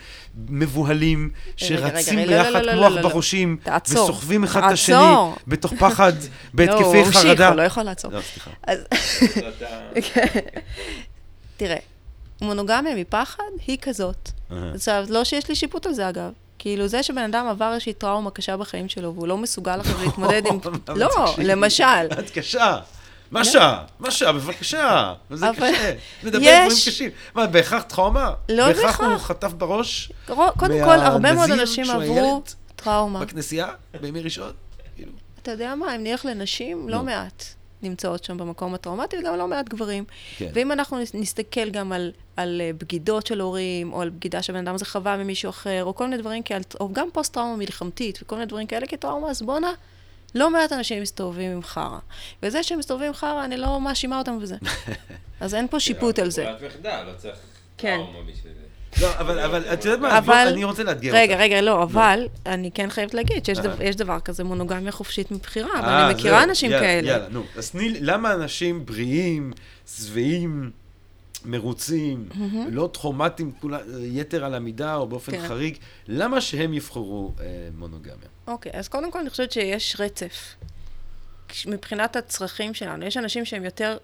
מבוהלים, 0.49 1.31
שרצים 1.57 2.19
רגע, 2.19 2.37
לא, 2.37 2.43
ביחד 2.43 2.53
לא, 2.53 2.61
לא, 2.61 2.73
כמו 2.73 2.81
לא, 2.81 2.91
לא, 2.91 3.01
עכברושים. 3.01 3.57
וסוחבים 3.87 4.45
אחד 4.45 4.63
את 4.67 4.73
השני. 4.73 4.97
בתוך 5.47 5.73
פחד, 5.79 6.13
לא, 6.23 6.29
בהתקפי 6.55 6.85
הוא 6.85 6.97
המשיך, 6.97 7.23
חרדה. 7.23 7.49
הוא 7.49 7.57
לא 7.57 7.63
יכול 7.63 7.83
לעצור. 7.83 8.13
לא, 8.13 8.21
סליחה. 8.21 8.51
תראה, 11.57 11.79
מונוגמיה 12.43 12.95
מפחד 12.97 13.43
היא 13.67 13.79
כזאת. 13.83 14.31
עכשיו, 14.75 15.05
לא 15.09 15.25
שיש 15.25 15.49
לי 15.49 15.55
שיפוט 15.55 15.87
על 15.87 15.95
זה 15.95 16.09
אגב. 16.09 16.33
כאילו, 16.67 16.89
זה 16.89 17.03
שבן 17.03 17.23
אדם 17.23 17.47
עבר 17.49 17.73
איזושהי 17.73 17.93
טראומה 17.93 18.31
קשה 18.31 18.57
בחיים 18.57 18.89
שלו, 18.89 19.15
והוא 19.15 19.29
לא 19.29 19.39
מסוגל 19.39 19.81
עכשיו 19.81 20.01
להתמודד 20.05 20.43
עם... 20.47 20.59
לא, 21.03 21.09
למשל. 21.39 22.07
את 22.19 22.31
קשה. 22.31 22.79
משה, 23.33 23.83
משה, 24.01 24.33
בבקשה. 24.33 25.15
זה 25.31 25.47
קשה. 25.57 25.93
נדבר 26.23 26.39
דברים 26.39 26.69
קשים. 26.71 27.11
מה, 27.35 27.47
בהכרח 27.47 27.83
טראומה? 27.83 28.33
לא 28.49 28.67
בהכרח 28.67 29.01
הוא 29.01 29.09
בהכרח. 29.09 29.27
חטף 29.27 29.53
בראש 29.53 30.13
קודם 30.27 30.85
כל, 30.85 30.99
הרבה 31.01 31.33
מאוד 31.33 31.51
אנשים 31.51 31.91
עברו? 31.91 32.43
טראומה. 32.77 33.21
בכנסייה? 33.21 33.69
בימי 34.01 34.23
ראשון? 34.23 34.53
כאילו. 34.97 35.13
אתה 35.43 35.51
יודע 35.51 35.75
מה, 35.75 35.97
אם 35.97 36.05
נלך 36.05 36.25
לנשים, 36.25 36.89
לא 36.89 36.97
נו. 36.97 37.05
מעט 37.05 37.45
נמצאות 37.83 38.25
שם 38.25 38.37
במקום 38.39 38.75
הטראומטי, 38.75 39.17
וגם 39.19 39.37
לא 39.37 39.49
מעט 39.49 39.69
גברים. 39.69 40.05
כן. 40.39 40.51
ואם 40.55 40.73
אנחנו 40.73 40.99
נס- 40.99 41.15
נסתכל 41.15 41.71
גם 41.71 41.93
על, 41.93 42.13
על 42.37 42.61
אה, 42.65 42.71
בגידות 42.79 43.27
של 43.27 43.41
הורים, 43.41 43.93
או 43.93 44.03
על 44.03 44.11
בגידה 44.11 44.43
שבן 44.43 44.57
אדם 44.69 44.75
הזה 44.75 44.85
חווה 44.85 45.17
ממישהו 45.17 45.51
אחר, 45.51 45.85
או 45.85 45.95
כל 45.95 46.05
מיני 46.05 46.23
דברים 46.23 46.43
כאלה, 46.43 46.61
או 46.81 46.93
גם 46.93 47.09
פוסט-טראומה 47.13 47.57
מלחמתית, 47.57 48.19
וכל 48.23 48.35
מיני 48.37 48.47
דברים 48.47 48.67
כאלה 48.67 48.87
כטראומה, 48.87 49.31
אז 49.31 49.43
בואנה, 49.43 49.73
לא 50.35 50.51
מעט 50.51 50.73
אנשים 50.73 51.03
מסתובבים 51.03 51.51
עם 51.53 51.63
חרא. 51.63 51.99
וזה 52.43 52.63
שהם 52.63 52.79
מסתובבים 52.79 53.09
עם 53.09 53.15
חרא, 53.15 53.45
אני 53.45 53.57
לא 53.57 53.81
מאשימה 53.81 54.19
אותם 54.19 54.39
בזה. 54.39 54.57
אז 55.41 55.55
אין 55.55 55.69
פה 55.69 55.81
שיפוט 55.81 56.19
על 56.19 56.31
זה. 56.31 56.45
פעולת 56.45 56.63
מחדל, 56.75 57.03
לא 57.07 57.13
צריך 57.17 57.37
כן. 57.79 57.97
טראומה 57.97 58.31
בשביל 58.33 58.53
זה. 58.53 58.66
לא, 59.01 59.09
אבל, 59.19 59.41
אבל 59.41 59.63
את 59.73 59.85
יודעת 59.85 60.01
מה, 60.01 60.19
אבל... 60.19 60.47
אני 60.53 60.65
רוצה 60.65 60.83
לאתגר 60.83 61.11
אותך. 61.11 61.21
רגע, 61.23 61.37
רגע, 61.37 61.61
לא, 61.61 61.83
אבל 61.83 62.29
אני 62.47 62.71
כן 62.71 62.91
חייבת 62.91 63.15
להגיד 63.15 63.45
שיש. 63.45 63.97
דבר, 63.97 64.21
כזה 64.21 64.45
מונוגמיה 64.45 64.93
חופשית 64.93 65.31
מבחירה, 65.31 65.71
אה, 65.75 65.81
ואני 65.87 66.15
מכירה 66.15 66.39
זהו, 66.39 66.49
אנשים 66.49 66.71
כאלה. 66.71 67.09
יאללה, 67.09 67.29
נו. 67.29 67.43
אז 67.57 67.71
תני 67.71 68.01
למה 68.01 68.33
אנשים 68.33 68.87
בריאים, 68.87 69.53
שבעים, 69.87 70.71
מרוצים, 71.45 72.29
לא 72.71 72.91
טראומטיים 72.93 73.53
יתר 74.03 74.45
על 74.45 74.55
המידה 74.55 74.95
או 74.95 75.07
באופן 75.07 75.33
כן. 75.33 75.49
חריג, 75.49 75.77
למה 76.09 76.41
שהם 76.41 76.75
יבחרו 76.75 77.33
אה, 77.41 77.45
מונוגמיה? 77.79 78.29
אוקיי, 78.47 78.73
אז 78.75 78.89
קודם 78.89 79.11
כל 79.13 79.19
אני 79.19 79.31
חושבת 79.31 79.53
שיש 79.53 79.97
רצף. 79.99 80.55
מבחינת 81.67 82.17
הצרכים 82.17 82.75
שלנו, 82.75 83.07
יש 83.07 83.17
אנשים 83.17 83.45
שהם 83.45 83.65
יותר 83.65 83.97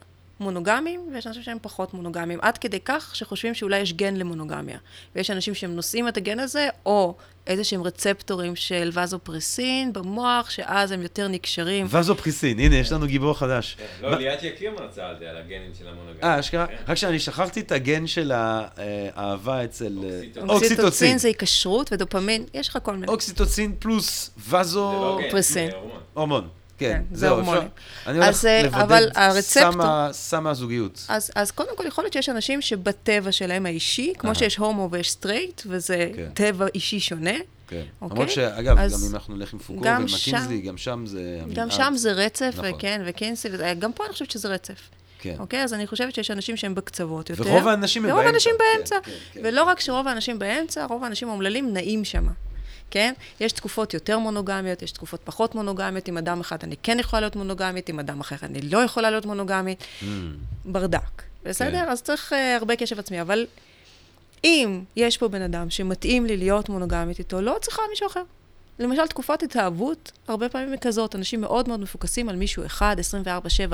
מונוגמיים, 0.43 1.01
ויש 1.15 1.27
אנשים 1.27 1.43
שהם 1.43 1.59
פחות 1.63 1.95
מונוגמיים, 1.95 2.39
עד 2.43 2.59
כדי 2.59 2.81
כך 2.85 3.17
שחושבים 3.17 3.55
שאולי 3.55 3.79
יש 3.79 3.93
גן 3.93 4.17
למונוגמיה. 4.17 4.79
ויש 5.17 5.31
אנשים 5.31 5.55
שהם 5.55 5.77
נושאים 5.77 6.09
את 6.09 6.17
הגן 6.17 6.41
הזה, 6.41 6.69
או 6.87 7.15
איזה 7.47 7.65
שהם 7.65 7.83
רצפטורים 7.83 8.57
של 8.57 8.91
וזופרסין 8.95 9.93
במוח, 9.93 10.51
שאז 10.51 10.93
הם 10.93 11.03
יותר 11.03 11.29
נקשרים. 11.29 11.87
וזופריסין, 11.91 12.59
הנה, 12.59 12.77
יש 12.77 12.93
לנו 12.93 13.07
גיבור 13.07 13.39
חדש. 13.39 13.77
לא, 14.03 14.11
מה- 14.11 14.19
ליאת 14.19 14.43
יקיר 14.43 14.71
מצא 14.71 15.05
על 15.05 15.17
זה, 15.19 15.31
על 15.31 15.37
הגנים 15.37 15.71
של 15.79 15.89
המונוגמיה. 15.89 16.23
אה, 16.35 16.41
אשכרה? 16.41 16.67
כן. 16.67 16.75
רק 16.89 16.97
שאני 16.97 17.19
שכחתי 17.19 17.61
את 17.61 17.73
הגן 17.73 18.07
של 18.07 18.33
האהבה 18.35 19.65
אצל... 19.65 19.99
אה, 20.05 20.11
אוקסיטוצין. 20.17 20.51
אוקסיטוצין 20.51 21.19
זה 21.19 21.29
היקשרות 21.29 21.93
ודופמין, 21.93 22.45
יש 22.55 22.69
לך 22.69 22.79
כל 22.83 22.95
מיני. 22.95 23.07
אוקסיטוצין 23.09 23.75
פלוס. 23.79 24.31
לא 24.53 25.19
גן, 25.23 25.31
פרסין. 25.31 25.71
זה 25.71 25.77
הורמון. 26.15 26.49
כן, 26.83 27.03
כן, 27.11 27.17
זה 27.17 27.29
הורמונים. 27.29 27.69
אני 28.07 28.17
הולך 28.19 28.29
אז, 28.29 28.45
אה, 28.47 28.61
הרצפטור- 29.15 30.13
סם 30.13 30.47
הזוגיות. 30.47 31.05
אז, 31.09 31.31
אז 31.35 31.51
קודם 31.51 31.77
כל, 31.77 31.85
יכול 31.87 32.05
להיות 32.05 32.13
שיש 32.13 32.29
אנשים 32.29 32.61
שבטבע 32.61 33.33
שלהם 33.33 33.67
האישי, 33.67 34.13
כמו. 34.19 34.35
שיש 34.35 34.57
הומו 34.57 34.89
ויש 34.91 35.11
סטרייט, 35.11 35.63
וזה 35.67 36.11
כן. 36.17 36.29
טבע 36.35 36.67
אישי 36.75 37.01
שונה, 37.01 37.31
כן. 37.69 37.83
אוקיי? 38.01 38.15
למרות 38.17 38.31
שאגב, 38.31 38.79
אז 38.79 38.93
גם 39.03 39.09
אם 39.09 39.15
אנחנו 39.15 39.37
נלך 39.37 39.53
עם 39.53 39.59
פוקו 39.59 39.81
גם 39.81 40.01
ומקינזי, 40.03 40.59
שם- 40.61 40.67
גם 40.69 40.77
שם 40.77 41.03
זה... 41.07 41.39
גם. 41.55 41.71
שם 41.71 41.93
זה 41.97 42.13
רצף, 42.13 42.55
נכון. 42.59 42.73
וכן, 42.75 43.03
וקינסי, 43.07 43.49
וזה- 43.53 43.75
גם 43.79 43.93
פה 43.93 44.05
אני 44.05 44.13
חושבת 44.13 44.31
שזה 44.31 44.49
רצף. 44.49 44.75
כן. 45.19 45.35
אוקיי? 45.39 45.63
אז 45.65 45.75
אני 45.75 45.87
חושבת 45.87 46.15
שיש 46.15 46.31
אנשים 46.31 46.57
שהם 46.57 46.75
בקצוות 46.75 47.31
יותר. 47.31 47.43
ורוב 47.47 47.69
האנשים 47.69 48.05
הם 48.05 48.11
ורוב 48.11 48.23
באמצע. 48.23 48.33
האנשים 48.35 48.53
כן, 48.59 48.65
באמצע. 48.79 48.97
כן, 49.05 49.11
כן. 49.33 49.41
ולא 49.45 49.63
רק 49.65 49.81
שרוב 49.81 50.09
האנשים 50.09 50.39
באמצע, 50.39 50.85
רוב 50.85 51.05
האנשים 51.05 51.29
האומללים 51.29 51.73
נעים 51.73 52.05
שם. 52.05 52.27
כן? 52.93 53.13
יש 53.41 53.53
תקופות 53.53 53.95
יותר 53.95 54.19
מונוגמיות, 54.19 54.83
יש 54.83 54.93
תקופות 54.93 55.21
פחות 55.25 55.55
מונוגמיות. 55.55 56.09
עם 56.09 56.19
אדם 56.19 56.41
אחד 56.41 56.57
אני 56.65 56.77
כן 56.83 56.99
יכולה 56.99 57.21
להיות 57.21 57.37
מונוגמית, 57.37 57.89
עם 57.89 57.99
אדם 57.99 58.21
אחר 58.21 58.37
אני 58.43 58.61
לא 58.63 58.79
יכולה 58.79 59.11
להיות 59.11 59.27
מונוגמית. 59.27 59.81
Mm, 59.81 60.05
ברדק. 60.65 61.23
בסדר? 61.45 61.85
כן. 61.85 61.89
אז 61.89 62.03
צריך 62.03 62.33
uh, 62.33 62.37
הרבה 62.61 62.77
קשב 62.77 62.99
עצמי. 62.99 63.21
אבל 63.21 63.47
אם 64.45 64.81
יש 64.97 65.19
פה 65.19 65.29
בן 65.29 65.43
אדם 65.43 65.71
שמתאים 65.71 66.27
לי 66.27 66.37
להיות 66.37 66.69
מונוגמית 66.69 67.19
איתו, 67.19 67.41
לא 67.41 67.57
צריכה 67.61 67.83
מישהו 67.91 68.07
אחר. 68.07 68.23
למשל, 68.79 69.07
תקופת 69.07 69.43
התאהבות, 69.43 70.13
הרבה 70.29 70.49
פעמים 70.49 70.71
היא 70.71 70.79
כזאת, 70.81 71.15
אנשים 71.15 71.41
מאוד 71.41 71.69
מאוד 71.69 71.81
מפוקסים 71.81 72.29
על 72.29 72.37
מישהו 72.37 72.67
אחד, 72.67 72.97
24-7, 73.27 73.29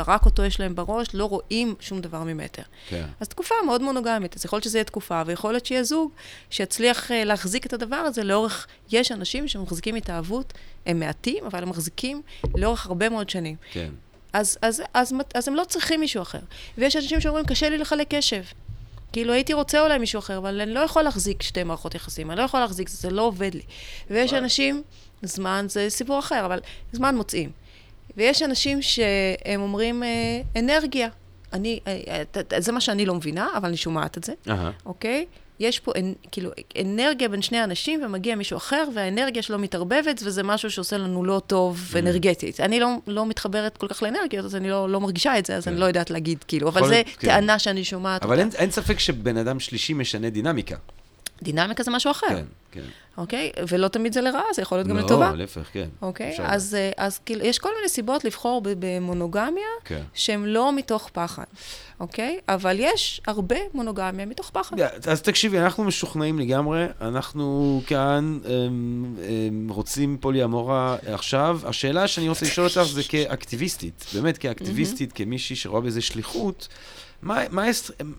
רק 0.06 0.26
אותו 0.26 0.44
יש 0.44 0.60
להם 0.60 0.74
בראש, 0.74 1.08
לא 1.14 1.24
רואים 1.24 1.74
שום 1.80 2.00
דבר 2.00 2.22
ממטר. 2.22 2.62
כן. 2.88 3.04
אז 3.20 3.28
תקופה 3.28 3.54
מאוד 3.66 3.82
מונוגמית, 3.82 4.36
אז 4.36 4.44
יכול 4.44 4.56
להיות 4.56 4.64
שזה 4.64 4.78
יהיה 4.78 4.84
תקופה, 4.84 5.22
ויכול 5.26 5.52
להיות 5.52 5.66
שיהיה 5.66 5.82
זוג 5.82 6.12
שיצליח 6.50 7.10
uh, 7.10 7.14
להחזיק 7.24 7.66
את 7.66 7.72
הדבר 7.72 7.96
הזה 7.96 8.24
לאורך... 8.24 8.66
יש 8.90 9.12
אנשים 9.12 9.48
שמחזיקים 9.48 9.94
התאהבות, 9.94 10.52
הם 10.86 11.00
מעטים, 11.00 11.44
אבל 11.44 11.62
הם 11.62 11.68
מחזיקים 11.68 12.22
לאורך 12.54 12.86
הרבה 12.86 13.08
מאוד 13.08 13.30
שנים. 13.30 13.56
כן. 13.72 13.88
אז, 14.32 14.58
אז, 14.62 14.82
אז, 14.94 15.12
אז, 15.12 15.20
אז 15.34 15.48
הם 15.48 15.54
לא 15.54 15.64
צריכים 15.64 16.00
מישהו 16.00 16.22
אחר. 16.22 16.38
ויש 16.78 16.96
אנשים 16.96 17.20
שאומרים, 17.20 17.46
קשה 17.46 17.68
לי 17.68 17.78
לחלק 17.78 18.14
קשב. 18.14 18.42
כאילו, 19.12 19.32
הייתי 19.32 19.52
רוצה 19.52 19.80
אולי 19.80 19.98
מישהו 19.98 20.18
אחר, 20.18 20.38
אבל 20.38 20.60
אני 20.60 20.74
לא 20.74 20.80
יכול 20.80 21.02
להחזיק 21.02 21.42
שתי 21.42 21.62
מערכות 21.62 21.94
יחסים, 21.94 22.30
אני 22.30 22.38
לא 22.38 22.44
יכול 22.44 22.60
להחזיק, 22.60 22.88
זה 22.88 23.10
לא 23.10 23.22
עובד 23.22 23.54
לי. 23.54 23.62
ויש. 24.10 24.32
אנשים, 24.32 24.82
זמן 25.22 25.66
זה 25.68 25.86
סיפור 25.90 26.18
אחר, 26.18 26.46
אבל 26.46 26.60
זמן 26.92 27.16
מוצאים. 27.16 27.50
ויש 28.16 28.42
אנשים 28.42 28.82
שהם 28.82 29.60
אומרים, 29.60 30.02
אה, 30.02 30.40
אנרגיה. 30.56 31.08
אני, 31.52 31.80
אה, 31.86 32.22
אה, 32.52 32.60
זה 32.60 32.72
מה 32.72 32.80
שאני 32.80 33.06
לא 33.06 33.14
מבינה, 33.14 33.48
אבל 33.56 33.68
אני 33.68 33.76
שומעת 33.76 34.18
את 34.18 34.24
זה. 34.24 34.32
אוקיי? 34.86 35.26
יש 35.60 35.78
פה 35.80 35.92
אנ, 35.98 36.12
כאילו 36.32 36.50
אנרגיה 36.80 37.28
בין 37.28 37.42
שני 37.42 37.64
אנשים, 37.64 38.04
ומגיע 38.04 38.36
מישהו 38.36 38.56
אחר, 38.56 38.84
והאנרגיה 38.94 39.42
שלו 39.42 39.58
מתערבבת, 39.58 40.20
וזה 40.24 40.42
משהו 40.42 40.70
שעושה 40.70 40.98
לנו 40.98 41.24
לא 41.24 41.42
טוב 41.46 41.90
Mm. 41.94 41.98
אנרגטית. 41.98 42.60
אני 42.60 42.80
לא, 42.80 42.88
לא 43.06 43.26
מתחברת 43.26 43.76
כל 43.76 43.88
כך 43.88 44.02
לאנרגיות, 44.02 44.44
אז 44.44 44.56
אני 44.56 44.70
לא, 44.70 44.88
לא 44.90 45.00
מרגישה 45.00 45.38
את 45.38 45.46
זה, 45.46 45.56
אז 45.56 45.64
כן. 45.64 45.70
אני 45.70 45.80
לא 45.80 45.84
יודעת 45.84 46.10
להגיד, 46.10 46.44
כאילו, 46.48 46.68
אבל 46.68 46.88
להיות, 46.88 47.06
כן. 47.18 47.28
טענה 47.28 47.58
שאני 47.58 47.84
שומעת 47.84 48.22
אבל. 48.22 48.38
אין, 48.38 48.48
אין 48.54 48.70
ספק 48.70 48.98
שבן 48.98 49.36
אדם 49.36 49.60
שלישי 49.60 49.92
משנה 49.92 50.30
דינמיקה. 50.30 50.76
דינמיקה 51.42 51.82
זה 51.82 51.90
משהו 51.90 52.10
אחר, 52.10 52.26
כן, 52.28 52.44
כן. 52.70 52.80
אוקיי? 53.18 53.52
ולא 53.68 53.88
תמיד 53.88 54.12
זה 54.12 54.20
לרעה, 54.20 54.44
זה 54.54 54.62
יכול 54.62 54.78
להיות 54.78 54.88
גם 54.88 54.96
לטובה. 54.96 55.30
לא, 55.30 55.36
להפך, 55.36 55.68
כן. 55.72 55.88
אוקיי? 56.02 56.30
אפשר 56.30 56.42
אז, 56.46 56.74
אה, 56.74 56.90
אז 56.96 57.18
כאילו, 57.18 57.44
יש 57.44 57.58
כל 57.58 57.68
מיני 57.76 57.88
סיבות 57.88 58.24
לבחור 58.24 58.62
במונוגמיה, 58.64 59.66
כן. 59.84 60.02
שהן 60.14 60.44
לא 60.44 60.72
מתוך 60.72 61.10
פחד, 61.12 61.44
אוקיי? 62.00 62.38
אבל 62.48 62.76
יש 62.80 63.20
הרבה 63.26 63.56
מונוגמיה 63.74 64.26
מתוך 64.26 64.50
פחד. 64.50 64.80
אז 65.06 65.22
תקשיבי, 65.22 65.58
אנחנו 65.58 65.84
משוכנעים 65.84 66.38
לגמרי, 66.38 66.86
אנחנו 67.00 67.82
כאן 67.86 68.38
אמ, 68.44 69.14
אמ, 69.28 69.68
רוצים 69.70 70.16
פוליאמורה 70.20 70.96
עכשיו. 71.06 71.60
השאלה 71.64 72.08
שאני 72.08 72.28
רוצה 72.28 72.46
לשאול 72.46 72.66
אותך 72.66 72.82
זה 72.82 73.02
כאקטיביסטית, 73.08 74.06
באמת 74.14 74.38
כאקטיביסטית, 74.38 75.12
כמישהי 75.12 75.56
שרואה 75.56 75.80
בזה 75.80 76.00
שליחות, 76.00 76.68
מה, 77.22 77.42
מה 77.50 77.70
אסט... 77.70 77.90
אמ, 78.00 78.12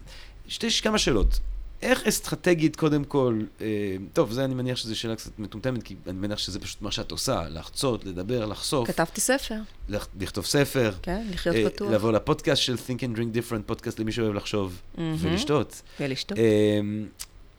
יש 0.63 0.82
כמה 0.82 0.97
שאלות. 0.97 1.39
איך 1.82 2.08
אסטרטגית, 2.08 2.76
קודם 2.76 3.04
כל, 3.04 3.40
אה, 3.62 3.66
טוב, 4.14 4.32
זה 4.32 4.46
אני 4.46 4.54
מניח 4.54 4.78
שזו 4.78 5.00
שאלה 5.00 5.16
קצת 5.16 5.40
מטומטמת, 5.40 5.84
כי 5.84 5.96
אני 6.08 6.18
מניח 6.20 6.38
שזה 6.40 6.60
פשוט 6.60 6.82
מה 6.82 6.92
שאת 6.92 7.12
עושה, 7.12 7.44
לחצות, 7.50 8.06
לדבר, 8.06 8.46
לחשוף, 8.46 8.88
כתבתי 8.88 9.22
ספר, 9.22 9.56
לכ- 9.90 10.08
לכתוב 10.20 10.46
ספר, 10.46 10.92
כן? 11.02 11.28
לחיות 11.32 11.56
אה, 11.56 11.70
פתוח. 11.70 11.92
לבוא 11.92 12.12
לפודקאסט 12.12 12.62
של 12.62 12.76
Think 12.76 13.00
and 13.00 13.18
Drink 13.18 13.36
Different, 13.38 13.62
פודקאסט 13.66 14.00
למי 14.00 14.12
שאוהב 14.12 14.34
לחשוב 14.34 14.82
מהמם. 14.98 15.16
ולשתות. 15.20 15.82
ולשתות. 16.00 16.38
אמ, 16.38 17.08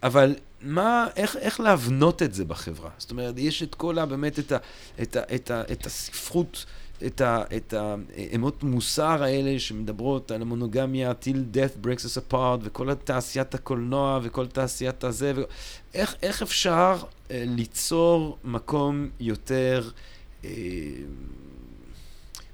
אבל 0.02 0.34
מה, 0.62 1.06
איך, 1.16 1.36
איך 1.36 1.60
להבנות 1.60 2.22
את 2.22 2.34
זה 2.34 2.44
בחברה? 2.44 2.90
זאת 2.98 3.10
אומרת, 3.10 3.34
יש 3.38 3.62
את 3.62 3.74
כל 3.74 3.98
ה... 3.98 4.06
באמת 4.06 4.38
את, 4.38 4.52
ה, 4.52 4.56
את, 5.02 5.16
ה, 5.16 5.22
את, 5.34 5.50
ה, 5.50 5.62
את 5.72 5.86
הספרות, 5.86 6.64
את, 7.06 7.20
ה, 7.20 7.42
את 7.56 7.74
האמות 7.74 8.62
מוסר 8.62 9.22
האלה 9.22 9.58
שמדברות 9.58 10.30
על 10.30 10.42
המונוגמיה, 10.42 11.12
till 11.22 11.56
death 11.56 11.86
breaks 11.86 12.04
us 12.04 12.32
apart, 12.32 12.58
וכל 12.62 12.94
תעשיית 12.94 13.54
הקולנוע 13.54 14.20
וכל 14.22 14.46
תעשיית 14.46 15.04
הזה. 15.04 15.32
ו... 15.36 15.42
איך, 15.94 16.14
איך 16.22 16.42
אפשר 16.42 16.96
אה, 17.30 17.44
ליצור 17.46 18.38
מקום 18.44 19.08
יותר... 19.20 19.90
אה, 20.44 20.50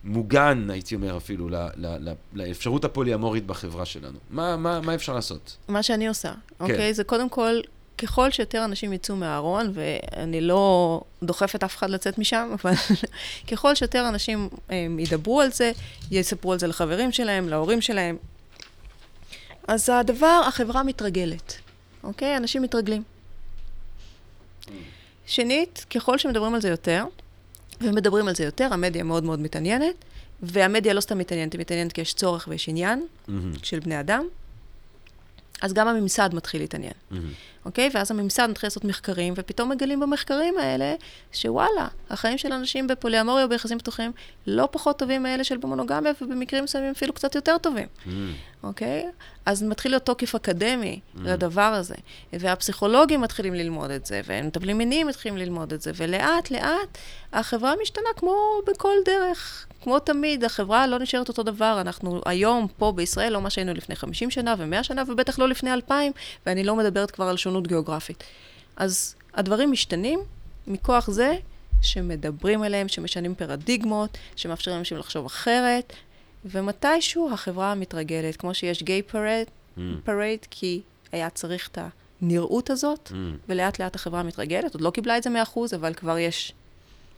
מוגן, 0.06 0.70
הייתי 0.70 0.94
אומר 0.94 1.16
אפילו, 1.16 1.48
ל, 1.48 1.54
ל, 1.54 1.86
ל, 2.08 2.12
לאפשרות 2.32 2.84
הפוליאמורית 2.84 3.46
בחברה 3.46 3.84
שלנו. 3.84 4.18
מה, 4.30 4.56
מה, 4.56 4.80
מה 4.80 4.94
אפשר 4.94 5.14
לעשות? 5.14 5.56
מה 5.68 5.82
שאני 5.82 6.08
עושה, 6.08 6.32
כן. 6.32 6.64
אוקיי? 6.64 6.94
זה 6.94 7.04
קודם 7.04 7.28
כל, 7.28 7.60
ככל 7.98 8.30
שיותר 8.30 8.64
אנשים 8.64 8.92
יצאו 8.92 9.16
מהארון, 9.16 9.72
ואני 9.74 10.40
לא 10.40 11.00
דוחפת 11.22 11.64
אף 11.64 11.76
אחד 11.76 11.90
לצאת 11.90 12.18
משם, 12.18 12.54
אבל 12.62 12.72
ככל 13.50 13.74
שיותר 13.74 14.08
אנשים 14.08 14.48
הם, 14.68 14.98
ידברו 14.98 15.40
על 15.40 15.52
זה, 15.52 15.72
יספרו 16.10 16.52
על 16.52 16.58
זה 16.58 16.66
לחברים 16.66 17.12
שלהם, 17.12 17.48
להורים 17.48 17.80
שלהם, 17.80 18.16
אז 19.68 19.88
הדבר, 19.88 20.42
החברה 20.48 20.82
מתרגלת, 20.82 21.54
אוקיי? 22.02 22.36
אנשים 22.36 22.62
מתרגלים. 22.62 23.02
שנית, 25.26 25.86
ככל 25.94 26.18
שמדברים 26.18 26.54
על 26.54 26.60
זה 26.60 26.68
יותר, 26.68 27.04
ומדברים 27.80 28.28
על 28.28 28.34
זה 28.34 28.44
יותר, 28.44 28.68
המדיה 28.72 29.02
מאוד 29.02 29.24
מאוד 29.24 29.40
מתעניינת, 29.40 29.94
והמדיה 30.42 30.92
לא 30.94 31.00
סתם 31.00 31.18
מתעניינת, 31.18 31.52
היא 31.52 31.60
מתעניינת 31.60 31.92
כי 31.92 32.00
יש 32.00 32.14
צורך 32.14 32.48
ויש 32.48 32.68
עניין 32.68 33.06
של 33.62 33.78
בני 33.80 34.00
אדם, 34.00 34.24
אז 35.62 35.72
גם 35.72 35.88
הממסד 35.88 36.30
מתחיל 36.32 36.60
להתעניין, 36.60 36.92
אוקיי? 37.66 37.90
ואז 37.94 38.10
הממסד 38.10 38.46
מתחיל 38.50 38.66
לעשות 38.66 38.84
מחקרים, 38.84 39.34
ופתאום 39.36 39.68
מגלים 39.68 40.00
במחקרים 40.00 40.58
האלה 40.58 40.94
שוואלה, 41.32 41.88
החיים 42.10 42.38
של 42.38 42.52
אנשים 42.52 42.86
בפוליאמוריה 42.86 43.44
או 43.44 43.48
ביחסים 43.48 43.78
פתוחים 43.78 44.12
לא 44.46 44.68
פחות 44.72 44.98
טובים 44.98 45.22
מאלה 45.22 45.44
של 45.44 45.56
במונוגמיה, 45.56 46.12
ובמקרים 46.20 46.64
מסוימים 46.64 46.90
אפילו 46.90 47.12
קצת 47.12 47.34
יותר 47.34 47.58
טובים. 47.58 47.86
אוקיי? 48.62 49.06
אז 49.46 49.62
מתחיל 49.62 49.92
להיות 49.92 50.02
תוקף 50.02 50.34
אקדמי 50.34 51.00
mm. 51.00 51.18
לדבר 51.24 51.62
הזה. 51.62 51.94
והפסיכולוגים 52.32 53.20
מתחילים 53.20 53.54
ללמוד 53.54 53.90
את 53.90 54.06
זה, 54.06 54.20
ומטפלים 54.26 54.78
מיניים 54.78 55.06
מתחילים 55.06 55.38
ללמוד 55.38 55.72
את 55.72 55.82
זה, 55.82 55.90
ולאט 55.94 56.50
לאט 56.50 56.98
החברה 57.32 57.74
משתנה 57.82 58.08
כמו 58.16 58.36
בכל 58.66 58.94
דרך. 59.04 59.66
כמו 59.86 59.98
תמיד, 59.98 60.44
החברה 60.44 60.86
לא 60.86 60.98
נשארת 60.98 61.28
אותו 61.28 61.42
דבר. 61.42 61.78
אנחנו 61.80 62.20
היום, 62.24 62.66
פה 62.76 62.92
בישראל, 62.92 63.32
לא 63.32 63.40
מה 63.40 63.50
שהיינו 63.50 63.74
לפני 63.74 63.96
50 63.96 64.30
שנה 64.30 64.54
ו-100 64.58 64.82
שנה, 64.82 65.02
ובטח 65.08 65.38
לא 65.38 65.48
לפני 65.48 65.72
2,000, 65.72 66.12
ואני 66.46 66.64
לא 66.64 66.76
מדברת 66.76 67.10
כבר 67.10 67.24
על 67.24 67.36
שונות 67.36 67.55
גיאוגרפית. 67.62 68.24
אז 68.76 69.14
הדברים 69.34 69.72
משתנים 69.72 70.20
מכוח 70.66 71.10
זה 71.10 71.36
שמדברים 71.82 72.62
עליהם, 72.62 72.88
שמשנים 72.88 73.34
פרדיגמות, 73.34 74.18
שמאפשרים 74.36 74.76
לאנשים 74.76 74.98
לחשוב 74.98 75.26
אחרת, 75.26 75.92
ומתישהו 76.44 77.30
החברה 77.32 77.74
מתרגלת, 77.74 78.36
כמו 78.36 78.54
שיש 78.54 78.82
gay 78.82 79.02
pride, 79.02 79.46
Mm. 79.76 79.80
pride, 80.04 80.38
כי 80.50 80.80
היה 81.12 81.30
צריך 81.30 81.68
את 81.72 81.78
הנראות 82.22 82.70
הזאת, 82.70 83.10
Mm. 83.12 83.14
ולאט 83.48 83.80
לאט 83.80 83.94
החברה 83.94 84.22
מתרגלת, 84.22 84.74
עוד 84.74 84.80
לא 84.80 84.90
קיבלה 84.90 85.16
את 85.18 85.22
זה 85.22 85.30
100%, 85.30 85.74
אבל 85.74 85.94
כבר 85.94 86.18
יש 86.18 86.52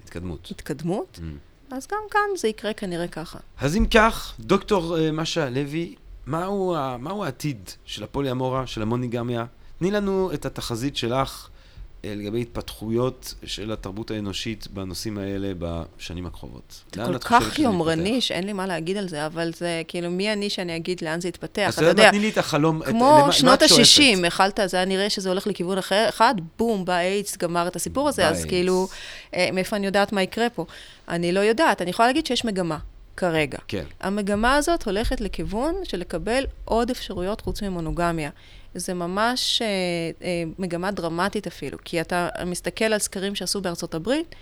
התקדמות. 0.04 0.48
התקדמות, 0.50 1.18
Mm. 1.18 1.74
אז 1.74 1.86
גם 1.92 1.98
כאן 2.10 2.20
זה 2.36 2.48
יקרה 2.48 2.72
כנראה 2.72 3.08
ככה. 3.08 3.38
אז 3.60 3.76
אם 3.76 3.86
כך, 3.86 4.34
דוקטור 4.40 4.98
אה, 4.98 5.12
משה 5.12 5.50
לוי, 5.50 5.94
מהו, 6.26 6.76
ה- 6.76 6.96
מהו 6.96 7.24
העתיד 7.24 7.70
של 7.84 8.04
הפוליאמורה, 8.04 8.66
של 8.66 8.82
המונוגמיה? 8.82 9.44
תני 9.78 9.90
לנו 9.90 10.30
את 10.34 10.46
התחזית 10.46 10.96
שלך 10.96 11.48
אה, 12.04 12.14
לגבי 12.16 12.40
התפתחויות 12.40 13.34
של 13.44 13.72
התרבות 13.72 14.10
האנושית 14.10 14.68
בנושאים 14.70 15.18
האלה 15.18 15.52
בשנים 15.58 16.26
הקרובות. 16.26 16.84
זה 16.94 17.02
כל 17.06 17.18
כך 17.18 17.58
יומרני? 17.58 18.20
שאין 18.20 18.44
לי 18.46 18.52
מה 18.52 18.66
להגיד 18.66 18.96
על 18.96 19.08
זה, 19.08 19.26
אבל 19.26 19.52
זה 19.56 19.82
כאילו, 19.88 20.10
מי 20.10 20.32
אני 20.32 20.50
שאני 20.50 20.76
אגיד 20.76 21.02
לאן 21.02 21.20
זה 21.20 21.28
יתפתח? 21.28 21.64
אז 21.68 21.74
אתה 21.78 21.86
יודע, 21.86 22.10
תני 22.10 22.18
לי 22.18 22.28
את 22.30 22.38
החלום, 22.38 22.82
את- 22.82 22.88
כמו 22.88 23.26
שנות 23.30 23.62
את 23.62 23.68
שואפת? 23.68 23.80
ה-60, 23.98 24.26
אכלת, 24.28 24.60
זה 24.66 24.76
היה 24.76 24.86
נראה 24.86 25.10
שזה 25.10 25.28
הולך 25.28 25.46
לכיוון 25.46 25.78
אחר, 25.78 26.06
אחד, 26.08 26.34
בום, 26.58 26.84
בא 26.84 26.96
איידס, 26.98 27.36
גמר 27.36 27.66
את 27.68 27.76
הסיפור 27.76 28.08
הזה, 28.08 28.28
אז. 28.28 28.44
כאילו, 28.44 28.88
אה, 29.34 29.48
מאיפה 29.52 29.76
אני 29.76 29.86
יודעת 29.86 30.12
מה 30.12 30.22
יקרה 30.22 30.50
פה? 30.50 30.64
אני 31.08 31.32
לא 31.32 31.40
יודעת, 31.40 31.82
אני 31.82 31.90
יכולה 31.90 32.08
להגיד 32.08 32.26
שיש 32.26 32.44
מגמה, 32.44 32.78
כרגע. 33.16 33.58
כן. 33.68 33.84
המגמה 34.00 34.54
הזאת 34.54 34.82
הולכת 34.86 35.20
לכיוון 35.20 35.74
של 35.84 35.98
לקבל 35.98 36.44
עוד 36.64 36.90
אפשרויות 36.90 37.40
חוץ 37.40 37.62
ממונוגמיה. 37.62 38.30
זה 38.78 38.94
ממש 38.94 39.62
אה, 39.62 39.66
אה, 40.26 40.42
מגמה 40.58 40.90
דרמטית 40.90 41.46
אפילו, 41.46 41.78
כי 41.84 42.00
אתה 42.00 42.28
מסתכל 42.46 42.84
על 42.84 42.98
סקרים 42.98 43.34
שעשו 43.34 43.60
בארצות 43.60 43.94
הברית, 43.94 44.34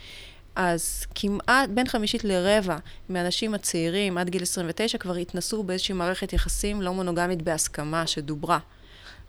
אז 0.56 1.04
כמעט 1.14 1.68
בין 1.68 1.88
חמישית 1.88 2.24
לרבע 2.24 2.76
מהאנשים 3.08 3.54
הצעירים 3.54 4.18
עד 4.18 4.30
גיל 4.30 4.42
29 4.42 4.98
כבר 4.98 5.14
התנסו 5.14 5.62
באיזושהי 5.62 5.94
מערכת 5.94 6.32
יחסים 6.32 6.82
לא 6.82 6.94
מונוגמית 6.94 7.42
בהסכמה 7.42 8.06
שדוברה, 8.06 8.58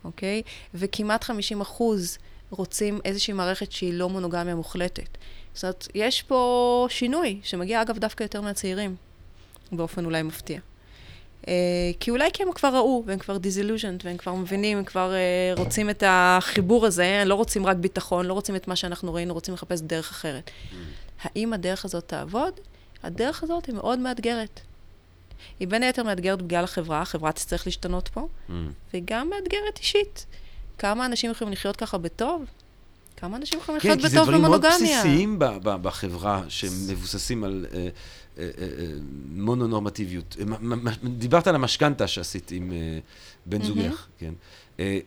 אוקיי? 0.04 0.42
וכמעט 0.74 1.24
50 1.24 1.62
אחוז 1.62 2.18
רוצים 2.50 3.00
איזושהי 3.06 3.34
מערכת 3.34 3.72
שהיא 3.72 3.94
לא 3.94 4.10
מונוגמיה 4.10 4.56
מוחלטת. 4.56 5.18
זאת 5.54 5.64
אומרת, 5.64 5.88
יש 5.96 6.22
פה 6.22 6.88
שינוי, 6.90 7.40
שמגיע 7.44 7.82
אגב 7.82 7.98
דווקא 7.98 8.24
יותר 8.24 8.42
מהצעירים, 8.42 8.96
באופן 9.72 10.06
אולי 10.06 10.24
מפתיע. 10.24 10.60
Uh, 11.48 11.50
כי 12.00 12.12
אולי 12.12 12.30
כי 12.34 12.44
הם 12.44 12.54
כבר 12.54 12.76
ראו, 12.76 13.04
והם 13.06 13.20
כבר 13.20 13.38
דיזילוז'נט, 13.38 14.06
והם 14.06 14.18
כבר 14.18 14.34
מבינים, 14.34 14.78
הם 14.78 14.84
כבר 14.84 15.14
uh, 15.56 15.60
רוצים 15.60 15.90
את 15.90 16.04
החיבור 16.08 16.86
הזה, 16.86 17.24
לא 17.26 17.36
רוצים 17.36 17.66
רק 17.66 17.78
ביטחון, 17.78 18.26
לא 18.26 18.34
רוצים 18.34 18.56
את 18.56 18.68
מה 18.68 18.76
שאנחנו 18.76 19.14
ראינו, 19.14 19.34
רוצים 19.34 19.54
לחפש 19.54 19.82
דרך 19.82 20.12
אחרת. 20.12 20.52
האם 21.24 21.54
הדרך 21.54 21.86
הזאת 21.86 22.04
תעבוד? 22.08 22.54
הדרך 23.04 23.44
הזאת 23.44 23.66
היא 23.66 23.76
מאוד 23.76 24.00
מאתגרת. 24.00 24.60
היא 25.60 25.68
בין 25.68 25.84
היתר 25.84 26.04
מאתגרת 26.04 26.42
בגלל 26.42 26.64
החברה, 26.64 27.02
החברה 27.02 27.32
תצטרך 27.32 27.66
להשתנות 27.68 28.08
פה, 28.08 28.28
Mm. 28.50 28.52
וגם 28.94 29.30
מאתגרת 29.30 29.78
אישית. 29.80 30.26
כמה 30.78 31.06
אנשים 31.06 31.32
יכולים 31.32 31.54
לחיות 31.54 31.76
ככה 31.76 31.98
בטוב? 31.98 32.46
כמה 33.18 33.38
אנשים 33.38 33.60
יכולים 33.60 33.82
כן, 33.82 33.90
לחיות 33.90 34.04
כי 34.04 34.10
זה 34.10 34.16
בטוב 34.16 34.28
דברים 34.28 34.42
מאוד 34.42 34.62
במונוגמיה? 34.62 35.02
בסיסיים 35.02 35.40
בחברה, 35.64 36.44
שמבוססים 36.50 37.44
על 37.44 37.66
אה, 37.72 37.78
אה, 37.78 37.84
אה, 37.84 37.86
אה, 37.86 37.90
מונונורמטיביות. 39.36 40.36
אה, 40.40 40.46
מ- 40.46 40.86
מ- 40.88 40.90
דיברת 41.18 41.48
על 41.48 41.56
המשכנתה 41.56 42.08
שעשית 42.08 42.52
עם 42.52 42.72
אה, 42.72 43.00
בן 43.46 43.64
זוגך, 43.64 44.06
כן. 44.18 44.34
אה, 44.80 45.00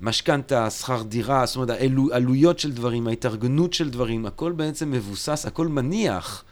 משכנתה, 0.00 0.70
שכר 0.70 1.02
דירה, 1.02 1.46
זאת 1.46 1.56
אומרת, 1.56 1.70
העלו- 1.70 2.08
עלויות 2.12 2.58
של 2.58 2.72
דברים, 2.72 3.08
ההתארגנות 3.08 3.72
של 3.72 3.90
דברים, 3.90 4.26
הכל 4.26 4.52
בעצם 4.52 4.90
מבוסס, 4.90 5.46
הכל 5.46 5.68
מניח. 5.68 6.44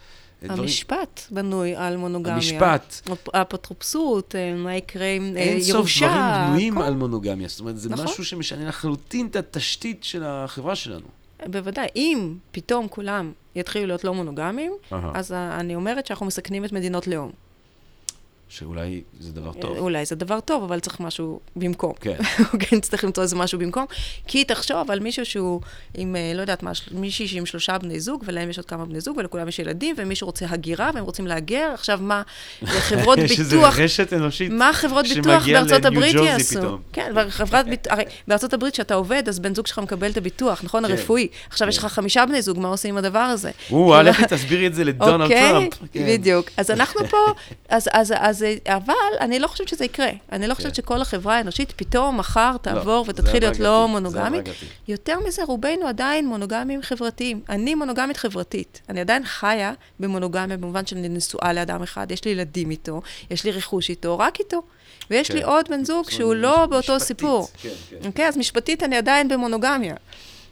אה, 0.42 0.48
דברים- 0.48 0.62
המשפט 0.62 1.20
בנוי 1.30 1.74
על 1.76 1.96
מונוגמיה. 1.96 2.34
המשפט. 2.34 3.08
האפוטרופסות, 3.34 4.34
אה, 4.34 4.54
מה 4.54 4.76
יקרה 4.76 5.06
עם 5.06 5.36
אה, 5.36 5.42
אין 5.42 5.60
סוף 5.60 5.70
ירושה. 5.74 6.06
דברים 6.06 6.46
בנויים 6.50 6.78
הכל. 6.78 6.86
על 6.86 6.94
מונוגמיה. 6.94 7.48
זאת 7.48 7.60
אומרת, 7.60 7.78
זה 7.78 7.88
נכון. 7.88 8.04
משהו 8.04 8.24
שמשנה 8.24 8.68
לחלוטין 8.68 9.26
את 9.26 9.36
התשתית 9.36 10.04
של 10.04 10.22
החברה 10.24 10.76
שלנו. 10.76 11.06
בוודאי. 11.46 11.86
אם 11.96 12.34
פתאום 12.52 12.88
כולם 12.88 13.32
יתחילו 13.54 13.86
להיות 13.86 14.04
לא 14.04 14.14
מונוגמיים, 14.14 14.72
אהה. 14.92 15.10
אז 15.14 15.32
אני 15.32 15.74
אומרת 15.74 16.06
שאנחנו 16.06 16.26
מסכנים 16.26 16.64
את 16.64 16.72
מדינות 16.72 17.06
לאום. 17.06 17.30
שאולי 18.50 19.02
זה 19.20 19.32
דבר 19.32 19.52
טוב. 19.52 19.78
אולי 19.78 20.04
זה 20.04 20.16
דבר 20.16 20.40
טוב, 20.40 20.62
אבל 20.62 20.80
צריך 20.80 21.00
משהו 21.00 21.40
במקום. 21.56 21.92
כן. 22.00 22.16
כן, 22.60 22.80
צריך 22.80 23.04
למצוא 23.04 23.22
איזה 23.22 23.36
משהו 23.36 23.58
במקום. 23.58 23.84
כי 24.26 24.44
תחשוב 24.44 24.90
על 24.90 25.00
מישהו 25.00 25.26
שהוא 25.26 25.60
עם, 25.94 26.16
אה, 26.16 26.32
לא 26.34 26.40
יודעת 26.40 26.62
מה, 26.62 26.70
מישהי 26.90 27.38
עם 27.38 27.46
שלושה 27.46 27.78
בני 27.78 28.00
זוג, 28.00 28.22
ולהם 28.26 28.50
יש 28.50 28.58
עוד 28.58 28.66
כמה 28.66 28.84
בני 28.84 29.00
זוג, 29.00 29.16
ולכולם 29.16 29.48
יש 29.48 29.58
ילדים, 29.58 29.96
ומישהו 29.98 30.26
רוצה 30.26 30.46
הגירה, 30.48 30.90
והם 30.94 31.04
רוצים 31.04 31.26
להגר. 31.26 31.70
עכשיו, 31.74 31.98
מה, 32.02 32.22
חברות 32.88 33.18
יש 33.18 33.38
איזו 33.38 33.56
ביטוח... 33.56 33.78
רשת 33.78 34.12
אנושית. 34.12 34.52
מה 34.52 34.70
חברות 34.72 35.06
ביטוח 35.14 35.46
בארצות 35.46 35.84
הברית 35.84 36.14
יעשו? 36.14 36.60
פתאום. 36.60 36.80
כן, 36.92 37.12
וחברת 37.16 37.66
ביטוח, 37.68 37.92
הרי 37.92 38.04
בארצות 38.28 38.54
הברית 38.54 38.74
כשאתה 38.74 38.94
עובד, 38.94 39.22
אז 39.28 39.38
בן 39.38 39.54
זוג 39.54 39.66
שלך 39.66 39.78
מקבל 39.78 40.10
את 40.10 40.16
הביטוח, 40.16 40.64
נכון? 40.64 40.86
כן. 40.86 40.92
הרפואי. 40.92 41.28
עכשיו 41.50 41.68
יש 41.68 41.78
כן. 41.78 41.86
לך 41.86 41.92
חמישה 41.92 42.26
בני 42.26 42.42
זוג, 42.42 42.58
מה 42.58 42.68
עושים 42.68 42.90
עם 42.90 43.04
הדבר 43.04 43.18
הזה? 43.18 43.50
או, 43.70 43.94
לכי 44.04 44.22
תסבירי 44.34 44.66
את 44.66 44.74
זה 44.74 44.84
לדונלד 44.84 45.20
אוקיי, 45.20 45.50
טראמפ. 45.50 45.74
כן. 45.92 46.06
בדיוק. 46.06 46.50
אז 46.56 46.70
אנחנו 46.70 47.00
פה, 47.08 47.16
אז, 47.68 47.88
אז, 48.40 48.44
אבל 48.66 48.94
אני 49.20 49.38
לא 49.38 49.46
חושבת 49.46 49.68
שזה 49.68 49.84
יקרה. 49.84 50.10
אני 50.32 50.46
לא 50.46 50.54
חושבת 50.54 50.72
כן. 50.72 50.82
שכל 50.82 51.00
החברה 51.00 51.36
האנושית 51.36 51.72
פתאום 51.76 52.16
מחר 52.16 52.56
תעבור 52.62 53.04
זה 53.04 53.10
ותתחיל 53.10 53.42
להיות 53.42 53.54
הדרגתי, 53.54 53.62
לא 53.62 53.84
זה 53.86 53.92
מונוגמית. 53.92 54.44
יותר 54.88 55.18
מזה, 55.26 55.44
רובנו 55.44 55.86
עדיין 55.86 56.26
מונוגמים 56.26 56.82
חברתיים. 56.82 57.40
אני 57.48 57.74
מונוגמית 57.74 58.16
חברתית. 58.16 58.80
אני 58.88 59.00
עדיין 59.00 59.24
חיה 59.24 59.72
במונוגמיה 60.00 60.56
במובן 60.56 60.86
שאני 60.86 61.08
נשואה 61.08 61.52
לאדם 61.52 61.82
אחד, 61.82 62.12
יש 62.12 62.24
לי 62.24 62.30
ילדים 62.30 62.70
איתו, 62.70 63.02
יש 63.30 63.44
לי 63.44 63.50
רכוש 63.50 63.90
איתו, 63.90 64.18
רק 64.18 64.40
איתו. 64.40 64.62
ויש 65.10 65.28
כן. 65.28 65.34
לי 65.34 65.42
עוד 65.42 65.68
בן 65.68 65.84
זוג 65.84 66.10
שהוא 66.10 66.34
לא 66.34 66.66
באותו 66.66 66.96
משפטית, 66.96 67.02
סיפור. 67.18 67.48
כן, 67.62 67.68
כן. 67.90 67.96
אוקיי, 68.06 68.28
אז 68.28 68.36
משפטית 68.36 68.82
אני 68.82 68.96
עדיין 68.96 69.28
במונוגמיה. 69.28 69.94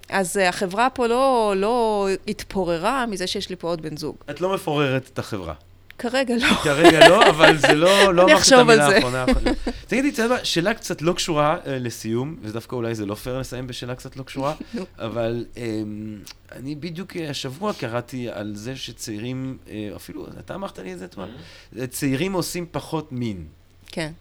אז 0.08 0.36
uh, 0.36 0.40
החברה 0.40 0.90
פה 0.90 1.06
לא, 1.06 1.54
לא 1.56 2.08
התפוררה 2.28 3.06
מזה 3.06 3.26
שיש 3.26 3.50
לי 3.50 3.56
פה 3.56 3.68
עוד 3.68 3.82
בן 3.82 3.96
זוג. 3.96 4.16
את 4.30 4.40
לא 4.40 4.54
מפוררת 4.54 5.10
את 5.12 5.18
החברה. 5.18 5.54
כרגע 5.98 6.34
לא. 6.36 6.54
כרגע 6.64 7.08
לא, 7.08 7.30
אבל 7.30 7.56
זה 7.58 7.74
לא, 7.74 7.88
לא 8.12 8.22
אני 8.24 8.32
אמרת 8.32 8.36
את 8.36 8.42
אחשוב 8.42 8.58
על 8.58 8.80
המילה 8.80 8.88
זה. 8.90 8.96
האחרונה. 8.96 9.24
תגידי, 9.88 10.08
אתה 10.08 10.22
יודע 10.22 10.34
מה, 10.34 10.44
שאלה 10.44 10.74
קצת 10.74 11.02
לא 11.02 11.12
קשורה 11.12 11.56
אה, 11.66 11.78
לסיום, 11.78 12.36
ודווקא 12.42 12.76
אולי 12.76 12.94
זה 12.94 13.06
לא 13.06 13.14
פייר 13.14 13.38
לסיים 13.38 13.66
בשאלה 13.66 13.94
קצת 13.94 14.16
לא 14.16 14.22
קשורה. 14.22 14.54
אבל 14.98 15.44
אמ, 15.56 16.18
אני 16.52 16.74
בדיוק 16.74 17.16
אה, 17.16 17.30
השבוע 17.30 17.72
קראתי 17.72 18.28
על 18.30 18.52
זה 18.56 18.76
שצעירים, 18.76 19.58
אה, 19.70 19.90
אפילו 19.96 20.26
אתה 20.38 20.54
אמרת 20.54 20.78
לי 20.78 20.92
את 20.92 20.98
זה 20.98 21.04
אתמול, 21.04 21.28
Mm-hmm. 21.28 21.86
צעירים 21.86 22.32
עושים 22.32 22.66
פחות 22.70 23.12
מין. 23.12 23.44
כן. 23.86 24.12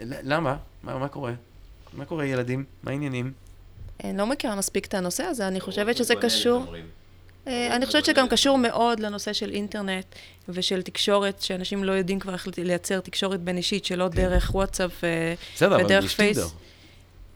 למה? 0.00 0.56
מה 0.82 0.98
מה 0.98 1.08
קורה? 1.08 1.32
מה 1.92 2.04
קורה, 2.04 2.24
ילדים? 2.24 2.64
מה 2.82 2.90
העניינים? 2.90 3.32
אני 4.04 4.18
לא 4.18 4.26
מכירה 4.26 4.54
מספיק 4.56 4.86
את 4.86 4.94
הנושא 4.94 5.22
הזה, 5.22 5.48
אני 5.48 5.60
חושבת 5.60 5.96
שזה 5.96 6.14
קשור... 6.14 6.74
אה, 7.46 7.76
אני 7.76 7.86
חושבת 7.86 8.04
שגם 8.04 8.28
קשור 8.28 8.58
מאוד 8.58 9.00
לנושא 9.00 9.32
של 9.32 9.50
אינטרנט 9.50 10.06
ושל 10.48 10.82
תקשורת, 10.82 11.42
שאנשים 11.42 11.84
לא 11.84 11.92
יודעים 11.92 12.18
כבר 12.18 12.32
איך 12.32 12.48
לייצר 12.58 13.00
תקשורת 13.00 13.40
בין 13.40 13.56
אישית 13.56 13.84
שלא 13.84 14.08
דרך 14.08 14.54
וואטסאפ 14.54 15.04
אה, 15.04 15.34
בסדר, 15.54 15.74
אבל 15.74 15.84
ודרך 15.84 16.04
יש 16.04 16.14
פייס. 16.14 16.36
טינדר. 16.36 16.61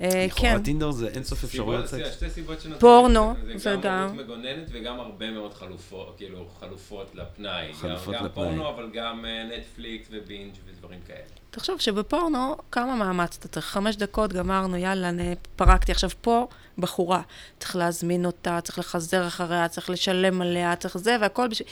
אה, 0.01 0.27
לכאורה 0.27 0.53
כן. 0.53 0.63
טינדר 0.63 0.91
זה 0.91 1.09
אין 1.09 1.25
סוף 1.25 1.45
אפשרויות 1.45 1.87
סקס. 1.87 2.13
שתי 2.13 2.31
סיבות 2.31 2.61
שנותנות. 2.61 2.81
פורנו, 2.81 3.35
זה 3.47 3.59
זה 3.59 3.71
גם 3.75 3.81
גם. 3.81 4.03
הורות 4.09 4.17
מגוננת 4.25 4.69
וגם 4.73 5.01
הרבה 5.01 5.31
מאוד 5.31 5.55
חלופות, 5.55 6.15
כאילו 6.17 6.47
חלופות 6.61 7.15
לפנאי. 7.15 7.73
חלופות 7.75 8.15
גם- 8.15 8.21
גם 8.21 8.27
לפנאי. 8.27 8.45
פורנו, 8.47 8.69
אבל 8.69 8.91
גם 8.95 9.25
אה, 9.25 9.45
נטפליקס 9.59 10.09
ובינג' 10.11 10.53
ודברים 10.69 10.99
כאלה. 11.07 11.19
תחשוב 11.51 11.81
שבפורנו, 11.81 12.57
כמה 12.73 12.95
מאמץ 12.97 13.37
אתה 13.41 13.49
צריך? 13.49 13.67
חמש 13.67 13.97
דקות, 13.97 14.33
גמרנו, 14.33 14.77
יאללה, 14.77 15.11
נ- 15.11 15.21
פרקתי. 15.57 15.93
עכשיו 15.93 16.11
פה, 16.21 16.47
בחורה, 16.79 17.23
צריך 17.59 17.77
להזמין 17.77 18.27
אותה, 18.27 18.61
צריך 18.61 18.79
לחזר 18.79 19.27
אחריה, 19.27 19.69
צריך 19.69 19.91
לשלם 19.91 20.41
עליה, 20.43 20.77
צריך 20.77 20.99
זה, 20.99 21.17
והכל 21.21 21.49
בשביל... 21.49 21.69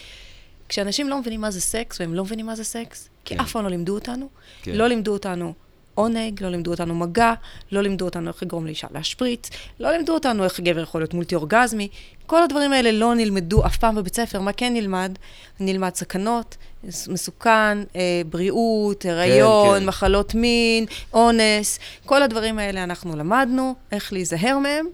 כשאנשים 0.69 1.09
לא 1.09 1.19
מבינים 1.21 1.41
מה 1.41 1.51
זה 1.51 1.61
סקס, 1.61 2.01
והם 2.01 2.15
לא 2.15 2.25
מבינים 2.25 2.47
מה 2.47 2.55
זה 2.57 2.65
סקס, 2.65 3.09
כי 3.25 3.35
כן. 3.35 3.41
אף 3.41 3.53
פעם 3.53 3.65
לא 3.65 3.71
לימדו 3.71 3.95
אותנו, 3.95 4.29
כן. 4.63 4.73
לא 4.75 4.87
לימדו 4.87 5.13
אותנו 5.13 5.55
עונג, 5.95 6.43
לא 6.43 6.49
לימדו 6.51 6.71
אותנו 6.71 6.95
מגע, 6.95 7.33
לא 7.73 7.83
לימדו 7.83 8.05
אותנו 8.05 8.31
איך 8.31 8.43
לגרום 8.43 8.67
לאישה 8.67 8.87
להשפריץ, 8.95 9.51
לא 9.81 9.91
לימדו 9.93 10.15
אותנו 10.15 10.45
איך 10.45 10.61
גבר 10.61 10.81
יכול 10.81 11.01
להיות 11.01 11.15
מולטי 11.15 11.35
אורגזמי. 11.35 11.89
כל 12.27 12.43
הדברים 12.43 12.73
האלה 12.73 12.93
לא 12.93 13.15
נלמדו 13.15 13.67
אף 13.67 13.77
פעם 13.77 13.95
בבית 13.95 14.17
ספר. 14.17 14.41
מה 14.41 14.53
כן 14.53 14.73
נלמד? 14.75 15.13
נלמד 15.61 15.95
סכנות, 15.95 16.57
מס- 16.85 17.09
מסוכן, 17.09 17.79
אה, 17.97 18.23
בריאות, 18.31 19.05
הריון, 19.09 19.79
כן. 19.81 19.87
מחלות 19.87 20.35
מין, 20.35 20.87
אונס. 21.13 21.79
כל 22.07 22.23
הדברים 22.23 22.59
האלה 22.59 22.85
אנחנו 22.85 23.17
למדנו, 23.17 23.75
איך 23.93 24.13
להיזהר 24.13 24.59
מהם, 24.59 24.87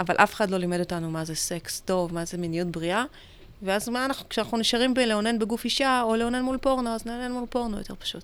אבל 0.00 0.14
אף 0.18 0.34
אחד 0.34 0.50
לא 0.50 0.58
לימד 0.58 0.80
אותנו 0.80 1.10
מה 1.10 1.24
זה 1.24 1.34
סקס 1.34 1.80
טוב, 1.80 2.14
מה 2.14 2.24
זה 2.24 2.38
מיניות 2.38 2.68
בריאה. 2.68 3.04
ואז 3.62 3.88
מה 3.88 4.04
אנחנו, 4.04 4.28
כשאנחנו 4.28 4.58
נשארים 4.58 4.94
בלאונן 4.94 5.38
בגוף 5.38 5.64
אישה, 5.64 6.00
או 6.02 6.16
לאונן 6.16 6.42
מול 6.42 6.58
פורנו, 6.58 6.90
אז 6.94 7.06
נאונן 7.06 7.32
מול 7.32 7.44
פורנו 7.50 7.78
יותר 7.78 7.94
פשוט. 7.94 8.22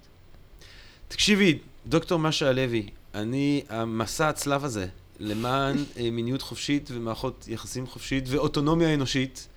תקשיבי, 1.09 1.59
דוקטור 1.87 2.18
משה 2.18 2.49
הלוי, 2.49 2.87
אני, 3.14 3.62
המסע 3.68 4.28
הצלב 4.28 4.64
הזה 4.64 4.87
למען 5.20 5.76
אה, 5.97 6.11
מיניות 6.11 6.43
חופשית 6.43 6.89
ומערכות 6.93 7.45
יחסים 7.49 7.87
חופשית 7.87 8.24
ואוטונומיה 8.28 8.95
אנושית 8.95 9.49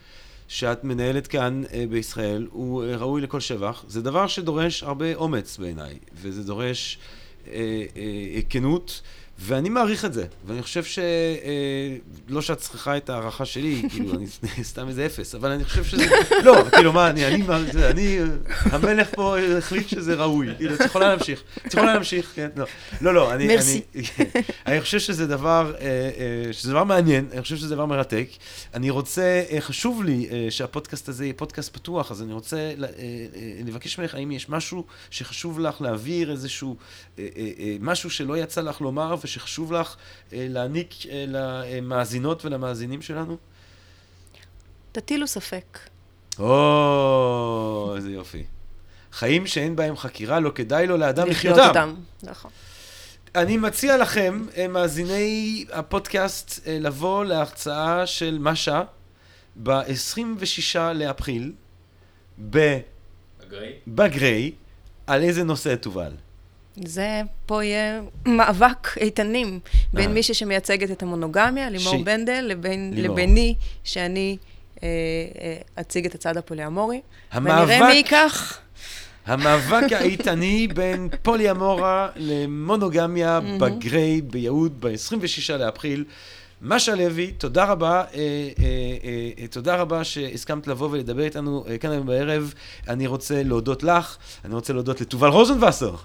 שאת 0.47 0.84
מנהלת 0.84 1.28
כאן 1.28 1.63
אה, 1.73 1.86
בישראל, 1.89 2.47
הוא 2.51 2.84
אה, 2.84 2.97
ראוי 2.97 3.21
לכל 3.21 3.39
שבח. 3.39 3.86
זה 3.88 4.01
דבר 4.01 4.28
שדורש 4.28 4.84
הרבה 4.84 5.15
אומץ 5.15 5.57
בעיניי, 5.57 5.99
וזה 6.13 6.43
דורש 6.43 6.97
אה, 7.47 7.53
אה, 7.95 8.41
כנות, 8.49 9.01
ואני 9.39 9.69
מעריך 9.69 10.05
את 10.05 10.13
זה. 10.13 10.25
ואני 10.45 10.61
חושב 10.61 10.83
ש... 10.83 10.99
אה, 10.99 11.95
לא 12.29 12.41
שאת 12.41 12.57
צריכה 12.57 12.97
את 12.97 13.09
ההערכה 13.09 13.45
שלי, 13.45 13.83
כאילו, 13.89 14.13
אני 14.13 14.27
סתם 14.63 14.88
איזה 14.88 15.05
אפס, 15.05 15.36
אבל 15.36 15.51
אני 15.51 15.65
חושב 15.65 15.83
שזה... 15.83 16.05
לא, 16.43 16.63
כאילו, 16.71 16.93
מה, 16.93 17.09
אני, 17.09 17.25
אני, 17.27 17.43
אני, 17.89 18.17
המלך 18.61 19.15
פה 19.15 19.36
החליט 19.57 19.89
שזה 19.89 20.13
ראוי. 20.13 20.47
כאילו, 20.57 20.75
את 20.75 20.79
יכולה 20.79 21.09
להמשיך. 21.09 21.43
את 21.67 21.73
יכולה 21.73 21.93
להמשיך, 21.93 22.31
כן? 22.36 22.49
לא, 22.55 22.65
לא, 23.01 23.13
לא 23.13 23.33
אני... 23.33 23.47
מרסי. 23.47 23.81
אני, 23.95 24.03
אני 24.67 24.81
חושב 24.81 24.99
שזה 24.99 25.27
דבר, 25.27 25.73
אה, 25.79 25.86
אה, 25.86 26.53
שזה 26.53 26.71
דבר 26.71 26.83
מעניין, 26.83 27.27
אני 27.31 27.41
חושב 27.41 27.55
שזה 27.55 27.75
דבר 27.75 27.86
מרתק. 27.86 28.27
אני 28.73 28.89
רוצה, 28.89 29.43
חשוב 29.59 30.03
לי 30.03 30.29
שהפודקאסט 30.49 31.09
הזה 31.09 31.25
יהיה 31.25 31.33
פודקאסט 31.33 31.73
פתוח, 31.73 32.11
אז 32.11 32.21
אני 32.21 32.33
רוצה 32.33 32.73
לבקש 33.65 33.99
ממך, 33.99 34.15
האם 34.15 34.31
יש 34.31 34.49
משהו 34.49 34.86
שחשוב 35.09 35.59
לך 35.59 35.81
להעביר, 35.81 36.31
איזשהו 36.31 36.75
משהו 37.79 38.09
שלא 38.09 38.38
יצא 38.38 38.61
לך 38.61 38.81
לומר 38.81 39.13
ושחשוב 39.26 39.73
לך 39.73 39.95
אה, 40.34 40.45
להעניק 40.49 40.93
אה, 41.09 41.26
למאזינות 41.28 42.45
ולמאזינים 42.45 43.01
שלנו? 43.01 43.38
תטילו 44.91 45.28
ספק. 45.28 45.80
או, 46.39 47.93
איזה 47.95 48.11
יופי. 48.11 48.43
חיים 49.11 49.47
שאין 49.47 49.76
בהם 49.76 49.97
חקירה, 49.97 50.39
לא 50.39 50.51
כדאי 50.55 50.88
לו 50.88 50.97
לאדם 50.97 51.28
לחיות. 51.28 51.59
אותם. 51.59 51.95
נכון. 52.23 52.51
אני 53.36 53.57
מציע 53.57 53.97
לכם, 53.97 54.45
אה, 54.57 54.67
מאזיני 54.67 55.65
הפודקאסט, 55.71 56.67
לבוא 56.67 57.26
להרצאה 57.26 58.07
של 58.07 58.38
משה 58.41 58.84
ב-26 59.63 60.80
לאפריל 60.95 61.51
ב- 62.49 62.80
אגרי? 63.43 63.73
בגריי, 63.88 64.51
על 65.07 65.23
איזה 65.23 65.43
נושא 65.43 65.76
תובל. 65.76 66.11
זה, 66.86 67.21
פה 67.45 67.63
יהיה 67.63 68.01
מאבק 68.26 68.97
איתנים 68.97 69.59
בין 69.93 70.09
אה. 70.09 70.13
מישהי 70.13 70.34
שמייצגת 70.34 70.91
את 70.91 71.03
המונוגמיה, 71.03 71.69
לימור 71.69 71.97
ש- 71.97 72.01
בנדל, 72.03 72.45
לבין, 72.47 72.91
לימור. 72.93 73.11
לביני, 73.13 73.55
שאני 73.84 74.38
אה, 74.84 74.88
אה, 75.41 75.55
אציג 75.82 76.05
את 76.05 76.15
הצד 76.15 76.38
הפוליאמורי. 76.38 77.01
ונראה 77.36 77.55
המאבק, 77.57 77.82
מי 77.89 77.93
ייקח. 77.93 78.59
המאבק 79.26 79.91
האיתני 79.99 80.67
בין 80.67 81.09
פוליאמורה 81.21 82.09
למונוגמיה 82.15 83.39
בגריי 83.59 84.21
ביהוד 84.21 84.82
ב-26 84.82 85.53
לאפריל. 85.57 86.03
משה 86.61 86.95
לוי, 86.95 87.32
תודה 87.32 87.65
רבה, 87.65 87.91
אה, 87.91 88.03
אה, 88.13 88.63
אה, 89.03 89.30
אה, 89.39 89.47
תודה 89.47 89.76
רבה 89.76 90.03
שהסכמת 90.03 90.67
לבוא 90.67 90.89
ולדבר 90.91 91.23
איתנו 91.23 91.65
אה, 91.67 91.78
כאן 91.78 91.91
היום 91.91 92.05
בערב. 92.05 92.53
אני 92.88 93.07
רוצה 93.07 93.43
להודות 93.43 93.84
לך, 93.84 94.17
אני 94.45 94.53
רוצה 94.55 94.73
להודות 94.73 95.01
לתובל 95.01 95.28
רוזנבסר, 95.28 95.95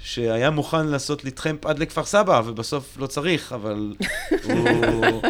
שהיה 0.00 0.50
מוכן 0.50 0.86
לעשות 0.86 1.24
לי 1.24 1.30
טרמפ 1.30 1.66
עד 1.66 1.78
לכפר 1.78 2.04
סבא, 2.04 2.42
ובסוף 2.44 2.96
לא 2.98 3.06
צריך, 3.06 3.52
אבל 3.52 3.94
הוא, 4.44 4.68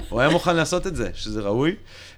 הוא 0.09 0.21
היה 0.21 0.31
מוכן 0.31 0.57
לעשות 0.57 0.87
את 0.87 0.97
זה, 0.97 1.11
שזה 1.15 1.41
ראוי 1.41 1.75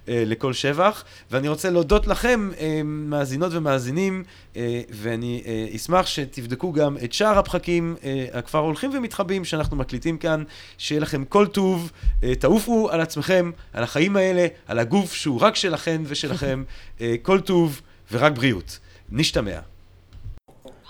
אה, 0.09 0.23
לכל 0.25 0.53
שבח. 0.53 1.03
ואני 1.31 1.47
רוצה 1.47 1.69
להודות 1.69 2.07
לכם, 2.07 2.51
אה, 2.59 2.81
מאזינות 2.83 3.53
ומאזינים, 3.53 4.23
אה, 4.55 4.81
ואני 4.89 5.43
אה, 5.45 5.67
אשמח 5.75 6.05
שתבדקו 6.07 6.73
גם 6.73 6.97
את 7.03 7.13
שאר 7.13 7.37
הפחקים 7.37 7.95
אה, 8.03 8.25
הכבר 8.33 8.59
הולכים 8.59 8.91
ומתחבאים 8.93 9.45
שאנחנו 9.45 9.77
מקליטים 9.77 10.17
כאן. 10.17 10.43
שיהיה 10.77 11.01
לכם 11.01 11.25
כל 11.25 11.47
טוב, 11.47 11.91
אה, 12.23 12.35
תעופו 12.35 12.89
על 12.91 13.01
עצמכם, 13.01 13.51
על 13.73 13.83
החיים 13.83 14.17
האלה, 14.17 14.47
על 14.67 14.79
הגוף 14.79 15.13
שהוא 15.13 15.41
רק 15.41 15.55
שלכם 15.55 16.03
ושלכם. 16.07 16.63
אה, 17.01 17.15
כל 17.21 17.39
טוב 17.39 17.81
ורק 18.11 18.31
בריאות. 18.31 18.79
נשתמע. 19.09 19.59